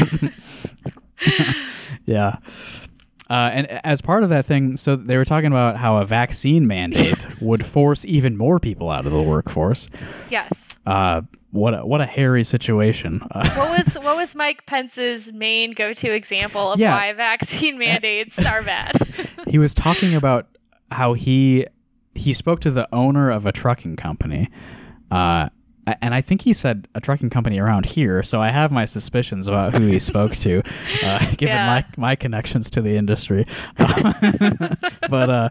yeah. 2.05 2.37
Uh, 3.29 3.49
and 3.53 3.67
as 3.85 4.01
part 4.01 4.23
of 4.23 4.29
that 4.29 4.45
thing, 4.45 4.77
so 4.77 4.95
they 4.95 5.17
were 5.17 5.25
talking 5.25 5.47
about 5.47 5.77
how 5.77 5.97
a 5.97 6.05
vaccine 6.05 6.65
mandate 6.67 7.17
would 7.41 7.65
force 7.65 8.05
even 8.05 8.37
more 8.37 8.59
people 8.59 8.89
out 8.89 9.05
of 9.05 9.11
the 9.11 9.21
workforce. 9.21 9.89
Yes. 10.29 10.77
Uh, 10.85 11.21
what 11.51 11.73
a, 11.73 11.85
what 11.85 11.99
a 12.01 12.05
hairy 12.05 12.43
situation. 12.43 13.21
Uh, 13.31 13.49
What 13.55 13.69
was 13.85 13.95
what 13.99 14.15
was 14.15 14.35
Mike 14.35 14.65
Pence's 14.65 15.33
main 15.33 15.71
go-to 15.73 16.13
example 16.13 16.71
of 16.73 16.79
Yeah. 16.79 16.93
why 16.95 17.13
vaccine 17.13 17.77
mandates 17.87 18.37
are 18.39 18.61
bad? 18.63 18.95
he 19.47 19.57
was 19.57 19.73
talking 19.73 20.13
about 20.15 20.47
how 20.91 21.13
he 21.13 21.65
he 22.15 22.33
spoke 22.33 22.59
to 22.61 22.71
the 22.71 22.87
owner 22.93 23.29
of 23.29 23.45
a 23.45 23.51
trucking 23.51 23.95
company. 23.97 24.49
Uh, 25.11 25.49
and 26.01 26.13
I 26.13 26.21
think 26.21 26.41
he 26.41 26.53
said 26.53 26.87
a 26.95 27.01
trucking 27.01 27.29
company 27.29 27.59
around 27.59 27.85
here, 27.85 28.21
so 28.23 28.41
I 28.41 28.49
have 28.51 28.71
my 28.71 28.85
suspicions 28.85 29.47
about 29.47 29.73
who 29.75 29.85
he 29.87 29.99
spoke 29.99 30.35
to, 30.37 30.61
uh, 31.05 31.19
given 31.37 31.47
Yeah. 31.55 31.65
my 31.67 31.85
my 31.97 32.15
connections 32.15 32.69
to 32.71 32.81
the 32.81 32.97
industry. 32.97 33.45
but 33.77 35.29
uh, 35.29 35.49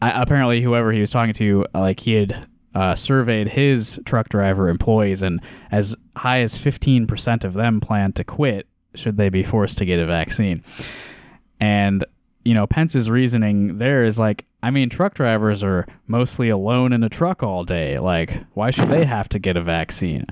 I, 0.00 0.22
apparently, 0.22 0.60
whoever 0.62 0.92
he 0.92 1.00
was 1.00 1.10
talking 1.10 1.34
to, 1.34 1.64
like 1.74 2.00
he 2.00 2.14
had 2.14 2.46
uh, 2.74 2.94
surveyed 2.94 3.48
his 3.48 4.00
truck 4.04 4.28
driver 4.28 4.68
employees, 4.68 5.22
and 5.22 5.40
as 5.70 5.94
high 6.16 6.40
as 6.40 6.56
fifteen 6.58 7.06
percent 7.06 7.44
of 7.44 7.54
them 7.54 7.80
plan 7.80 8.12
to 8.12 8.24
quit 8.24 8.66
should 8.94 9.16
they 9.16 9.28
be 9.28 9.42
forced 9.44 9.78
to 9.78 9.84
get 9.84 9.98
a 9.98 10.06
vaccine. 10.06 10.62
And 11.60 12.04
you 12.44 12.54
know, 12.54 12.66
Pence's 12.66 13.10
reasoning 13.10 13.78
there 13.78 14.04
is 14.04 14.18
like, 14.18 14.44
I 14.62 14.70
mean, 14.70 14.88
truck 14.88 15.14
drivers 15.14 15.62
are 15.62 15.86
mostly 16.06 16.48
alone 16.48 16.92
in 16.92 17.02
a 17.04 17.08
truck 17.08 17.42
all 17.42 17.64
day. 17.64 17.98
Like, 17.98 18.42
why 18.54 18.70
should 18.70 18.88
they 18.88 19.04
have 19.04 19.28
to 19.30 19.38
get 19.38 19.56
a 19.56 19.62
vaccine? 19.62 20.26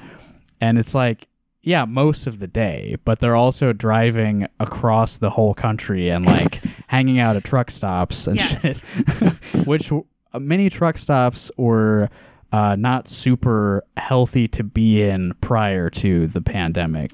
And 0.60 0.78
it's 0.78 0.94
like, 0.94 1.26
yeah, 1.62 1.84
most 1.84 2.26
of 2.26 2.38
the 2.38 2.46
day, 2.46 2.96
but 3.04 3.18
they're 3.20 3.36
also 3.36 3.72
driving 3.72 4.46
across 4.60 5.18
the 5.18 5.30
whole 5.30 5.52
country 5.54 6.08
and 6.08 6.24
like 6.24 6.60
hanging 6.86 7.18
out 7.18 7.36
at 7.36 7.44
truck 7.44 7.70
stops 7.70 8.26
and 8.26 8.36
Yes. 8.36 8.62
shit, 8.62 9.36
which 9.66 9.90
uh, 9.92 10.38
many 10.38 10.70
truck 10.70 10.96
stops 10.96 11.50
were 11.56 12.08
uh, 12.52 12.76
not 12.76 13.08
super 13.08 13.84
healthy 13.96 14.46
to 14.48 14.62
be 14.62 15.02
in 15.02 15.34
prior 15.40 15.90
to 15.90 16.28
the 16.28 16.40
pandemic. 16.40 17.10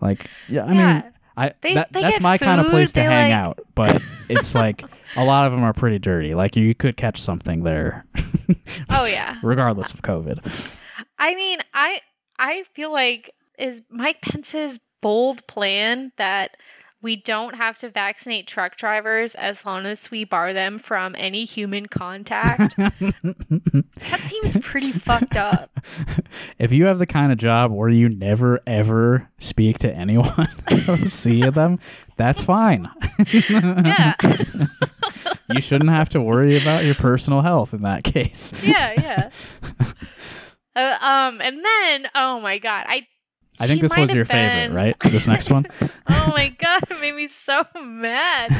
Like, 0.00 0.30
yeah, 0.48 0.64
I 0.66 0.72
Yeah. 0.72 0.92
mean, 1.02 1.12
I 1.36 1.52
They- 1.60 1.74
that, 1.74 1.92
they 1.92 2.02
that's 2.02 2.20
my 2.20 2.38
kind 2.38 2.60
of 2.60 2.68
place 2.70 2.92
to 2.92 3.02
hang 3.02 3.30
like- 3.30 3.38
out, 3.38 3.60
but 3.74 4.00
it's 4.28 4.54
like 4.54 4.84
a 5.16 5.24
lot 5.24 5.46
of 5.46 5.52
them 5.52 5.62
are 5.62 5.72
pretty 5.72 5.98
dirty. 5.98 6.34
Like 6.34 6.56
you 6.56 6.74
could 6.74 6.96
catch 6.96 7.20
something 7.20 7.62
there, 7.64 8.04
oh 8.90 9.04
yeah. 9.04 9.38
regardless 9.42 9.92
of 9.92 10.02
COVID. 10.02 10.44
I 11.18 11.34
mean, 11.34 11.58
I 11.72 12.00
I 12.38 12.64
feel 12.74 12.92
like 12.92 13.30
is 13.58 13.82
Mike 13.90 14.20
Pence's 14.22 14.80
bold 15.00 15.46
plan 15.46 16.12
that 16.16 16.56
we 17.04 17.16
don't 17.16 17.56
have 17.56 17.76
to 17.76 17.90
vaccinate 17.90 18.46
truck 18.46 18.78
drivers 18.78 19.34
as 19.34 19.66
long 19.66 19.84
as 19.84 20.10
we 20.10 20.24
bar 20.24 20.54
them 20.54 20.78
from 20.78 21.14
any 21.18 21.44
human 21.44 21.84
contact. 21.84 22.76
that 22.78 24.20
seems 24.22 24.56
pretty 24.64 24.90
fucked 24.90 25.36
up. 25.36 25.80
If 26.58 26.72
you 26.72 26.86
have 26.86 26.98
the 26.98 27.06
kind 27.06 27.30
of 27.30 27.36
job 27.36 27.70
where 27.70 27.90
you 27.90 28.08
never 28.08 28.58
ever 28.66 29.28
speak 29.38 29.78
to 29.80 29.94
anyone 29.94 30.48
see 31.08 31.42
them, 31.42 31.78
that's 32.16 32.42
fine. 32.42 32.88
Yeah. 33.28 34.14
you 35.54 35.60
shouldn't 35.60 35.90
have 35.90 36.08
to 36.08 36.22
worry 36.22 36.56
about 36.56 36.84
your 36.84 36.94
personal 36.94 37.42
health 37.42 37.74
in 37.74 37.82
that 37.82 38.02
case. 38.04 38.54
yeah, 38.62 38.92
yeah. 38.96 39.30
Uh, 40.74 40.96
um, 41.02 41.42
and 41.42 41.62
then, 41.62 42.08
oh 42.14 42.40
my 42.40 42.56
god, 42.58 42.86
I. 42.88 43.06
I 43.60 43.66
think 43.66 43.78
she 43.78 43.82
this 43.82 43.96
was 43.96 44.12
your 44.12 44.24
been- 44.24 44.70
favorite, 44.70 44.76
right? 44.76 44.96
This 45.00 45.26
next 45.26 45.50
one. 45.50 45.66
Oh 46.26 46.32
my 46.36 46.48
god, 46.48 46.82
it 46.90 47.00
made 47.00 47.14
me 47.14 47.28
so 47.28 47.64
mad. 47.82 48.50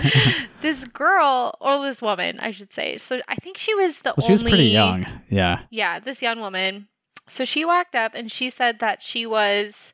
this 0.61 0.85
girl, 0.85 1.55
or 1.61 1.83
this 1.83 2.01
woman, 2.03 2.39
I 2.41 2.51
should 2.51 2.73
say. 2.73 2.97
So 2.99 3.21
I 3.29 3.35
think 3.37 3.57
she 3.57 3.75
was 3.75 4.01
the 4.03 4.15
Well, 4.17 4.25
only. 4.25 4.27
she 4.27 4.33
was 4.33 4.43
pretty 4.43 4.65
young. 4.69 5.07
Yeah. 5.31 5.61
Yeah, 5.71 5.99
this 5.99 6.21
young 6.23 6.41
woman. 6.41 6.89
So 7.29 7.45
she 7.45 7.65
walked 7.65 7.97
up 7.97 8.13
and 8.15 8.31
she 8.31 8.51
said 8.51 8.79
that 8.81 9.01
she 9.03 9.25
was 9.27 9.93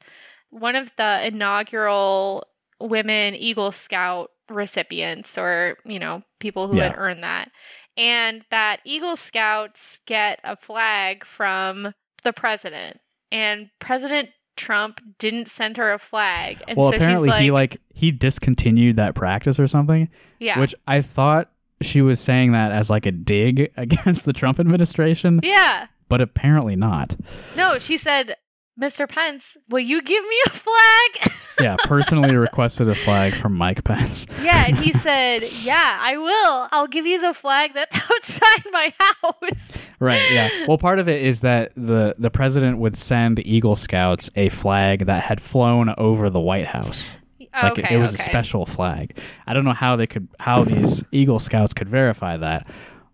one 0.50 0.74
of 0.76 0.94
the 0.96 1.26
inaugural 1.26 2.44
women 2.80 3.34
Eagle 3.34 3.72
Scout 3.72 4.30
recipients, 4.48 5.38
or 5.38 5.76
you 5.84 5.98
know, 5.98 6.22
people 6.40 6.66
who 6.68 6.78
had 6.78 6.94
earned 6.98 7.22
that, 7.22 7.50
and 7.96 8.44
that 8.50 8.80
Eagle 8.84 9.16
Scouts 9.16 10.00
get 10.06 10.40
a 10.44 10.56
flag 10.56 11.24
from 11.24 11.94
the 12.24 12.32
president, 12.32 12.98
and 13.30 13.70
President 13.78 14.30
Trump 14.60 15.00
didn't 15.18 15.48
send 15.48 15.76
her 15.78 15.92
a 15.92 15.98
flag, 15.98 16.62
and 16.68 16.76
Well, 16.76 16.90
so 16.90 16.96
apparently 16.96 17.28
she's 17.28 17.32
like, 17.32 17.42
he 17.42 17.50
like 17.50 17.76
he 17.94 18.10
discontinued 18.10 18.96
that 18.96 19.14
practice 19.14 19.58
or 19.58 19.66
something. 19.66 20.08
yeah, 20.38 20.58
Which 20.60 20.74
I 20.86 21.00
thought 21.00 21.50
she 21.80 22.02
was 22.02 22.20
saying 22.20 22.52
that 22.52 22.72
as 22.72 22.90
like 22.90 23.06
a 23.06 23.12
dig 23.12 23.72
against 23.76 24.26
the 24.26 24.32
Trump 24.32 24.60
administration, 24.60 25.40
yeah. 25.42 25.86
but 26.08 26.20
apparently 26.20 26.76
not. 26.76 27.16
No, 27.56 27.78
she 27.78 27.96
said, 27.96 28.36
Mr. 28.80 29.08
Pence, 29.08 29.56
will 29.68 29.80
you 29.80 30.00
give 30.02 30.24
me 30.24 30.36
a 30.46 30.50
flag? 30.50 31.32
Yeah, 31.60 31.76
personally 31.84 32.34
requested 32.36 32.88
a 32.88 32.94
flag 32.94 33.34
from 33.34 33.54
Mike 33.54 33.84
Pence. 33.84 34.26
yeah, 34.42 34.64
and 34.66 34.78
he 34.78 34.92
said, 34.94 35.42
Yeah, 35.60 35.98
I 36.00 36.16
will. 36.16 36.68
I'll 36.72 36.86
give 36.86 37.04
you 37.04 37.20
the 37.20 37.34
flag 37.34 37.74
that's 37.74 37.96
outside 38.10 38.62
my 38.72 38.94
house. 38.98 39.92
Right, 40.00 40.22
yeah. 40.32 40.48
Well, 40.66 40.78
part 40.78 40.98
of 41.00 41.06
it 41.10 41.20
is 41.20 41.42
that 41.42 41.72
the 41.76 42.14
the 42.18 42.30
president 42.30 42.78
would 42.78 42.96
send 42.96 43.40
Eagle 43.46 43.76
Scouts 43.76 44.30
a 44.36 44.48
flag 44.48 45.04
that 45.04 45.22
had 45.24 45.38
flown 45.42 45.92
over 45.98 46.30
the 46.30 46.40
White 46.40 46.66
House. 46.66 47.10
Like 47.38 47.76
it- 47.76 47.84
okay, 47.84 47.94
it, 47.96 47.98
was 47.98 48.14
okay. 48.14 48.22
a 48.22 48.26
special 48.26 48.64
flag. 48.64 49.18
I 49.46 49.52
don't 49.52 49.66
know 49.66 49.74
how 49.74 49.96
they 49.96 50.06
could 50.06 50.28
how 50.38 50.64
these 50.64 51.04
Eagle 51.12 51.40
Scouts 51.40 51.74
could 51.74 51.90
verify 51.90 52.38
that. 52.38 52.66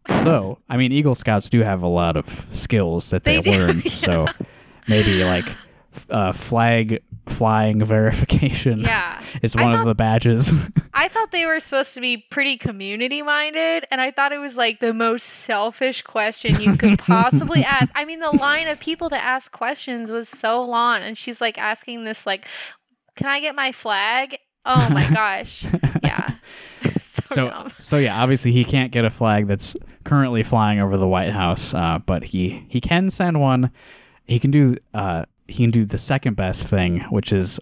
Though, 0.06 0.60
I 0.68 0.76
mean, 0.76 0.92
Eagle 0.92 1.16
Scouts 1.16 1.50
do 1.50 1.62
have 1.64 1.82
a 1.82 1.88
lot 1.88 2.16
of 2.16 2.46
skills 2.54 3.10
that 3.10 3.24
they, 3.24 3.40
They 3.40 3.58
learn. 3.58 3.80
yeah. 3.84 3.90
So 3.90 4.26
maybe 4.89 5.24
like 5.24 5.47
uh, 6.11 6.32
flag 6.32 7.03
flying 7.26 7.84
verification 7.84 8.80
Yeah. 8.80 9.20
is 9.43 9.57
one 9.57 9.74
of 9.74 9.84
the 9.84 9.95
badges. 9.95 10.53
I 10.95 11.09
thought 11.09 11.32
they 11.32 11.45
were 11.47 11.61
supposed 11.61 11.95
to 11.95 12.01
be 12.01 12.16
pretty 12.18 12.57
community 12.57 13.20
minded, 13.22 13.84
and 13.91 14.01
I 14.01 14.11
thought 14.11 14.32
it 14.32 14.39
was 14.39 14.57
like 14.57 14.80
the 14.80 14.95
most 14.95 15.24
selfish 15.24 16.03
question 16.03 16.61
you 16.61 16.76
could 16.76 16.99
possibly 16.99 17.64
ask. 17.64 17.93
I 17.95 18.05
mean, 18.05 18.20
the 18.20 18.30
line 18.30 18.68
of 18.68 18.80
people 18.80 19.11
to 19.11 19.16
ask 19.22 19.53
questions 19.53 20.11
was 20.11 20.28
so 20.28 20.62
long, 20.62 21.03
and 21.03 21.18
she's 21.18 21.41
like 21.41 21.59
asking 21.59 22.05
this, 22.05 22.26
like, 22.26 22.47
"Can 23.16 23.26
I 23.26 23.41
get 23.41 23.55
my 23.55 23.72
flag?" 23.72 24.39
Oh 24.64 24.89
my 24.89 25.09
gosh, 25.12 25.64
yeah. 26.03 26.37
so, 26.99 27.22
so 27.26 27.68
so 27.78 27.97
yeah, 27.99 28.20
obviously 28.22 28.53
he 28.53 28.64
can't 28.64 28.91
get 28.91 29.05
a 29.05 29.11
flag 29.11 29.47
that's 29.49 29.76
currently 30.05 30.43
flying 30.43 30.80
over 30.80 30.97
the 30.97 31.07
White 31.09 31.32
House, 31.32 31.74
uh, 31.74 31.99
but 32.05 32.24
he 32.24 32.64
he 32.68 32.80
can 32.80 33.11
send 33.11 33.41
one. 33.41 33.70
He 34.27 34.39
can 34.39 34.51
do 34.51 34.77
uh, 34.95 35.24
he 35.49 35.64
can 35.64 35.70
do 35.70 35.85
the 35.85 35.99
second 35.99 36.35
best 36.35 36.66
thing, 36.66 37.01
which 37.11 37.33
is 37.33 37.61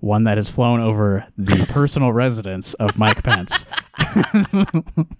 one 0.00 0.24
that 0.24 0.36
has 0.38 0.50
flown 0.50 0.80
over 0.80 1.26
the 1.36 1.66
personal 1.70 2.12
residence 2.12 2.74
of 2.74 2.98
Mike 2.98 3.22
Pence. 3.22 3.64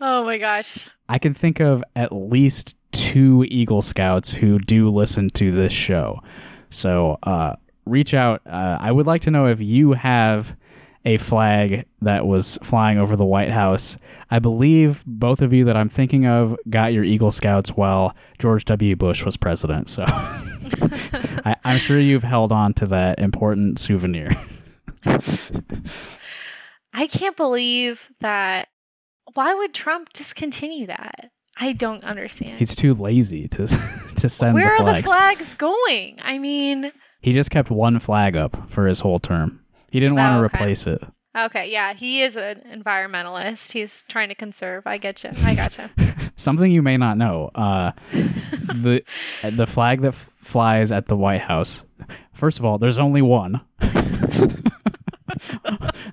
Oh 0.00 0.24
my 0.24 0.38
gosh. 0.38 0.88
I 1.08 1.18
can 1.18 1.34
think 1.34 1.60
of 1.60 1.82
at 1.96 2.12
least 2.12 2.76
two 2.92 3.44
Eagle 3.48 3.82
Scouts 3.82 4.30
who 4.30 4.58
do 4.60 4.90
listen 4.90 5.28
to 5.30 5.50
this 5.50 5.72
show. 5.72 6.22
So 6.70 7.18
uh, 7.24 7.56
reach 7.84 8.14
out. 8.14 8.42
Uh, 8.46 8.78
I 8.80 8.92
would 8.92 9.06
like 9.06 9.22
to 9.22 9.30
know 9.30 9.46
if 9.46 9.60
you 9.60 9.92
have 9.92 10.54
a 11.04 11.16
flag 11.16 11.86
that 12.02 12.26
was 12.26 12.58
flying 12.62 12.98
over 12.98 13.16
the 13.16 13.24
White 13.24 13.50
House. 13.50 13.96
I 14.30 14.38
believe 14.38 15.02
both 15.06 15.40
of 15.40 15.52
you 15.52 15.64
that 15.64 15.76
I'm 15.76 15.88
thinking 15.88 16.26
of 16.26 16.56
got 16.68 16.92
your 16.92 17.04
Eagle 17.04 17.30
Scouts 17.30 17.70
while 17.70 18.14
George 18.38 18.64
W. 18.66 18.96
Bush 18.96 19.24
was 19.24 19.36
president. 19.36 19.88
So 19.88 20.04
I, 20.08 21.56
I'm 21.64 21.78
sure 21.78 21.98
you've 21.98 22.24
held 22.24 22.52
on 22.52 22.74
to 22.74 22.86
that 22.86 23.18
important 23.18 23.78
souvenir. 23.78 24.36
I 26.92 27.06
can't 27.06 27.36
believe 27.36 28.08
that. 28.20 28.68
Why 29.34 29.54
would 29.54 29.74
Trump 29.74 30.12
discontinue 30.12 30.86
that? 30.86 31.30
I 31.60 31.72
don't 31.72 32.04
understand. 32.04 32.58
He's 32.58 32.74
too 32.74 32.94
lazy 32.94 33.48
to 33.48 33.66
to 34.16 34.28
send 34.28 34.54
Where 34.54 34.76
the 34.78 34.84
are 34.84 34.96
the 34.96 35.02
flags 35.02 35.54
going? 35.54 36.18
I 36.22 36.38
mean, 36.38 36.92
He 37.20 37.32
just 37.32 37.50
kept 37.50 37.70
one 37.70 37.98
flag 37.98 38.36
up 38.36 38.70
for 38.70 38.86
his 38.86 39.00
whole 39.00 39.18
term. 39.18 39.60
He 39.90 40.00
didn't 40.00 40.16
want 40.16 40.36
Oh, 40.36 40.40
to 40.40 40.44
okay. 40.46 40.56
replace 40.58 40.86
it. 40.86 41.02
okay, 41.36 41.70
yeah, 41.70 41.92
he 41.94 42.22
is 42.22 42.36
an 42.36 42.62
environmentalist. 42.72 43.72
He's 43.72 44.02
trying 44.08 44.28
to 44.28 44.34
conserve. 44.34 44.86
I 44.86 44.98
get 44.98 45.24
you. 45.24 45.30
I 45.44 45.54
got 45.54 45.78
you. 45.78 45.88
Something 46.36 46.70
you 46.72 46.82
may 46.82 46.96
not 46.96 47.16
know: 47.18 47.50
uh, 47.54 47.92
the 48.12 49.02
the 49.42 49.66
flag 49.66 50.00
that 50.02 50.08
f- 50.08 50.30
flies 50.42 50.92
at 50.92 51.06
the 51.06 51.16
White 51.16 51.40
House. 51.42 51.84
First 52.32 52.58
of 52.58 52.64
all, 52.64 52.78
there's 52.78 52.98
only 52.98 53.22
one. 53.22 53.60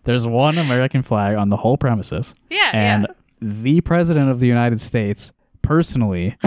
there's 0.03 0.25
one 0.27 0.57
American 0.57 1.01
flag 1.01 1.35
on 1.37 1.49
the 1.49 1.57
whole 1.57 1.77
premises, 1.77 2.33
Yeah, 2.49 2.69
and 2.73 3.07
yeah. 3.07 3.13
the 3.41 3.81
president 3.81 4.29
of 4.29 4.39
the 4.39 4.47
United 4.47 4.81
States 4.81 5.31
personally 5.61 6.37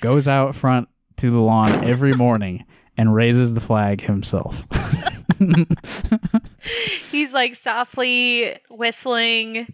goes 0.00 0.28
out 0.28 0.54
front 0.54 0.88
to 1.18 1.30
the 1.30 1.38
lawn 1.38 1.72
every 1.84 2.12
morning 2.12 2.64
and 2.96 3.14
raises 3.14 3.54
the 3.54 3.60
flag 3.60 4.02
himself. 4.02 4.64
he's 7.10 7.32
like 7.32 7.54
softly 7.54 8.56
whistling 8.70 9.72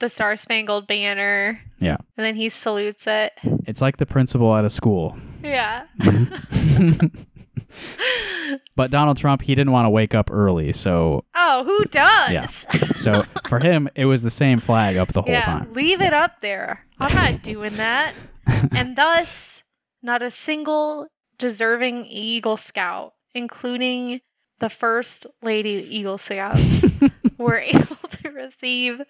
the 0.00 0.08
Star 0.08 0.36
Spangled 0.36 0.86
Banner. 0.86 1.60
Yeah. 1.78 1.96
And 2.16 2.24
then 2.26 2.34
he 2.36 2.48
salutes 2.48 3.06
it. 3.06 3.32
It's 3.66 3.80
like 3.80 3.98
the 3.98 4.06
principal 4.06 4.54
at 4.56 4.64
a 4.64 4.70
school. 4.70 5.16
Yeah. 5.42 5.86
But 8.76 8.90
Donald 8.90 9.16
Trump, 9.16 9.42
he 9.42 9.54
didn't 9.54 9.72
want 9.72 9.86
to 9.86 9.90
wake 9.90 10.14
up 10.14 10.30
early, 10.30 10.72
so 10.72 11.24
Oh, 11.34 11.64
who 11.64 11.84
does? 11.86 12.30
Yeah. 12.30 12.44
so 12.96 13.22
for 13.48 13.60
him, 13.60 13.88
it 13.94 14.04
was 14.06 14.22
the 14.22 14.30
same 14.30 14.60
flag 14.60 14.96
up 14.96 15.12
the 15.12 15.22
whole 15.22 15.32
Yeah, 15.32 15.44
time. 15.44 15.72
leave 15.72 16.00
it 16.02 16.12
up 16.12 16.40
there. 16.40 16.84
I'm 16.98 17.14
not 17.14 17.42
doing 17.42 17.76
that. 17.76 18.14
and 18.72 18.96
thus, 18.96 19.62
not 20.02 20.22
a 20.22 20.30
single 20.30 21.08
deserving 21.38 22.06
Eagle 22.06 22.56
Scout, 22.58 23.12
including 23.34 24.20
the 24.62 24.70
first 24.70 25.26
lady 25.42 25.86
Eagle 25.90 26.16
Scouts, 26.18 26.84
were 27.38 27.58
able 27.66 27.96
to 28.22 28.30
receive 28.30 29.02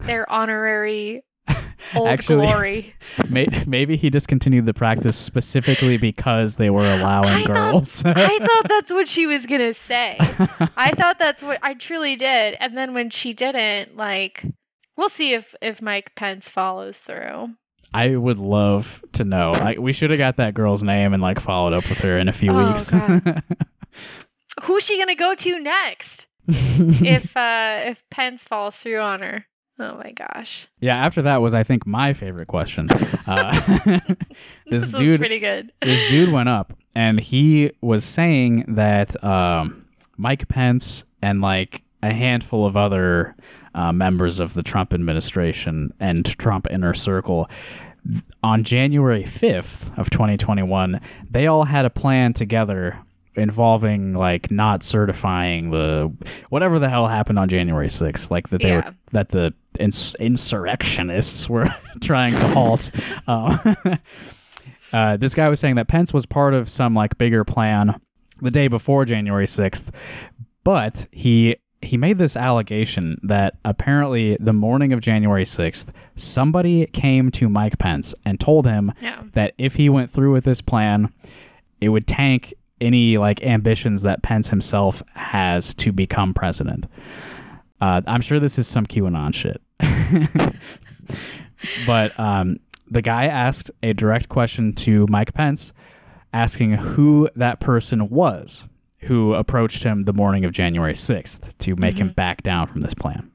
their 0.00 0.30
honorary 0.30 1.22
old 1.96 2.08
Actually- 2.08 2.46
glory. 2.46 2.94
May- 3.28 3.64
Maybe 3.66 3.96
he 3.96 4.08
discontinued 4.10 4.66
the 4.66 4.74
practice 4.74 5.16
specifically 5.16 5.96
because 5.98 6.56
they 6.56 6.70
were 6.70 6.84
allowing 6.84 7.28
I 7.28 7.42
thought- 7.44 7.54
girls. 7.72 8.02
I 8.06 8.38
thought 8.38 8.68
that's 8.68 8.92
what 8.92 9.08
she 9.08 9.26
was 9.26 9.46
gonna 9.46 9.74
say. 9.74 10.16
I 10.20 10.92
thought 10.96 11.18
that's 11.18 11.42
what 11.42 11.58
I 11.62 11.74
truly 11.74 12.16
did. 12.16 12.56
And 12.60 12.76
then 12.76 12.94
when 12.94 13.10
she 13.10 13.32
didn't, 13.34 13.96
like, 13.96 14.44
we'll 14.96 15.08
see 15.08 15.32
if 15.34 15.54
if 15.60 15.82
Mike 15.82 16.14
Pence 16.14 16.48
follows 16.48 17.00
through. 17.00 17.54
I 17.94 18.16
would 18.16 18.38
love 18.38 19.02
to 19.14 19.24
know. 19.24 19.52
Like, 19.52 19.78
we 19.78 19.94
should 19.94 20.10
have 20.10 20.18
got 20.18 20.36
that 20.36 20.52
girl's 20.52 20.82
name 20.82 21.14
and 21.14 21.22
like 21.22 21.40
followed 21.40 21.72
up 21.72 21.88
with 21.88 21.98
her 22.00 22.18
in 22.18 22.28
a 22.28 22.32
few 22.34 22.50
Oh, 22.52 22.72
weeks. 22.72 22.92
Who's 24.64 24.84
she 24.84 24.98
gonna 24.98 25.14
go 25.14 25.34
to 25.34 25.58
next 25.60 26.26
if 26.48 27.36
uh 27.36 27.80
if 27.84 28.08
Pence 28.10 28.44
falls 28.44 28.76
through 28.76 29.00
on 29.00 29.20
her? 29.20 29.46
Oh 29.80 29.96
my 29.96 30.10
gosh, 30.12 30.66
yeah, 30.80 30.96
after 30.96 31.22
that 31.22 31.40
was 31.40 31.54
I 31.54 31.62
think 31.62 31.86
my 31.86 32.12
favorite 32.12 32.48
question. 32.48 32.88
Uh, 33.26 33.60
this, 33.86 34.00
this 34.66 34.92
was 34.92 34.92
dude, 34.92 35.20
pretty 35.20 35.38
good. 35.38 35.70
this 35.80 36.10
dude 36.10 36.32
went 36.32 36.48
up 36.48 36.72
and 36.96 37.20
he 37.20 37.70
was 37.80 38.04
saying 38.04 38.64
that 38.68 39.22
um, 39.22 39.86
Mike 40.16 40.48
Pence 40.48 41.04
and 41.22 41.40
like 41.40 41.82
a 42.02 42.12
handful 42.12 42.66
of 42.66 42.76
other 42.76 43.36
uh, 43.74 43.92
members 43.92 44.40
of 44.40 44.54
the 44.54 44.64
Trump 44.64 44.92
administration 44.92 45.92
and 46.00 46.24
Trump 46.24 46.66
inner 46.70 46.94
circle 46.94 47.48
on 48.42 48.64
January 48.64 49.22
5th 49.24 49.96
of 49.98 50.08
2021 50.10 51.00
they 51.30 51.46
all 51.46 51.64
had 51.64 51.84
a 51.84 51.90
plan 51.90 52.32
together 52.32 52.98
involving 53.38 54.12
like 54.14 54.50
not 54.50 54.82
certifying 54.82 55.70
the 55.70 56.12
whatever 56.50 56.78
the 56.78 56.88
hell 56.88 57.06
happened 57.06 57.38
on 57.38 57.48
January 57.48 57.88
6th 57.88 58.30
like 58.30 58.50
that 58.50 58.60
they 58.60 58.68
Yeah. 58.68 58.86
were 58.88 58.94
that 59.12 59.28
the 59.30 59.54
ins- 59.78 60.14
insurrectionists 60.16 61.48
were 61.50 61.68
trying 62.00 62.32
to 62.32 62.48
halt 62.48 62.90
um, 63.26 63.58
uh, 64.92 65.16
this 65.16 65.34
guy 65.34 65.48
was 65.48 65.60
saying 65.60 65.76
that 65.76 65.88
Pence 65.88 66.12
was 66.12 66.26
part 66.26 66.54
of 66.54 66.68
some 66.68 66.94
like 66.94 67.18
bigger 67.18 67.44
plan 67.44 68.00
the 68.40 68.50
day 68.50 68.68
before 68.68 69.04
January 69.04 69.46
6th, 69.46 69.92
but 70.64 71.06
he 71.10 71.56
he 71.80 71.96
made 71.96 72.18
this 72.18 72.36
allegation 72.36 73.20
that 73.22 73.54
apparently 73.64 74.36
the 74.40 74.52
morning 74.52 74.92
of 74.92 75.00
January 75.00 75.44
6th, 75.44 75.88
somebody 76.16 76.86
came 76.86 77.30
to 77.30 77.48
Mike 77.48 77.78
Pence 77.78 78.14
and 78.24 78.40
told 78.40 78.66
him 78.66 78.92
Yeah. 79.00 79.22
that 79.34 79.54
if 79.58 79.76
he 79.76 79.88
went 79.88 80.10
through 80.10 80.32
with 80.32 80.42
this 80.44 80.60
plan, 80.60 81.12
it 81.80 81.90
would 81.90 82.08
tank 82.08 82.52
any 82.80 83.18
like 83.18 83.42
ambitions 83.42 84.02
that 84.02 84.22
Pence 84.22 84.50
himself 84.50 85.02
has 85.14 85.74
to 85.74 85.92
become 85.92 86.34
president. 86.34 86.86
Uh, 87.80 88.02
I'm 88.06 88.20
sure 88.20 88.40
this 88.40 88.58
is 88.58 88.66
some 88.66 88.86
QAnon 88.86 89.34
shit. 89.34 89.60
but 91.86 92.18
um, 92.18 92.58
the 92.90 93.02
guy 93.02 93.26
asked 93.26 93.70
a 93.82 93.92
direct 93.92 94.28
question 94.28 94.72
to 94.74 95.06
Mike 95.08 95.34
Pence, 95.34 95.72
asking 96.32 96.72
who 96.72 97.28
that 97.36 97.60
person 97.60 98.08
was 98.08 98.64
who 99.02 99.34
approached 99.34 99.84
him 99.84 100.04
the 100.04 100.12
morning 100.12 100.44
of 100.44 100.52
January 100.52 100.94
6th 100.94 101.56
to 101.60 101.76
make 101.76 101.96
him 101.96 102.10
back 102.10 102.42
down 102.42 102.66
from 102.66 102.80
this 102.80 102.94
plan. 102.94 103.30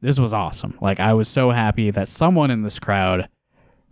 This 0.00 0.18
was 0.18 0.32
awesome. 0.32 0.78
Like, 0.80 1.00
I 1.00 1.12
was 1.14 1.28
so 1.28 1.50
happy 1.50 1.90
that 1.90 2.08
someone 2.08 2.50
in 2.50 2.62
this 2.62 2.78
crowd 2.78 3.28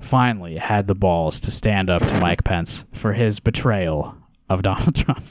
finally 0.01 0.57
had 0.57 0.87
the 0.87 0.95
balls 0.95 1.41
to 1.41 1.51
stand 1.51 1.89
up 1.89 2.03
to 2.03 2.21
Mike 2.21 2.45
Pence 2.45 2.85
for 2.93 3.13
his 3.13 3.39
betrayal 3.39 4.15
of 4.53 4.63
Donald 4.63 4.95
Trump. 5.05 5.25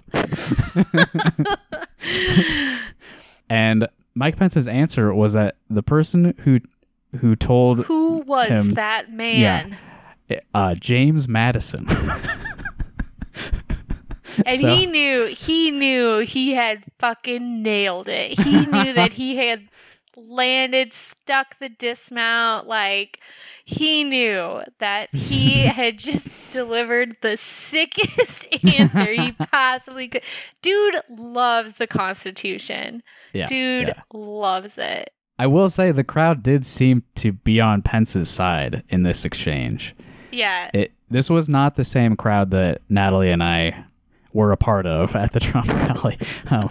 and 3.49 3.87
Mike 4.15 4.37
Pence's 4.37 4.67
answer 4.67 5.13
was 5.13 5.33
that 5.33 5.55
the 5.69 5.83
person 5.83 6.33
who 6.39 6.59
who 7.19 7.35
told 7.35 7.85
Who 7.85 8.19
was 8.19 8.47
him- 8.49 8.73
that 8.75 9.11
man? 9.11 9.77
uh, 10.53 10.75
James 10.75 11.27
Madison. 11.27 11.87
And 14.45 14.61
So- 14.61 14.73
he 14.73 14.85
knew 14.85 15.25
he 15.25 15.71
knew 15.71 16.19
he 16.19 16.53
had 16.53 16.85
fucking 16.99 17.61
nailed 17.61 18.07
it. 18.07 18.39
He 18.39 18.65
knew 18.65 18.93
that 18.93 19.11
he 19.11 19.35
had 19.35 19.67
landed, 20.27 20.93
stuck 20.93 21.59
the 21.59 21.69
dismount, 21.69 22.67
like 22.67 23.19
he 23.65 24.03
knew 24.03 24.61
that 24.79 25.13
he 25.13 25.61
had 25.67 25.99
just 25.99 26.31
delivered 26.51 27.17
the 27.21 27.37
sickest 27.37 28.47
answer 28.63 29.13
he 29.13 29.31
possibly 29.51 30.07
could. 30.07 30.23
Dude 30.61 30.95
loves 31.09 31.75
the 31.75 31.87
Constitution. 31.87 33.03
yeah, 33.33 33.45
Dude 33.45 33.87
yeah. 33.89 34.01
loves 34.13 34.77
it. 34.77 35.11
I 35.39 35.47
will 35.47 35.69
say 35.69 35.91
the 35.91 36.03
crowd 36.03 36.43
did 36.43 36.65
seem 36.65 37.03
to 37.15 37.31
be 37.31 37.59
on 37.59 37.81
Pence's 37.81 38.29
side 38.29 38.83
in 38.89 39.03
this 39.03 39.25
exchange. 39.25 39.95
Yeah. 40.31 40.69
It 40.73 40.91
this 41.09 41.29
was 41.29 41.49
not 41.49 41.75
the 41.75 41.83
same 41.83 42.15
crowd 42.15 42.51
that 42.51 42.81
Natalie 42.89 43.31
and 43.31 43.43
I 43.43 43.85
were 44.33 44.51
a 44.51 44.57
part 44.57 44.85
of 44.85 45.15
at 45.23 45.31
the 45.33 45.39
Trump 45.39 45.67
rally. 45.73 46.17
Um, 46.49 46.69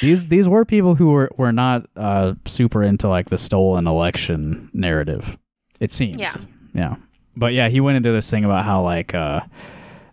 these 0.00 0.26
these 0.28 0.48
were 0.48 0.64
people 0.64 0.94
who 0.94 1.10
were 1.10 1.30
were 1.36 1.52
not 1.52 1.86
uh, 1.96 2.34
super 2.46 2.82
into 2.82 3.08
like 3.08 3.30
the 3.30 3.38
stolen 3.38 3.86
election 3.86 4.70
narrative. 4.72 5.36
It 5.80 5.92
seems. 5.92 6.16
Yeah. 6.16 6.34
Yeah. 6.74 6.96
But 7.36 7.52
yeah, 7.52 7.68
he 7.68 7.80
went 7.80 7.96
into 7.96 8.10
this 8.12 8.28
thing 8.28 8.44
about 8.44 8.64
how 8.64 8.82
like 8.82 9.14
uh, 9.14 9.40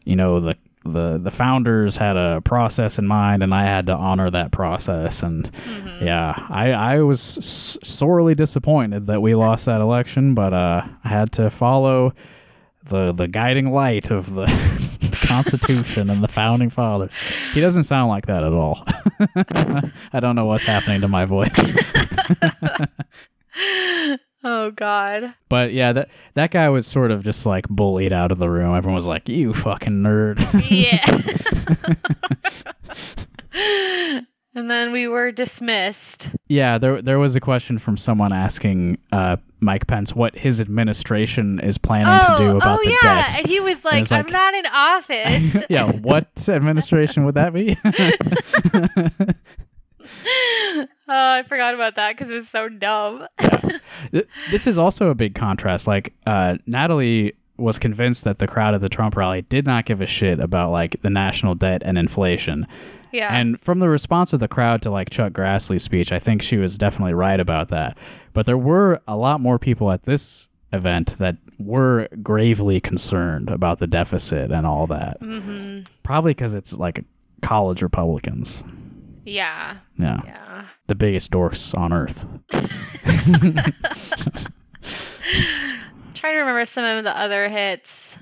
you 0.04 0.16
know 0.16 0.40
the 0.40 0.56
the 0.88 1.18
the 1.18 1.32
founders 1.32 1.98
had 1.98 2.16
a 2.16 2.42
process 2.42 3.00
in 3.00 3.08
mind 3.08 3.42
and 3.42 3.56
I 3.56 3.64
had 3.66 3.88
to 3.88 3.94
honor 3.96 4.30
that 4.30 4.52
process 4.52 5.24
and 5.24 5.50
yeah 6.00 6.46
I 6.48 6.74
I 6.74 7.00
was 7.00 7.40
s- 7.40 7.78
sorely 7.84 8.36
disappointed 8.36 9.08
that 9.08 9.20
we 9.20 9.34
lost 9.34 9.66
that 9.66 9.82
election 9.82 10.36
but 10.36 10.54
uh 10.54 10.84
I 11.04 11.08
had 11.10 11.32
to 11.34 11.50
follow 11.50 12.14
the 12.88 13.12
the 13.12 13.28
guiding 13.28 13.72
light 13.72 14.12
of 14.12 14.36
the 14.36 14.46
Constitution 15.36 16.10
and 16.10 16.22
the 16.22 16.28
founding 16.30 16.70
fathers. 16.70 17.12
He 17.54 17.60
doesn't 17.60 17.84
sound 17.84 18.10
like 18.10 18.28
that 18.28 18.44
at 18.44 18.54
all. 18.54 18.84
I 20.14 20.20
don't 20.20 20.36
know 20.36 20.46
what's 20.46 20.64
happening 20.64 21.02
to 21.02 21.08
my 21.08 21.26
voice. 21.26 21.76
Oh 24.48 24.70
God. 24.70 25.34
But 25.50 25.74
yeah, 25.74 25.92
that 25.94 26.10
that 26.36 26.52
guy 26.52 26.70
was 26.70 26.86
sort 26.86 27.10
of 27.10 27.24
just 27.24 27.48
like 27.48 27.68
bullied 27.68 28.14
out 28.14 28.32
of 28.32 28.38
the 28.38 28.48
room. 28.48 28.76
Everyone 28.76 28.96
was 28.96 29.08
like, 29.08 29.28
"You 29.28 29.56
fucking 29.56 30.04
nerd." 30.04 30.38
Yeah. 30.70 31.02
and 34.56 34.72
then 34.72 34.92
we 34.92 35.08
were 35.08 35.32
dismissed. 35.32 36.30
yeah, 36.48 36.78
there 36.78 37.02
there 37.02 37.20
was 37.20 37.36
a 37.36 37.40
question 37.42 37.78
from 37.78 37.98
someone 37.98 38.34
asking 38.34 38.98
uh, 39.12 39.36
Mike 39.60 39.86
Pence 39.88 40.16
what 40.16 40.36
his 40.36 40.60
administration 40.62 41.60
is 41.60 41.78
planning 41.78 42.08
to 42.08 42.38
do 42.38 42.58
about 42.58 42.80
oh 42.80 42.84
the 42.84 42.90
yeah, 43.04 43.28
debt. 43.28 43.38
and 43.40 43.48
he 43.48 43.60
was 43.60 43.84
like, 43.86 44.04
it's 44.04 44.12
"I'm 44.12 44.24
like- 44.26 44.34
not 44.34 44.54
in 44.54 44.66
office." 44.68 45.64
yeah, 45.70 45.92
what 45.92 46.28
administration 46.48 47.26
would 47.26 47.36
that 47.36 47.54
be? 47.54 47.78
oh, 50.06 50.86
I 51.08 51.44
forgot 51.44 51.74
about 51.74 51.96
that 51.96 52.16
because 52.16 52.30
it 52.30 52.36
was 52.36 52.50
so 52.50 52.70
dumb. 52.70 53.28
Th- 54.12 54.28
this 54.52 54.68
is 54.68 54.78
also 54.78 55.10
a 55.10 55.16
big 55.16 55.36
contrast. 55.36 55.88
Like 55.88 56.14
uh, 56.26 56.58
Natalie 56.66 57.34
was 57.58 57.80
convinced 57.80 58.24
that 58.26 58.40
the 58.40 58.48
crowd 58.48 58.74
at 58.76 58.82
the 58.82 58.90
Trump 58.90 59.16
rally 59.16 59.42
did 59.44 59.66
not 59.66 59.86
give 59.86 60.02
a 60.02 60.06
shit 60.06 60.40
about 60.40 60.72
like 60.72 61.02
the 61.02 61.10
national 61.10 61.56
debt 61.56 61.82
and 61.86 61.98
inflation. 61.98 62.68
Yeah, 63.16 63.36
And 63.38 63.60
from 63.62 63.80
the 63.80 63.90
response 63.90 64.34
of 64.34 64.40
the 64.40 64.48
crowd 64.48 64.82
to 64.84 64.90
like 64.92 65.10
Chuck 65.10 65.34
Grassley's 65.34 65.84
speech, 65.84 66.12
I 66.12 66.20
think 66.20 66.42
she 66.42 66.58
was 66.58 66.78
definitely 66.78 67.14
right 67.14 67.40
about 67.40 67.70
that. 67.70 67.98
But 68.34 68.46
there 68.46 68.58
were 68.58 69.02
a 69.08 69.16
lot 69.16 69.40
more 69.42 69.58
people 69.60 69.92
at 69.92 70.04
this 70.04 70.50
event 70.74 71.18
that 71.20 71.38
were 71.58 72.08
gravely 72.22 72.82
concerned 72.82 73.50
about 73.50 73.80
the 73.80 73.88
deficit 73.88 74.52
and 74.52 74.68
all 74.68 74.88
that. 74.88 75.18
hmm 75.22 75.82
Probably 76.04 76.34
because 76.34 76.54
it's 76.54 76.74
like 76.74 77.04
college 77.42 77.82
Republicans. 77.82 78.62
yeah, 79.26 79.78
Yeah. 79.98 80.20
yeah. 80.26 80.66
The 80.88 80.96
biggest 80.96 81.32
dorks 81.32 81.76
on 81.78 81.94
earth. 81.94 82.26
trying 86.14 86.34
to 86.34 86.40
remember 86.40 86.66
some 86.66 86.86
of 86.86 87.04
the 87.04 87.18
other 87.18 87.50
hits. 87.50 88.18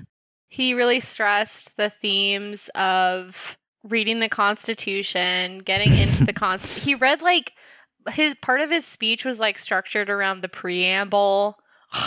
He 0.48 0.74
really 0.74 1.00
stressed 1.00 1.76
the 1.76 1.90
themes 1.90 2.68
of 2.74 3.56
reading 3.84 4.20
the 4.20 4.28
Constitution, 4.28 5.58
getting 5.58 5.94
into 5.94 6.24
the 6.24 6.32
Constitution. 6.34 6.84
He 6.84 6.94
read 6.94 7.22
like 7.22 7.52
his 8.10 8.34
part 8.36 8.60
of 8.60 8.70
his 8.70 8.84
speech 8.84 9.24
was 9.24 9.38
like 9.38 9.58
structured 9.58 10.10
around 10.10 10.40
the 10.40 10.48
preamble. 10.48 11.58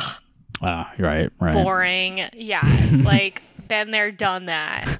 Ah, 0.59 0.91
right, 0.97 1.31
right. 1.39 1.53
Boring. 1.53 2.23
Yeah, 2.33 2.63
it's 2.65 3.03
like 3.05 3.43
been 3.67 3.91
there, 3.91 4.11
done 4.11 4.47
that. 4.47 4.99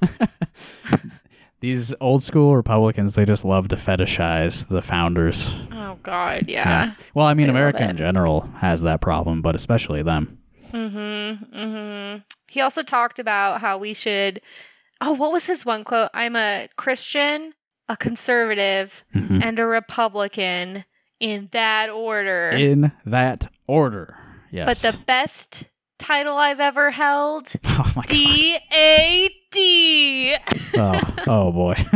These 1.60 1.92
old 2.00 2.22
school 2.22 2.54
Republicans, 2.54 3.16
they 3.16 3.24
just 3.24 3.44
love 3.44 3.66
to 3.68 3.76
fetishize 3.76 4.68
the 4.68 4.82
founders. 4.82 5.52
Oh 5.72 5.98
God, 6.04 6.44
yeah. 6.46 6.92
Well, 7.12 7.26
I 7.26 7.34
mean, 7.34 7.46
They 7.46 7.50
America 7.50 7.88
in 7.90 7.96
general 7.96 8.42
has 8.58 8.82
that 8.82 9.00
problem, 9.00 9.42
but 9.42 9.56
especially 9.56 10.04
them. 10.04 10.38
Mm-hmm. 10.72 11.58
Mm-hmm. 11.58 12.18
He 12.46 12.60
also 12.60 12.84
talked 12.84 13.18
about 13.18 13.60
how 13.60 13.78
we 13.78 13.94
should. 13.94 14.40
Oh, 15.00 15.12
what 15.12 15.32
was 15.32 15.46
his 15.46 15.64
one 15.64 15.84
quote? 15.84 16.10
I'm 16.12 16.34
a 16.36 16.68
Christian, 16.76 17.54
a 17.88 17.96
conservative, 17.96 19.04
Mhm. 19.14 19.42
and 19.44 19.58
a 19.58 19.64
Republican 19.66 20.84
in 21.20 21.48
that 21.52 21.88
order. 21.90 22.50
In 22.50 22.92
that 23.04 23.50
order. 23.66 24.16
Yes. 24.50 24.66
but 24.66 24.78
the 24.92 24.98
best 25.04 25.64
title 25.98 26.36
I've 26.36 26.58
ever 26.60 26.90
held, 26.90 27.52
oh 27.64 27.92
my 27.94 28.02
D 28.06 28.56
A 28.72 29.30
D. 29.50 30.34
Oh, 30.76 31.00
oh 31.26 31.52
boy. 31.52 31.74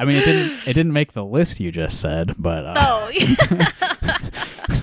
I 0.00 0.04
mean, 0.04 0.16
it 0.18 0.24
didn't. 0.24 0.52
It 0.68 0.74
didn't 0.74 0.92
make 0.92 1.12
the 1.14 1.24
list 1.24 1.58
you 1.58 1.72
just 1.72 2.00
said, 2.00 2.34
but 2.38 2.64
uh, 2.64 2.74
Oh, 2.76 3.10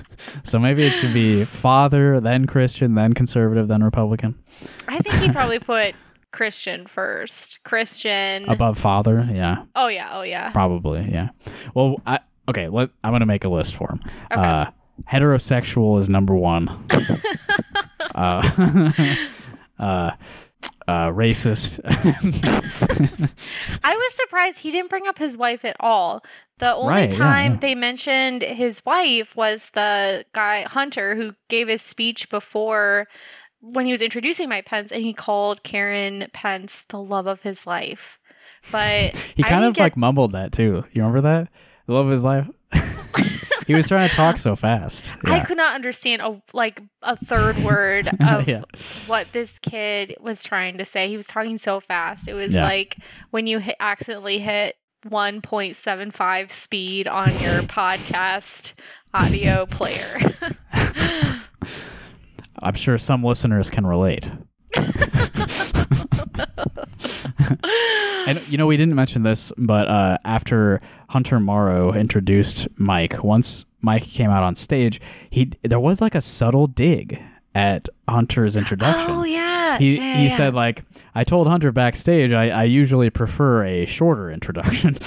so 0.56 0.60
maybe 0.60 0.84
it 0.84 0.92
should 0.92 1.12
be 1.12 1.44
father, 1.44 2.18
then 2.18 2.46
Christian, 2.46 2.94
then 2.94 3.12
conservative, 3.12 3.68
then 3.68 3.84
Republican. 3.84 4.42
I 4.88 5.00
think 5.00 5.16
he 5.16 5.30
probably 5.30 5.58
put 5.58 5.94
Christian 6.32 6.86
first. 6.86 7.62
Christian. 7.62 8.48
Above 8.48 8.78
father, 8.78 9.28
yeah, 9.30 9.64
oh 9.74 9.88
yeah. 9.88 10.08
Oh 10.12 10.22
yeah. 10.22 10.50
probably, 10.52 11.10
yeah. 11.12 11.28
Well, 11.74 12.00
I, 12.06 12.20
okay. 12.48 12.70
Let, 12.70 12.88
I'm 13.04 13.12
gonna 13.12 13.26
make 13.26 13.44
a 13.44 13.50
list 13.50 13.76
for 13.76 13.90
him. 13.90 14.00
Okay. 14.32 14.40
Uh, 14.40 14.70
heterosexual 15.06 16.00
is 16.00 16.08
number 16.08 16.34
one. 16.34 16.70
uh, 18.14 18.92
uh, 19.78 20.12
uh, 20.88 21.08
racist. 21.10 21.80
I 23.84 23.94
was 23.94 24.14
surprised 24.14 24.60
he 24.60 24.70
didn't 24.70 24.90
bring 24.90 25.06
up 25.06 25.18
his 25.18 25.36
wife 25.36 25.64
at 25.64 25.76
all. 25.80 26.24
The 26.58 26.74
only 26.74 26.92
Right, 26.94 27.10
time 27.10 27.52
yeah. 27.54 27.58
they 27.58 27.74
mentioned 27.74 28.42
his 28.42 28.84
wife 28.86 29.36
was 29.36 29.70
the 29.70 30.24
guy 30.32 30.62
Hunter 30.62 31.14
who 31.14 31.34
gave 31.48 31.68
his 31.68 31.82
speech 31.82 32.30
before 32.30 33.06
when 33.60 33.86
he 33.86 33.92
was 33.92 34.02
introducing 34.02 34.48
Mike 34.48 34.66
Pence, 34.66 34.92
and 34.92 35.02
he 35.02 35.12
called 35.12 35.62
Karen 35.62 36.28
Pence 36.32 36.84
the 36.88 36.98
love 37.00 37.26
of 37.26 37.42
his 37.42 37.66
life. 37.66 38.18
But 38.70 39.16
he 39.34 39.42
kind 39.42 39.64
of 39.64 39.74
get- 39.74 39.82
like 39.82 39.96
mumbled 39.96 40.32
that 40.32 40.52
too. 40.52 40.84
You 40.92 41.02
remember 41.02 41.22
that? 41.22 41.48
The 41.86 41.94
love 41.94 42.06
of 42.06 42.12
his 42.12 42.22
life. 42.24 42.48
he 43.66 43.74
was 43.74 43.88
trying 43.88 44.08
to 44.08 44.14
talk 44.14 44.38
so 44.38 44.54
fast. 44.56 45.10
I 45.24 45.40
could 45.40 45.56
not 45.56 45.74
understand 45.74 46.22
a 46.22 46.40
like 46.52 46.80
a 47.02 47.16
third 47.16 47.56
word 47.58 48.08
of 48.20 48.48
Yeah. 48.48 48.62
what 49.06 49.32
this 49.32 49.58
kid 49.58 50.16
was 50.20 50.42
trying 50.44 50.78
to 50.78 50.84
say. 50.84 51.08
He 51.08 51.16
was 51.16 51.26
talking 51.26 51.58
so 51.58 51.80
fast. 51.80 52.28
It 52.28 52.34
was 52.34 52.54
Yeah. 52.54 52.64
like 52.64 52.96
when 53.30 53.46
you 53.46 53.58
hit, 53.58 53.76
accidentally 53.80 54.38
hit 54.38 54.76
1.75 55.06 56.50
speed 56.50 57.06
on 57.08 57.28
your 57.40 57.60
podcast 57.62 58.72
audio 59.14 59.66
player. 59.66 60.20
I'm 62.60 62.74
sure 62.74 62.98
some 62.98 63.22
listeners 63.22 63.70
can 63.70 63.86
relate. 63.86 64.30
and 68.26 68.48
you 68.48 68.58
know, 68.58 68.66
we 68.66 68.76
didn't 68.76 68.94
mention 68.94 69.22
this, 69.22 69.52
but 69.56 69.88
uh, 69.88 70.18
after 70.24 70.80
Hunter 71.08 71.40
Morrow 71.40 71.92
introduced 71.92 72.68
Mike, 72.76 73.22
once 73.22 73.64
Mike 73.80 74.04
came 74.04 74.30
out 74.30 74.42
on 74.42 74.54
stage, 74.54 75.00
he 75.30 75.52
there 75.62 75.80
was 75.80 76.00
like 76.00 76.14
a 76.14 76.20
subtle 76.20 76.66
dig 76.66 77.20
at 77.54 77.88
Hunter's 78.08 78.56
introduction. 78.56 79.10
oh 79.10 79.24
yeah. 79.24 79.78
He 79.78 79.96
yeah, 79.96 80.16
he 80.16 80.26
yeah. 80.26 80.36
said 80.36 80.54
like 80.54 80.84
I 81.14 81.24
told 81.24 81.48
Hunter 81.48 81.72
backstage 81.72 82.32
I, 82.32 82.48
I 82.48 82.64
usually 82.64 83.10
prefer 83.10 83.64
a 83.64 83.86
shorter 83.86 84.30
introduction. 84.30 84.96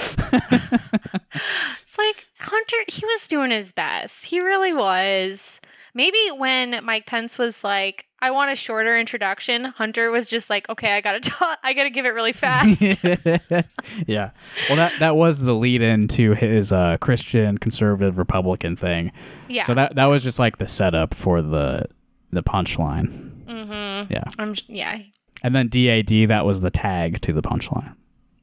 It's 1.90 1.98
like 1.98 2.28
Hunter, 2.38 2.76
he 2.86 3.04
was 3.04 3.26
doing 3.26 3.50
his 3.50 3.72
best. 3.72 4.26
He 4.26 4.38
really 4.38 4.72
was. 4.72 5.60
Maybe 5.94 6.18
when 6.36 6.80
Mike 6.84 7.06
Pence 7.06 7.38
was 7.38 7.64
like, 7.64 8.06
I 8.22 8.30
want 8.30 8.50
a 8.50 8.56
shorter 8.56 8.98
introduction, 8.98 9.64
Hunter 9.64 10.10
was 10.10 10.28
just 10.28 10.50
like, 10.50 10.68
okay, 10.68 10.94
I 10.96 11.00
gotta 11.00 11.20
talk, 11.30 11.58
I 11.62 11.72
gotta 11.72 11.90
give 11.90 12.06
it 12.06 12.10
really 12.10 12.32
fast. 12.32 12.80
yeah. 14.06 14.30
Well, 14.68 14.76
that 14.76 14.92
that 14.98 15.16
was 15.16 15.40
the 15.40 15.54
lead 15.54 15.82
in 15.82 16.08
to 16.08 16.34
his 16.34 16.72
uh, 16.72 16.98
Christian 17.00 17.58
conservative 17.58 18.18
Republican 18.18 18.76
thing. 18.76 19.12
yeah. 19.48 19.64
So 19.64 19.74
that 19.74 19.94
that 19.96 20.06
was 20.06 20.22
just 20.22 20.38
like 20.38 20.58
the 20.58 20.68
setup 20.68 21.14
for 21.14 21.42
the 21.42 21.86
the 22.30 22.42
punchline. 22.42 23.44
mm-hmm. 23.46 24.12
Yeah. 24.12 24.24
I'm, 24.38 24.54
yeah. 24.68 24.98
And 25.42 25.54
then 25.54 25.68
DAD 25.68 26.28
that 26.28 26.44
was 26.44 26.60
the 26.60 26.70
tag 26.70 27.20
to 27.22 27.32
the 27.32 27.42
punchline. 27.42 27.94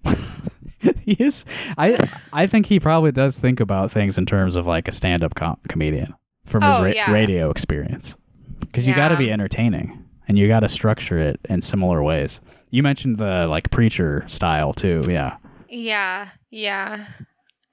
he 1.01 1.13
is 1.13 1.45
I 1.77 2.09
I 2.33 2.47
think 2.47 2.65
he 2.65 2.79
probably 2.79 3.11
does 3.11 3.37
think 3.39 3.59
about 3.59 3.91
things 3.91 4.17
in 4.17 4.25
terms 4.25 4.55
of 4.55 4.65
like 4.67 4.87
a 4.87 4.91
stand-up 4.91 5.35
com- 5.35 5.59
comedian 5.69 6.13
from 6.47 6.63
his 6.63 6.75
Oh, 6.75 6.83
ra- 6.83 6.87
yeah. 6.89 7.11
radio 7.11 7.49
experience. 7.51 8.15
Cuz 8.73 8.87
you 8.87 8.95
got 8.95 9.09
to 9.09 9.17
be 9.17 9.31
entertaining 9.31 10.03
and 10.27 10.37
you 10.39 10.47
got 10.47 10.61
to 10.61 10.69
structure 10.69 11.19
it 11.19 11.39
in 11.49 11.61
similar 11.61 12.01
ways. 12.01 12.39
You 12.71 12.81
mentioned 12.83 13.17
the 13.17 13.47
like 13.47 13.69
preacher 13.69 14.23
style 14.27 14.73
too. 14.73 15.01
Yeah. 15.07 15.37
Yeah. 15.69 16.29
Yeah. 16.49 17.05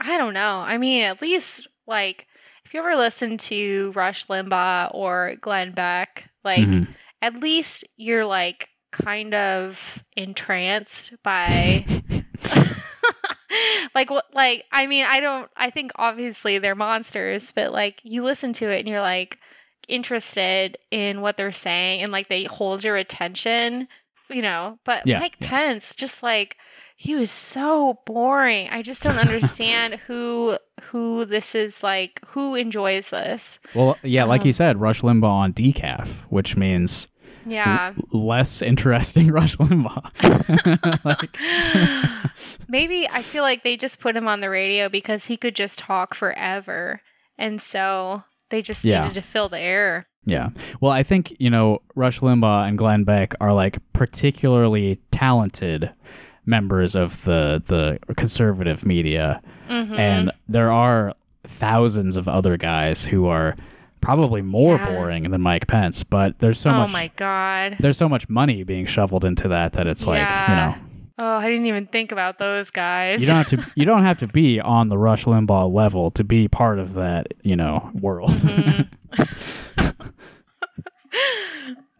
I 0.00 0.18
don't 0.18 0.34
know. 0.34 0.62
I 0.66 0.76
mean, 0.78 1.02
at 1.04 1.22
least 1.22 1.66
like 1.86 2.26
if 2.66 2.74
you 2.74 2.80
ever 2.80 2.96
listen 2.96 3.38
to 3.38 3.92
Rush 3.94 4.26
Limbaugh 4.26 4.90
or 4.94 5.36
Glenn 5.40 5.72
Beck, 5.72 6.28
like 6.44 6.60
Mhm. 6.66 6.88
at 7.22 7.40
least 7.40 7.84
you're 7.96 8.24
like 8.26 8.68
kind 8.92 9.34
of 9.34 10.04
entranced 10.16 11.14
by 11.22 11.84
like 13.94 14.10
what 14.10 14.26
like 14.34 14.64
I 14.72 14.86
mean 14.86 15.04
I 15.08 15.20
don't 15.20 15.50
I 15.56 15.70
think 15.70 15.92
obviously 15.96 16.58
they're 16.58 16.74
monsters 16.74 17.52
but 17.52 17.72
like 17.72 18.00
you 18.02 18.24
listen 18.24 18.52
to 18.54 18.70
it 18.70 18.80
and 18.80 18.88
you're 18.88 19.00
like 19.00 19.38
interested 19.88 20.78
in 20.90 21.20
what 21.20 21.36
they're 21.36 21.52
saying 21.52 22.02
and 22.02 22.10
like 22.12 22.28
they 22.28 22.44
hold 22.44 22.84
your 22.84 22.96
attention 22.96 23.88
you 24.30 24.42
know? 24.42 24.78
But 24.84 25.06
Yeah, 25.06 25.18
Mike 25.18 25.36
yeah. 25.40 25.48
Pence 25.48 25.94
just 25.94 26.22
like 26.22 26.56
he 26.96 27.14
was 27.14 27.30
so 27.30 28.00
boring. 28.06 28.68
I 28.70 28.82
just 28.82 29.02
don't 29.02 29.18
understand 29.18 29.94
who 30.06 30.56
who 30.84 31.24
this 31.24 31.54
is 31.54 31.82
like 31.82 32.20
who 32.28 32.54
enjoys 32.54 33.10
this. 33.10 33.58
Well, 33.74 33.98
yeah, 34.02 34.24
like 34.24 34.42
Um, 34.42 34.46
you 34.46 34.52
said, 34.52 34.80
Rush 34.80 35.02
Limbaugh 35.02 35.24
on 35.30 35.52
decaf, 35.52 36.08
which 36.28 36.56
means 36.56 37.08
yeah 37.46 37.92
less 38.12 38.62
interesting 38.62 39.28
Rush 39.32 39.56
Limbaugh. 39.56 41.04
like, 41.04 41.36
Maybe 42.68 43.08
I 43.10 43.22
feel 43.22 43.42
like 43.42 43.62
they 43.62 43.76
just 43.76 44.00
put 44.00 44.16
him 44.16 44.26
on 44.28 44.40
the 44.40 44.50
radio 44.50 44.88
because 44.88 45.26
he 45.26 45.36
could 45.36 45.54
just 45.54 45.78
talk 45.78 46.14
forever. 46.14 47.00
And 47.38 47.60
so 47.60 48.22
they 48.50 48.62
just 48.62 48.84
Yeah. 48.84 49.02
needed 49.02 49.14
to 49.14 49.22
fill 49.22 49.48
the 49.48 49.58
air. 49.60 50.06
yeah. 50.26 50.48
Well, 50.80 50.92
I 50.92 51.02
think, 51.02 51.36
you 51.38 51.50
know, 51.50 51.82
Rush 51.94 52.20
Limbaugh 52.20 52.66
and 52.68 52.78
Glenn 52.78 53.04
Beck 53.04 53.34
are 53.40 53.52
like 53.52 53.78
particularly 53.92 54.98
talented 55.10 55.90
members 56.46 56.94
of 56.94 57.22
the 57.24 57.62
the 57.66 57.98
conservative 58.14 58.84
media. 58.86 59.40
Mhm. 59.68 59.98
And 59.98 60.30
there 60.48 60.70
are 60.72 61.14
thousands 61.46 62.16
of 62.16 62.26
other 62.28 62.56
guys 62.56 63.04
who 63.04 63.26
are 63.26 63.56
probably 64.04 64.42
more 64.42 64.76
Yeah. 64.76 64.90
boring 64.94 65.30
than 65.30 65.40
Mike 65.40 65.66
Pence, 65.66 66.02
but 66.04 66.38
there's 66.38 66.58
so 66.58 66.70
oh 66.70 66.74
much 66.74 66.92
my 66.92 67.10
god. 67.16 67.76
there's 67.80 67.96
so 67.96 68.08
much 68.08 68.28
money 68.28 68.62
being 68.62 68.86
shoveled 68.86 69.24
into 69.24 69.48
that 69.48 69.72
that 69.74 69.86
it's 69.86 70.06
like, 70.06 70.20
you 70.48 70.54
know, 70.54 70.74
Oh, 71.16 71.36
I 71.36 71.48
didn't 71.48 71.66
even 71.66 71.86
think 71.86 72.10
about 72.10 72.38
those 72.38 72.70
guys. 72.70 73.20
You 73.20 73.28
don't 73.28 73.36
have 73.36 73.48
to. 73.50 73.72
You 73.76 73.84
don't 73.84 74.02
have 74.02 74.18
to 74.18 74.26
be 74.26 74.58
on 74.60 74.88
the 74.88 74.98
Rush 74.98 75.26
Limbaugh 75.26 75.72
level 75.72 76.10
to 76.10 76.24
be 76.24 76.48
part 76.48 76.80
of 76.80 76.94
that. 76.94 77.34
You 77.44 77.54
know, 77.54 77.90
world. 77.94 78.32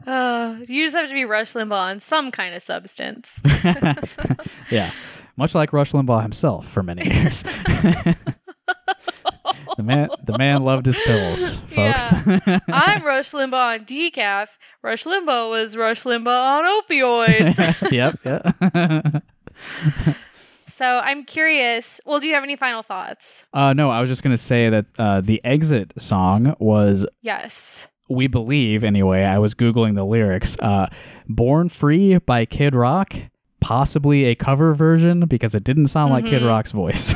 Uh, 0.07 0.59
you 0.68 0.84
just 0.84 0.94
have 0.94 1.09
to 1.09 1.14
be 1.14 1.24
Rush 1.24 1.55
Limbaugh 1.55 1.72
on 1.72 1.98
some 2.00 2.30
kind 2.30 2.55
of 2.55 2.62
substance. 2.62 3.40
yeah, 4.70 4.90
much 5.36 5.55
like 5.55 5.72
Rush 5.72 5.92
Limbaugh 5.92 6.20
himself 6.20 6.68
for 6.68 6.82
many 6.82 7.07
years. 7.11 7.42
The 9.76 9.82
man, 9.82 10.08
the 10.22 10.36
man 10.38 10.62
loved 10.64 10.86
his 10.86 10.98
pills, 10.98 11.56
folks. 11.68 12.12
I'm 12.12 13.02
Rush 13.04 13.30
Limbaugh 13.32 13.74
on 13.80 13.84
decaf. 13.84 14.48
Rush 14.82 15.04
Limbaugh 15.04 15.50
was 15.50 15.76
Rush 15.76 16.02
Limbaugh 16.04 16.26
on 16.60 16.82
opioids. 16.82 17.90
yep. 17.92 18.18
yep. 18.24 19.22
so 20.66 21.00
I'm 21.04 21.24
curious. 21.24 22.00
Well, 22.04 22.20
do 22.20 22.26
you 22.28 22.34
have 22.34 22.42
any 22.44 22.56
final 22.56 22.82
thoughts? 22.82 23.44
uh, 23.52 23.72
no, 23.72 23.90
I 23.90 24.00
was 24.00 24.08
just 24.10 24.22
gonna 24.22 24.36
say 24.36 24.68
that 24.70 24.86
uh, 24.98 25.20
the 25.20 25.40
exit 25.44 25.92
song 25.98 26.54
was 26.58 27.06
Yes. 27.22 27.88
we 28.08 28.26
believe 28.26 28.84
anyway 28.84 29.22
i 29.24 29.38
was 29.38 29.54
googling 29.54 29.94
the 29.94 30.04
lyrics 30.04 30.56
uh 30.60 30.86
born 31.26 31.70
free 31.70 32.18
by 32.18 32.44
kid 32.44 32.74
rock 32.74 33.14
possibly 33.62 34.26
a 34.26 34.34
cover 34.34 34.74
version 34.74 35.20
because 35.26 35.54
it 35.54 35.64
didn't 35.64 35.86
sound 35.86 36.12
like 36.12 36.26
kid 36.26 36.42
Mhm. 36.42 36.48
rock's 36.48 36.72
voice 36.72 37.14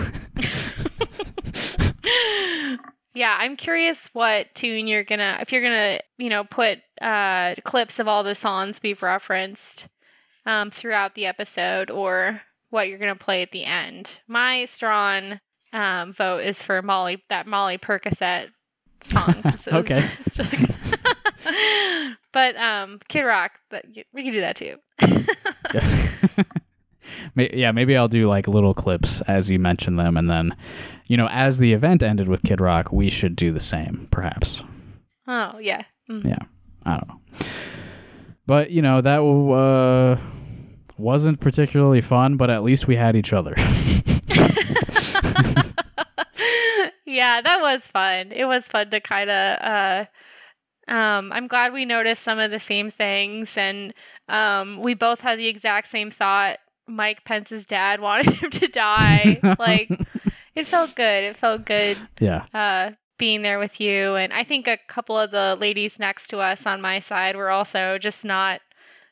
Yeah, 3.18 3.36
I'm 3.36 3.56
curious 3.56 4.08
what 4.14 4.54
tune 4.54 4.86
you're 4.86 5.02
gonna 5.02 5.38
if 5.40 5.50
you're 5.52 5.60
gonna 5.62 5.98
you 6.18 6.28
know 6.30 6.44
put 6.44 6.78
uh, 7.02 7.56
clips 7.64 7.98
of 7.98 8.06
all 8.06 8.22
the 8.22 8.36
songs 8.36 8.80
we've 8.80 9.02
referenced 9.02 9.88
um, 10.46 10.70
throughout 10.70 11.16
the 11.16 11.26
episode, 11.26 11.90
or 11.90 12.42
what 12.70 12.88
you're 12.88 12.98
gonna 13.00 13.16
play 13.16 13.42
at 13.42 13.50
the 13.50 13.64
end. 13.64 14.20
My 14.28 14.66
strong 14.66 15.40
um, 15.72 16.12
vote 16.12 16.44
is 16.44 16.62
for 16.62 16.80
Molly 16.80 17.24
that 17.28 17.48
Molly 17.48 17.76
Percocet 17.76 18.50
song. 19.00 19.34
it 19.44 19.50
was- 19.52 19.66
Okay. 19.68 20.08
it's 20.24 20.36
just 20.36 20.52
like- 20.52 20.70
but 22.32 22.54
um, 22.56 23.00
Kid 23.08 23.22
Rock, 23.24 23.58
that 23.70 23.84
we 24.12 24.22
can 24.22 24.32
do 24.32 24.40
that 24.42 24.54
too. 24.54 24.76
Yeah, 27.34 27.72
maybe 27.72 27.96
I'll 27.96 28.08
do 28.08 28.28
like 28.28 28.48
little 28.48 28.74
clips 28.74 29.20
as 29.22 29.50
you 29.50 29.58
mention 29.58 29.96
them, 29.96 30.16
and 30.16 30.28
then, 30.28 30.56
you 31.06 31.16
know, 31.16 31.28
as 31.30 31.58
the 31.58 31.72
event 31.72 32.02
ended 32.02 32.28
with 32.28 32.42
Kid 32.42 32.60
Rock, 32.60 32.92
we 32.92 33.10
should 33.10 33.36
do 33.36 33.52
the 33.52 33.60
same, 33.60 34.08
perhaps. 34.10 34.62
Oh 35.26 35.58
yeah. 35.58 35.84
Mm. 36.10 36.24
Yeah, 36.24 36.38
I 36.84 36.96
don't 36.96 37.08
know. 37.08 37.20
But 38.46 38.70
you 38.70 38.80
know 38.80 39.02
that 39.02 39.20
uh, 39.20 40.18
wasn't 40.96 41.40
particularly 41.40 42.00
fun, 42.00 42.36
but 42.36 42.48
at 42.48 42.62
least 42.62 42.86
we 42.86 42.96
had 42.96 43.14
each 43.14 43.32
other. 43.32 43.54
yeah, 47.04 47.40
that 47.40 47.58
was 47.60 47.86
fun. 47.86 48.32
It 48.32 48.46
was 48.46 48.66
fun 48.66 48.90
to 48.90 49.00
kind 49.00 49.30
of. 49.30 49.58
Uh, 49.60 50.04
um, 50.88 51.30
I'm 51.32 51.46
glad 51.46 51.74
we 51.74 51.84
noticed 51.84 52.22
some 52.22 52.38
of 52.38 52.50
the 52.50 52.58
same 52.58 52.90
things, 52.90 53.58
and 53.58 53.92
um, 54.28 54.80
we 54.80 54.94
both 54.94 55.20
had 55.20 55.38
the 55.38 55.48
exact 55.48 55.88
same 55.88 56.10
thought. 56.10 56.58
Mike 56.88 57.24
Pence's 57.24 57.66
dad 57.66 58.00
wanted 58.08 58.34
him 58.34 58.50
to 58.50 58.68
die. 58.68 59.40
like, 59.58 59.90
it 60.54 60.66
felt 60.66 60.94
good. 60.94 61.24
It 61.24 61.36
felt 61.36 61.64
good 61.64 61.98
yeah, 62.20 62.46
uh, 62.54 62.92
being 63.18 63.42
there 63.42 63.58
with 63.58 63.80
you, 63.80 64.14
and 64.16 64.32
I 64.32 64.44
think 64.44 64.66
a 64.66 64.78
couple 64.88 65.18
of 65.18 65.30
the 65.30 65.56
ladies 65.60 65.98
next 65.98 66.28
to 66.28 66.38
us 66.38 66.66
on 66.66 66.80
my 66.80 66.98
side 66.98 67.36
were 67.36 67.50
also 67.50 67.98
just 67.98 68.24
not 68.24 68.60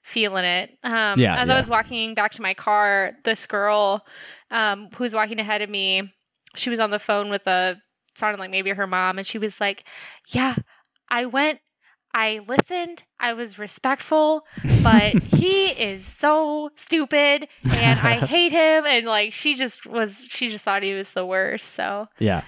feeling 0.03 0.45
it. 0.45 0.70
Um, 0.85 1.18
Yeah, 1.18 1.37
as 1.37 1.49
yeah. 1.49 1.55
I 1.55 1.57
was 1.57 1.68
walking 1.68 2.14
back 2.14 2.31
to 2.33 2.43
my 2.43 2.55
car, 2.55 3.12
this 3.24 3.45
girl 3.47 4.07
um, 4.51 4.89
who 4.95 5.05
was 5.05 5.12
walking 5.12 5.41
ahead 5.41 5.62
of 5.62 5.68
me, 5.68 6.12
she 6.55 6.70
was 6.70 6.81
on 6.81 6.91
the 6.91 6.99
phone 6.99 7.29
with 7.31 7.47
a 7.47 7.81
sounded 8.14 8.39
like 8.41 8.51
maybe 8.51 8.70
her 8.70 8.87
mom, 8.87 9.18
and 9.18 9.27
she 9.27 9.39
was 9.39 9.61
like, 9.61 9.85
"Yeah, 10.29 10.55
I 11.09 11.27
went." 11.27 11.61
I 12.19 12.41
listened. 12.49 13.05
I 13.21 13.35
was 13.35 13.59
respectful, 13.59 14.47
but 14.83 15.23
he 15.35 15.67
is 15.67 16.03
so 16.07 16.71
stupid 16.75 17.47
and 17.62 18.01
I 18.01 18.25
hate 18.27 18.53
him. 18.53 18.87
And 18.87 19.05
like, 19.05 19.35
she 19.35 19.55
just 19.55 19.85
was, 19.87 20.27
she 20.31 20.49
just 20.49 20.64
thought 20.64 20.83
he 20.83 20.95
was 20.95 21.12
the 21.12 21.27
worst. 21.27 21.67
So, 21.75 22.09
yeah. 22.19 22.41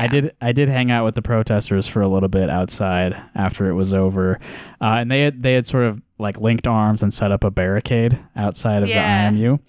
I 0.00 0.08
did. 0.08 0.34
I 0.40 0.50
did 0.50 0.68
hang 0.68 0.90
out 0.90 1.04
with 1.04 1.14
the 1.14 1.22
protesters 1.22 1.86
for 1.86 2.00
a 2.02 2.08
little 2.08 2.28
bit 2.28 2.50
outside 2.50 3.16
after 3.36 3.68
it 3.70 3.74
was 3.74 3.94
over, 3.94 4.40
uh, 4.80 4.96
and 4.98 5.08
they 5.08 5.20
had 5.22 5.40
they 5.40 5.54
had 5.54 5.66
sort 5.66 5.84
of 5.84 6.02
like 6.18 6.36
linked 6.40 6.66
arms 6.66 7.00
and 7.00 7.14
set 7.14 7.30
up 7.30 7.44
a 7.44 7.50
barricade 7.52 8.18
outside 8.34 8.82
of 8.82 8.88
Yeah. 8.88 9.30
the 9.30 9.36
IMU, 9.38 9.60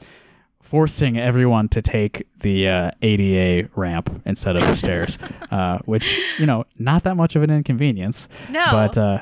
forcing 0.64 1.20
everyone 1.20 1.70
to 1.70 1.82
take 1.84 2.26
the 2.40 2.68
uh, 2.68 2.92
ADA 3.04 3.70
ramp 3.76 4.24
instead 4.26 4.56
of 4.56 4.64
the 4.66 4.74
stairs, 4.76 5.20
uh, 5.52 5.78
which 5.86 6.20
you 6.40 6.48
know 6.48 6.66
not 6.80 7.04
that 7.04 7.16
much 7.16 7.36
of 7.36 7.44
an 7.44 7.52
inconvenience. 7.52 8.28
No. 8.50 8.66
But 8.72 8.98
uh, 8.98 9.20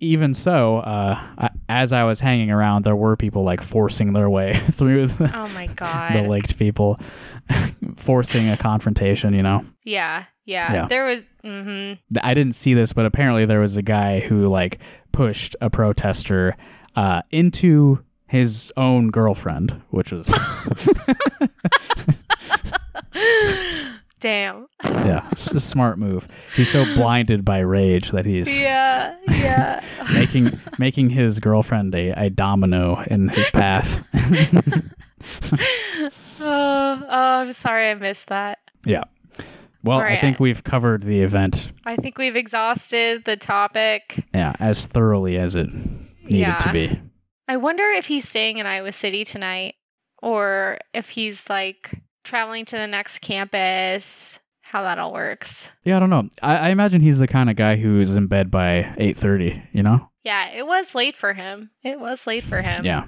even 0.00 0.34
so, 0.34 0.78
uh, 0.78 1.18
I, 1.38 1.50
as 1.68 1.92
I 1.92 2.04
was 2.04 2.20
hanging 2.20 2.50
around, 2.50 2.84
there 2.84 2.96
were 2.96 3.16
people 3.16 3.42
like 3.44 3.62
forcing 3.62 4.12
their 4.12 4.28
way 4.30 4.58
through 4.72 5.06
the, 5.08 5.30
Oh 5.34 5.48
my 5.48 5.66
god. 5.76 6.14
the 6.14 6.22
linked 6.22 6.58
people, 6.58 6.98
forcing 7.96 8.48
a 8.50 8.56
confrontation. 8.56 9.32
You 9.34 9.42
know. 9.42 9.64
Yeah, 9.84 10.24
yeah. 10.44 10.72
Yeah. 10.72 10.86
There 10.86 11.06
was 11.06 11.22
hmm 11.42 11.92
I 12.22 12.34
didn't 12.34 12.54
see 12.54 12.74
this, 12.74 12.92
but 12.92 13.06
apparently 13.06 13.44
there 13.46 13.60
was 13.60 13.76
a 13.76 13.82
guy 13.82 14.20
who 14.20 14.48
like 14.48 14.78
pushed 15.12 15.56
a 15.60 15.70
protester 15.70 16.56
uh, 16.94 17.22
into 17.30 18.02
his 18.28 18.72
own 18.76 19.10
girlfriend, 19.10 19.80
which 19.90 20.10
was 20.12 20.28
Damn. 24.26 24.66
yeah, 24.84 25.28
it's 25.32 25.52
a 25.52 25.60
smart 25.60 26.00
move. 26.00 26.26
He's 26.56 26.68
so 26.72 26.84
blinded 26.96 27.44
by 27.44 27.60
rage 27.60 28.10
that 28.10 28.26
he's 28.26 28.52
Yeah, 28.58 29.14
yeah. 29.28 29.84
making 30.14 30.50
making 30.78 31.10
his 31.10 31.38
girlfriend 31.38 31.94
a, 31.94 32.08
a 32.24 32.28
domino 32.28 33.04
in 33.06 33.28
his 33.28 33.48
path. 33.50 34.04
oh, 36.40 37.02
oh, 37.08 37.08
I'm 37.08 37.52
sorry 37.52 37.88
I 37.90 37.94
missed 37.94 38.26
that. 38.28 38.58
yeah. 38.84 39.04
Well, 39.84 40.00
I 40.00 40.16
think 40.16 40.40
we've 40.40 40.64
covered 40.64 41.04
the 41.04 41.22
event, 41.22 41.70
I 41.84 41.94
think 41.94 42.18
we've 42.18 42.34
exhausted 42.34 43.24
the 43.24 43.36
topic. 43.36 44.24
yeah, 44.34 44.54
as 44.58 44.86
thoroughly 44.86 45.36
as 45.38 45.54
it 45.54 45.68
needed 46.24 46.38
Yeah. 46.40 46.58
to 46.58 46.72
be. 46.72 47.00
I 47.46 47.56
wonder 47.58 47.84
if 47.84 48.06
he's 48.06 48.28
staying 48.28 48.58
in 48.58 48.66
Iowa 48.66 48.90
City 48.90 49.22
tonight 49.24 49.76
or 50.20 50.78
if 50.92 51.10
he's 51.10 51.48
like 51.48 51.92
traveling 52.26 52.64
to 52.66 52.76
the 52.76 52.86
next 52.86 53.20
campus. 53.20 54.40
How 54.62 54.82
that 54.82 54.98
all 54.98 55.12
works. 55.12 55.70
Yeah, 55.84 55.96
I 55.96 56.00
don't 56.00 56.10
know. 56.10 56.28
I, 56.42 56.56
I 56.56 56.68
imagine 56.70 57.00
he's 57.00 57.20
the 57.20 57.28
kind 57.28 57.48
of 57.48 57.54
guy 57.54 57.76
who's 57.76 58.14
in 58.16 58.26
bed 58.26 58.50
by 58.50 58.92
eight 58.98 59.16
thirty. 59.16 59.62
You 59.72 59.82
know. 59.84 60.10
Yeah, 60.24 60.50
it 60.50 60.66
was 60.66 60.92
late 60.94 61.16
for 61.16 61.34
him. 61.34 61.70
It 61.84 62.00
was 62.00 62.26
late 62.26 62.42
for 62.42 62.60
him. 62.62 62.84
Yeah. 62.84 63.04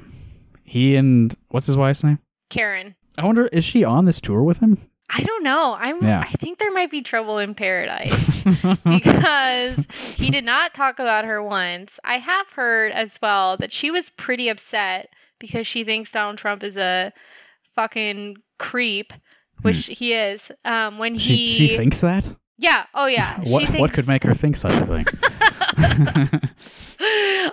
He 0.62 0.94
and 0.94 1.34
what's 1.48 1.66
his 1.66 1.76
wife's 1.76 2.04
name? 2.04 2.20
Karen. 2.48 2.94
I 3.18 3.24
wonder 3.26 3.46
is 3.48 3.64
she 3.64 3.82
on 3.82 4.04
this 4.04 4.20
tour 4.20 4.42
with 4.44 4.58
him? 4.58 4.88
I 5.10 5.22
don't 5.22 5.42
know. 5.42 5.74
I'm 5.78 6.00
Yeah. 6.02 6.20
I 6.20 6.32
think 6.36 6.58
there 6.58 6.70
might 6.70 6.90
be 6.92 7.02
trouble 7.02 7.38
in 7.38 7.54
paradise 7.54 8.42
because 8.84 9.86
he 10.16 10.30
did 10.30 10.44
not 10.44 10.74
talk 10.74 10.98
about 11.00 11.24
her 11.24 11.42
once. 11.42 11.98
I 12.04 12.18
have 12.18 12.52
heard 12.52 12.92
as 12.92 13.18
well 13.20 13.56
that 13.56 13.72
she 13.72 13.90
was 13.90 14.10
pretty 14.10 14.48
upset 14.48 15.08
because 15.40 15.66
she 15.66 15.82
thinks 15.82 16.10
Donald 16.12 16.38
Trump 16.38 16.62
is 16.62 16.76
a 16.76 17.12
fucking 17.74 18.36
creep, 18.58 19.12
which 19.62 19.86
he 19.86 20.12
is. 20.12 20.50
Um 20.64 20.98
when 20.98 21.14
Hmm. 21.14 21.18
she 21.18 21.36
he 21.36 21.48
she 21.68 21.76
thinks 21.76 22.00
that? 22.00 22.28
Yeah, 22.58 22.86
oh 22.94 23.06
yeah. 23.06 23.38
What 23.46 23.60
she 23.60 23.66
thinks 23.66 23.78
what 23.80 23.92
could 23.92 24.08
make 24.08 24.24
her 24.24 24.34
think 24.34 24.56
such 24.56 24.72
a 24.72 24.84
thing? 24.86 25.06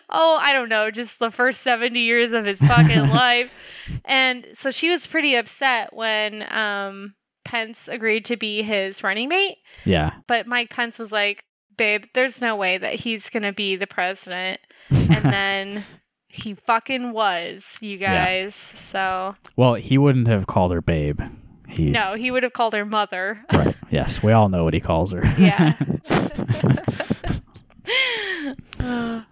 oh, 0.10 0.40
I 0.42 0.52
don't 0.54 0.70
know, 0.70 0.90
just 0.92 1.20
the 1.20 1.32
first 1.32 1.62
70 1.62 2.00
years 2.00 2.32
of 2.32 2.46
his 2.46 2.60
fucking 2.60 3.10
life. 3.10 3.54
And 4.04 4.48
so 4.54 4.72
she 4.72 4.90
was 4.90 5.06
pretty 5.08 5.36
upset 5.36 5.94
when 5.94 6.52
um, 6.52 7.16
Pence 7.44 7.88
agreed 7.88 8.26
to 8.26 8.38
be 8.38 8.64
his 8.64 9.04
running 9.04 9.30
mate. 9.30 9.58
yeah. 9.86 10.12
But 10.28 10.48
Mike 10.48 10.70
Pence 10.72 10.98
was 10.98 11.12
like, 11.12 11.44
babe, 11.78 12.06
there's 12.14 12.42
no 12.42 12.56
way 12.56 12.78
that 12.78 12.96
he's 12.96 13.30
going 13.30 13.44
to 13.44 13.54
be 13.54 13.76
the 13.76 13.88
president. 13.88 14.60
And 14.90 15.24
then 15.24 15.84
he 16.36 16.54
fucking 16.56 17.14
was, 17.14 17.78
you 17.82 17.98
Yeah. 17.98 18.26
guys. 18.26 18.56
So, 18.56 19.36
Well, 19.56 19.76
he 19.76 19.98
wouldn't 19.98 20.28
have 20.28 20.48
called 20.48 20.72
her 20.72 20.82
babe. 20.82 21.22
He 21.68 21.90
no, 21.90 22.14
he 22.14 22.30
would 22.32 22.44
have 22.44 22.54
called 22.54 22.74
her 22.74 22.86
mother. 22.86 23.44
Right. 23.54 23.76
Yes, 23.90 24.22
we 24.22 24.32
all 24.32 24.50
know 24.50 24.64
what 24.64 24.74
he 24.74 24.80
calls 24.80 25.12
her. 25.14 25.24
yeah. 25.38 25.74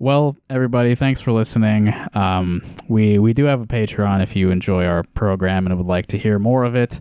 Well, 0.00 0.36
everybody, 0.48 0.94
thanks 0.94 1.20
for 1.20 1.32
listening. 1.32 1.92
Um, 2.14 2.62
we 2.86 3.18
we 3.18 3.32
do 3.32 3.46
have 3.46 3.60
a 3.60 3.66
Patreon 3.66 4.22
if 4.22 4.36
you 4.36 4.52
enjoy 4.52 4.84
our 4.84 5.02
program 5.02 5.66
and 5.66 5.76
would 5.76 5.88
like 5.88 6.06
to 6.08 6.18
hear 6.18 6.38
more 6.38 6.62
of 6.62 6.76
it. 6.76 7.00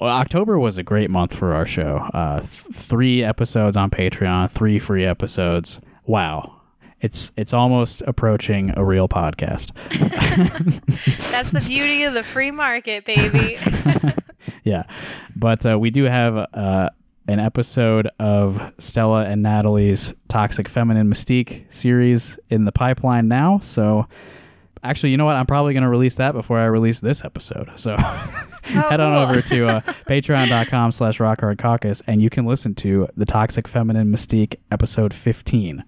Well, 0.00 0.10
October 0.10 0.56
was 0.56 0.78
a 0.78 0.84
great 0.84 1.10
month 1.10 1.34
for 1.34 1.52
our 1.52 1.66
show. 1.66 2.08
Uh, 2.14 2.38
th- 2.38 2.48
three 2.72 3.24
episodes 3.24 3.76
on 3.76 3.90
Patreon, 3.90 4.48
three 4.48 4.78
free 4.78 5.04
episodes. 5.04 5.80
Wow, 6.06 6.59
it's 7.00 7.32
it's 7.36 7.52
almost 7.52 8.02
approaching 8.06 8.72
a 8.76 8.84
real 8.84 9.08
podcast. 9.08 9.70
That's 11.30 11.50
the 11.50 11.60
beauty 11.60 12.04
of 12.04 12.14
the 12.14 12.22
free 12.22 12.50
market, 12.50 13.04
baby. 13.04 13.58
yeah, 14.64 14.84
but 15.36 15.64
uh, 15.64 15.78
we 15.78 15.90
do 15.90 16.04
have 16.04 16.36
uh, 16.52 16.90
an 17.28 17.40
episode 17.40 18.08
of 18.18 18.60
Stella 18.78 19.24
and 19.24 19.42
Natalie's 19.42 20.12
Toxic 20.28 20.68
Feminine 20.68 21.08
Mystique 21.08 21.64
series 21.72 22.38
in 22.48 22.64
the 22.64 22.72
pipeline 22.72 23.28
now. 23.28 23.60
So, 23.60 24.06
actually, 24.82 25.10
you 25.10 25.16
know 25.16 25.24
what? 25.26 25.36
I'm 25.36 25.46
probably 25.46 25.72
going 25.72 25.84
to 25.84 25.88
release 25.88 26.16
that 26.16 26.32
before 26.32 26.58
I 26.58 26.64
release 26.66 27.00
this 27.00 27.24
episode. 27.24 27.70
So, 27.76 27.96
head 28.62 29.00
on 29.00 29.12
Oh, 29.14 29.26
cool. 29.26 29.38
over 29.38 29.42
to 29.42 29.68
uh, 29.68 29.80
patreon.com 30.06 30.92
slash 30.92 31.18
rockhardcaucus 31.18 32.02
and 32.06 32.20
you 32.20 32.28
can 32.30 32.44
listen 32.46 32.74
to 32.76 33.08
the 33.16 33.24
Toxic 33.26 33.66
Feminine 33.66 34.12
Mystique 34.12 34.56
episode 34.70 35.14
15 35.14 35.82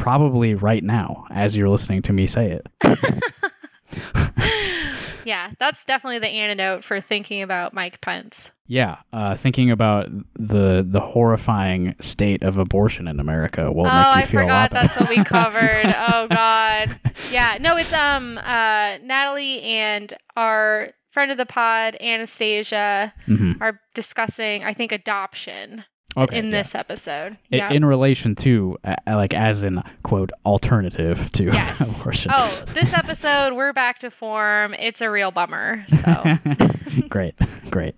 probably 0.00 0.54
right 0.54 0.82
now 0.82 1.26
as 1.30 1.56
you're 1.56 1.68
listening 1.68 2.02
to 2.02 2.12
me 2.12 2.26
say 2.26 2.50
it. 2.50 2.66
yeah, 5.24 5.50
that's 5.58 5.84
definitely 5.84 6.18
the 6.18 6.28
antidote 6.28 6.84
for 6.84 7.00
thinking 7.00 7.42
about 7.42 7.74
Mike 7.74 8.00
Pence. 8.00 8.50
Yeah, 8.66 8.98
uh, 9.12 9.36
thinking 9.36 9.70
about 9.70 10.08
the 10.34 10.84
the 10.88 11.00
horrifying 11.00 11.94
state 12.00 12.42
of 12.42 12.56
abortion 12.56 13.08
in 13.08 13.20
America 13.20 13.70
will 13.72 13.86
oh, 13.86 13.90
make 13.90 13.92
you 13.92 14.22
I 14.22 14.26
feel 14.26 14.40
a 14.40 14.46
lot 14.46 14.68
forgot 14.68 14.70
that's 14.70 15.00
what 15.00 15.08
we 15.10 15.24
covered. 15.24 15.94
oh 16.08 16.28
God. 16.28 16.98
Yeah. 17.30 17.58
No, 17.60 17.76
it's 17.76 17.92
um 17.92 18.38
uh 18.38 18.98
Natalie 19.02 19.62
and 19.62 20.12
our 20.36 20.90
friend 21.08 21.32
of 21.32 21.38
the 21.38 21.46
pod, 21.46 21.96
Anastasia, 22.00 23.12
Mhm. 23.26 23.56
are 23.60 23.80
discussing, 23.94 24.62
I 24.62 24.72
think, 24.72 24.92
adoption. 24.92 25.84
Okay, 26.16 26.38
in 26.38 26.46
yeah. 26.46 26.50
this 26.62 26.74
episode. 26.74 27.32
I- 27.52 27.56
Yeah. 27.56 27.70
In 27.72 27.84
relation 27.84 28.34
to, 28.36 28.76
uh, 28.84 28.94
like, 29.06 29.32
as 29.34 29.62
in, 29.64 29.82
quote, 30.02 30.30
alternative 30.44 31.30
to 31.32 31.44
yes. 31.52 32.00
abortion. 32.02 32.32
Oh, 32.34 32.64
this 32.74 32.92
episode 32.92 33.52
we're 33.54 33.72
back 33.72 33.98
to 34.00 34.10
form. 34.10 34.74
It's 34.74 35.00
a 35.00 35.10
real 35.10 35.30
bummer. 35.30 35.84
So 35.88 36.36
great, 37.08 37.34
great. 37.70 37.94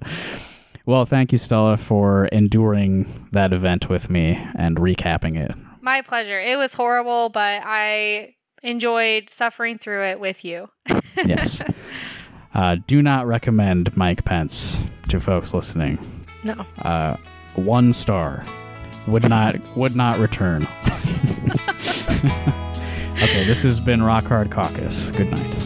Well, 0.84 1.06
thank 1.06 1.32
you, 1.32 1.38
Stella, 1.38 1.76
for 1.76 2.26
enduring 2.26 3.28
that 3.32 3.52
event 3.52 3.88
with 3.88 4.10
me 4.10 4.44
and 4.56 4.76
recapping 4.76 5.38
it. 5.38 5.52
my 5.80 6.02
pleasure. 6.02 6.38
It 6.40 6.58
was 6.58 6.74
horrible, 6.74 7.28
but 7.28 7.62
I 7.64 8.34
enjoyed 8.62 9.30
suffering 9.30 9.78
through 9.78 10.04
it 10.04 10.20
with 10.20 10.44
you. 10.44 10.68
Yes. 11.24 11.62
uh, 12.54 12.76
do 12.86 13.00
not 13.02 13.26
recommend 13.26 13.96
Mike 13.96 14.24
Pence 14.24 14.78
to 15.08 15.20
folks 15.20 15.54
listening. 15.54 15.98
No. 16.42 16.54
Uh, 16.78 17.16
one 17.54 17.92
star. 17.92 18.44
Would 19.06 19.28
not 19.28 19.56
would 19.76 19.96
not 19.96 20.18
return. 20.18 20.68
okay, 23.22 23.44
this 23.44 23.62
has 23.62 23.80
been 23.80 24.02
Rock 24.02 24.24
Hard 24.24 24.50
Caucus. 24.50 25.10
Good 25.10 25.30
night. 25.30 25.62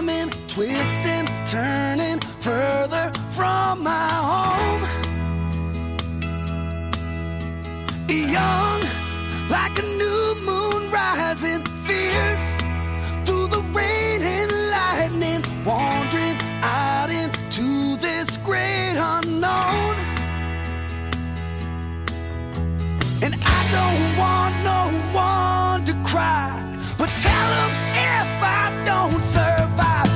climbing, 0.00 0.30
twisting, 0.48 1.26
turning 1.46 2.18
further 2.40 3.12
from 3.30 3.82
my 3.82 4.08
home. 4.08 4.82
Young, 8.08 8.80
like 9.48 9.78
a 9.78 9.82
new 9.82 10.34
moon 10.44 10.90
rising, 10.90 11.64
fierce 11.86 12.54
through 13.24 13.46
the 13.48 13.62
rain 13.74 13.99
lightning, 15.00 15.42
wandering 15.64 16.36
out 16.62 17.08
into 17.10 17.96
this 17.96 18.36
great 18.38 18.96
unknown. 18.96 19.94
And 23.22 23.34
I 23.42 23.60
don't 23.76 24.06
want 24.22 24.54
no 24.72 24.82
one 25.12 25.84
to 25.86 25.94
cry, 26.08 26.50
but 26.98 27.08
tell 27.18 27.48
them 27.56 27.72
if 27.94 28.42
I 28.42 28.82
don't 28.84 29.22
survive. 29.22 30.09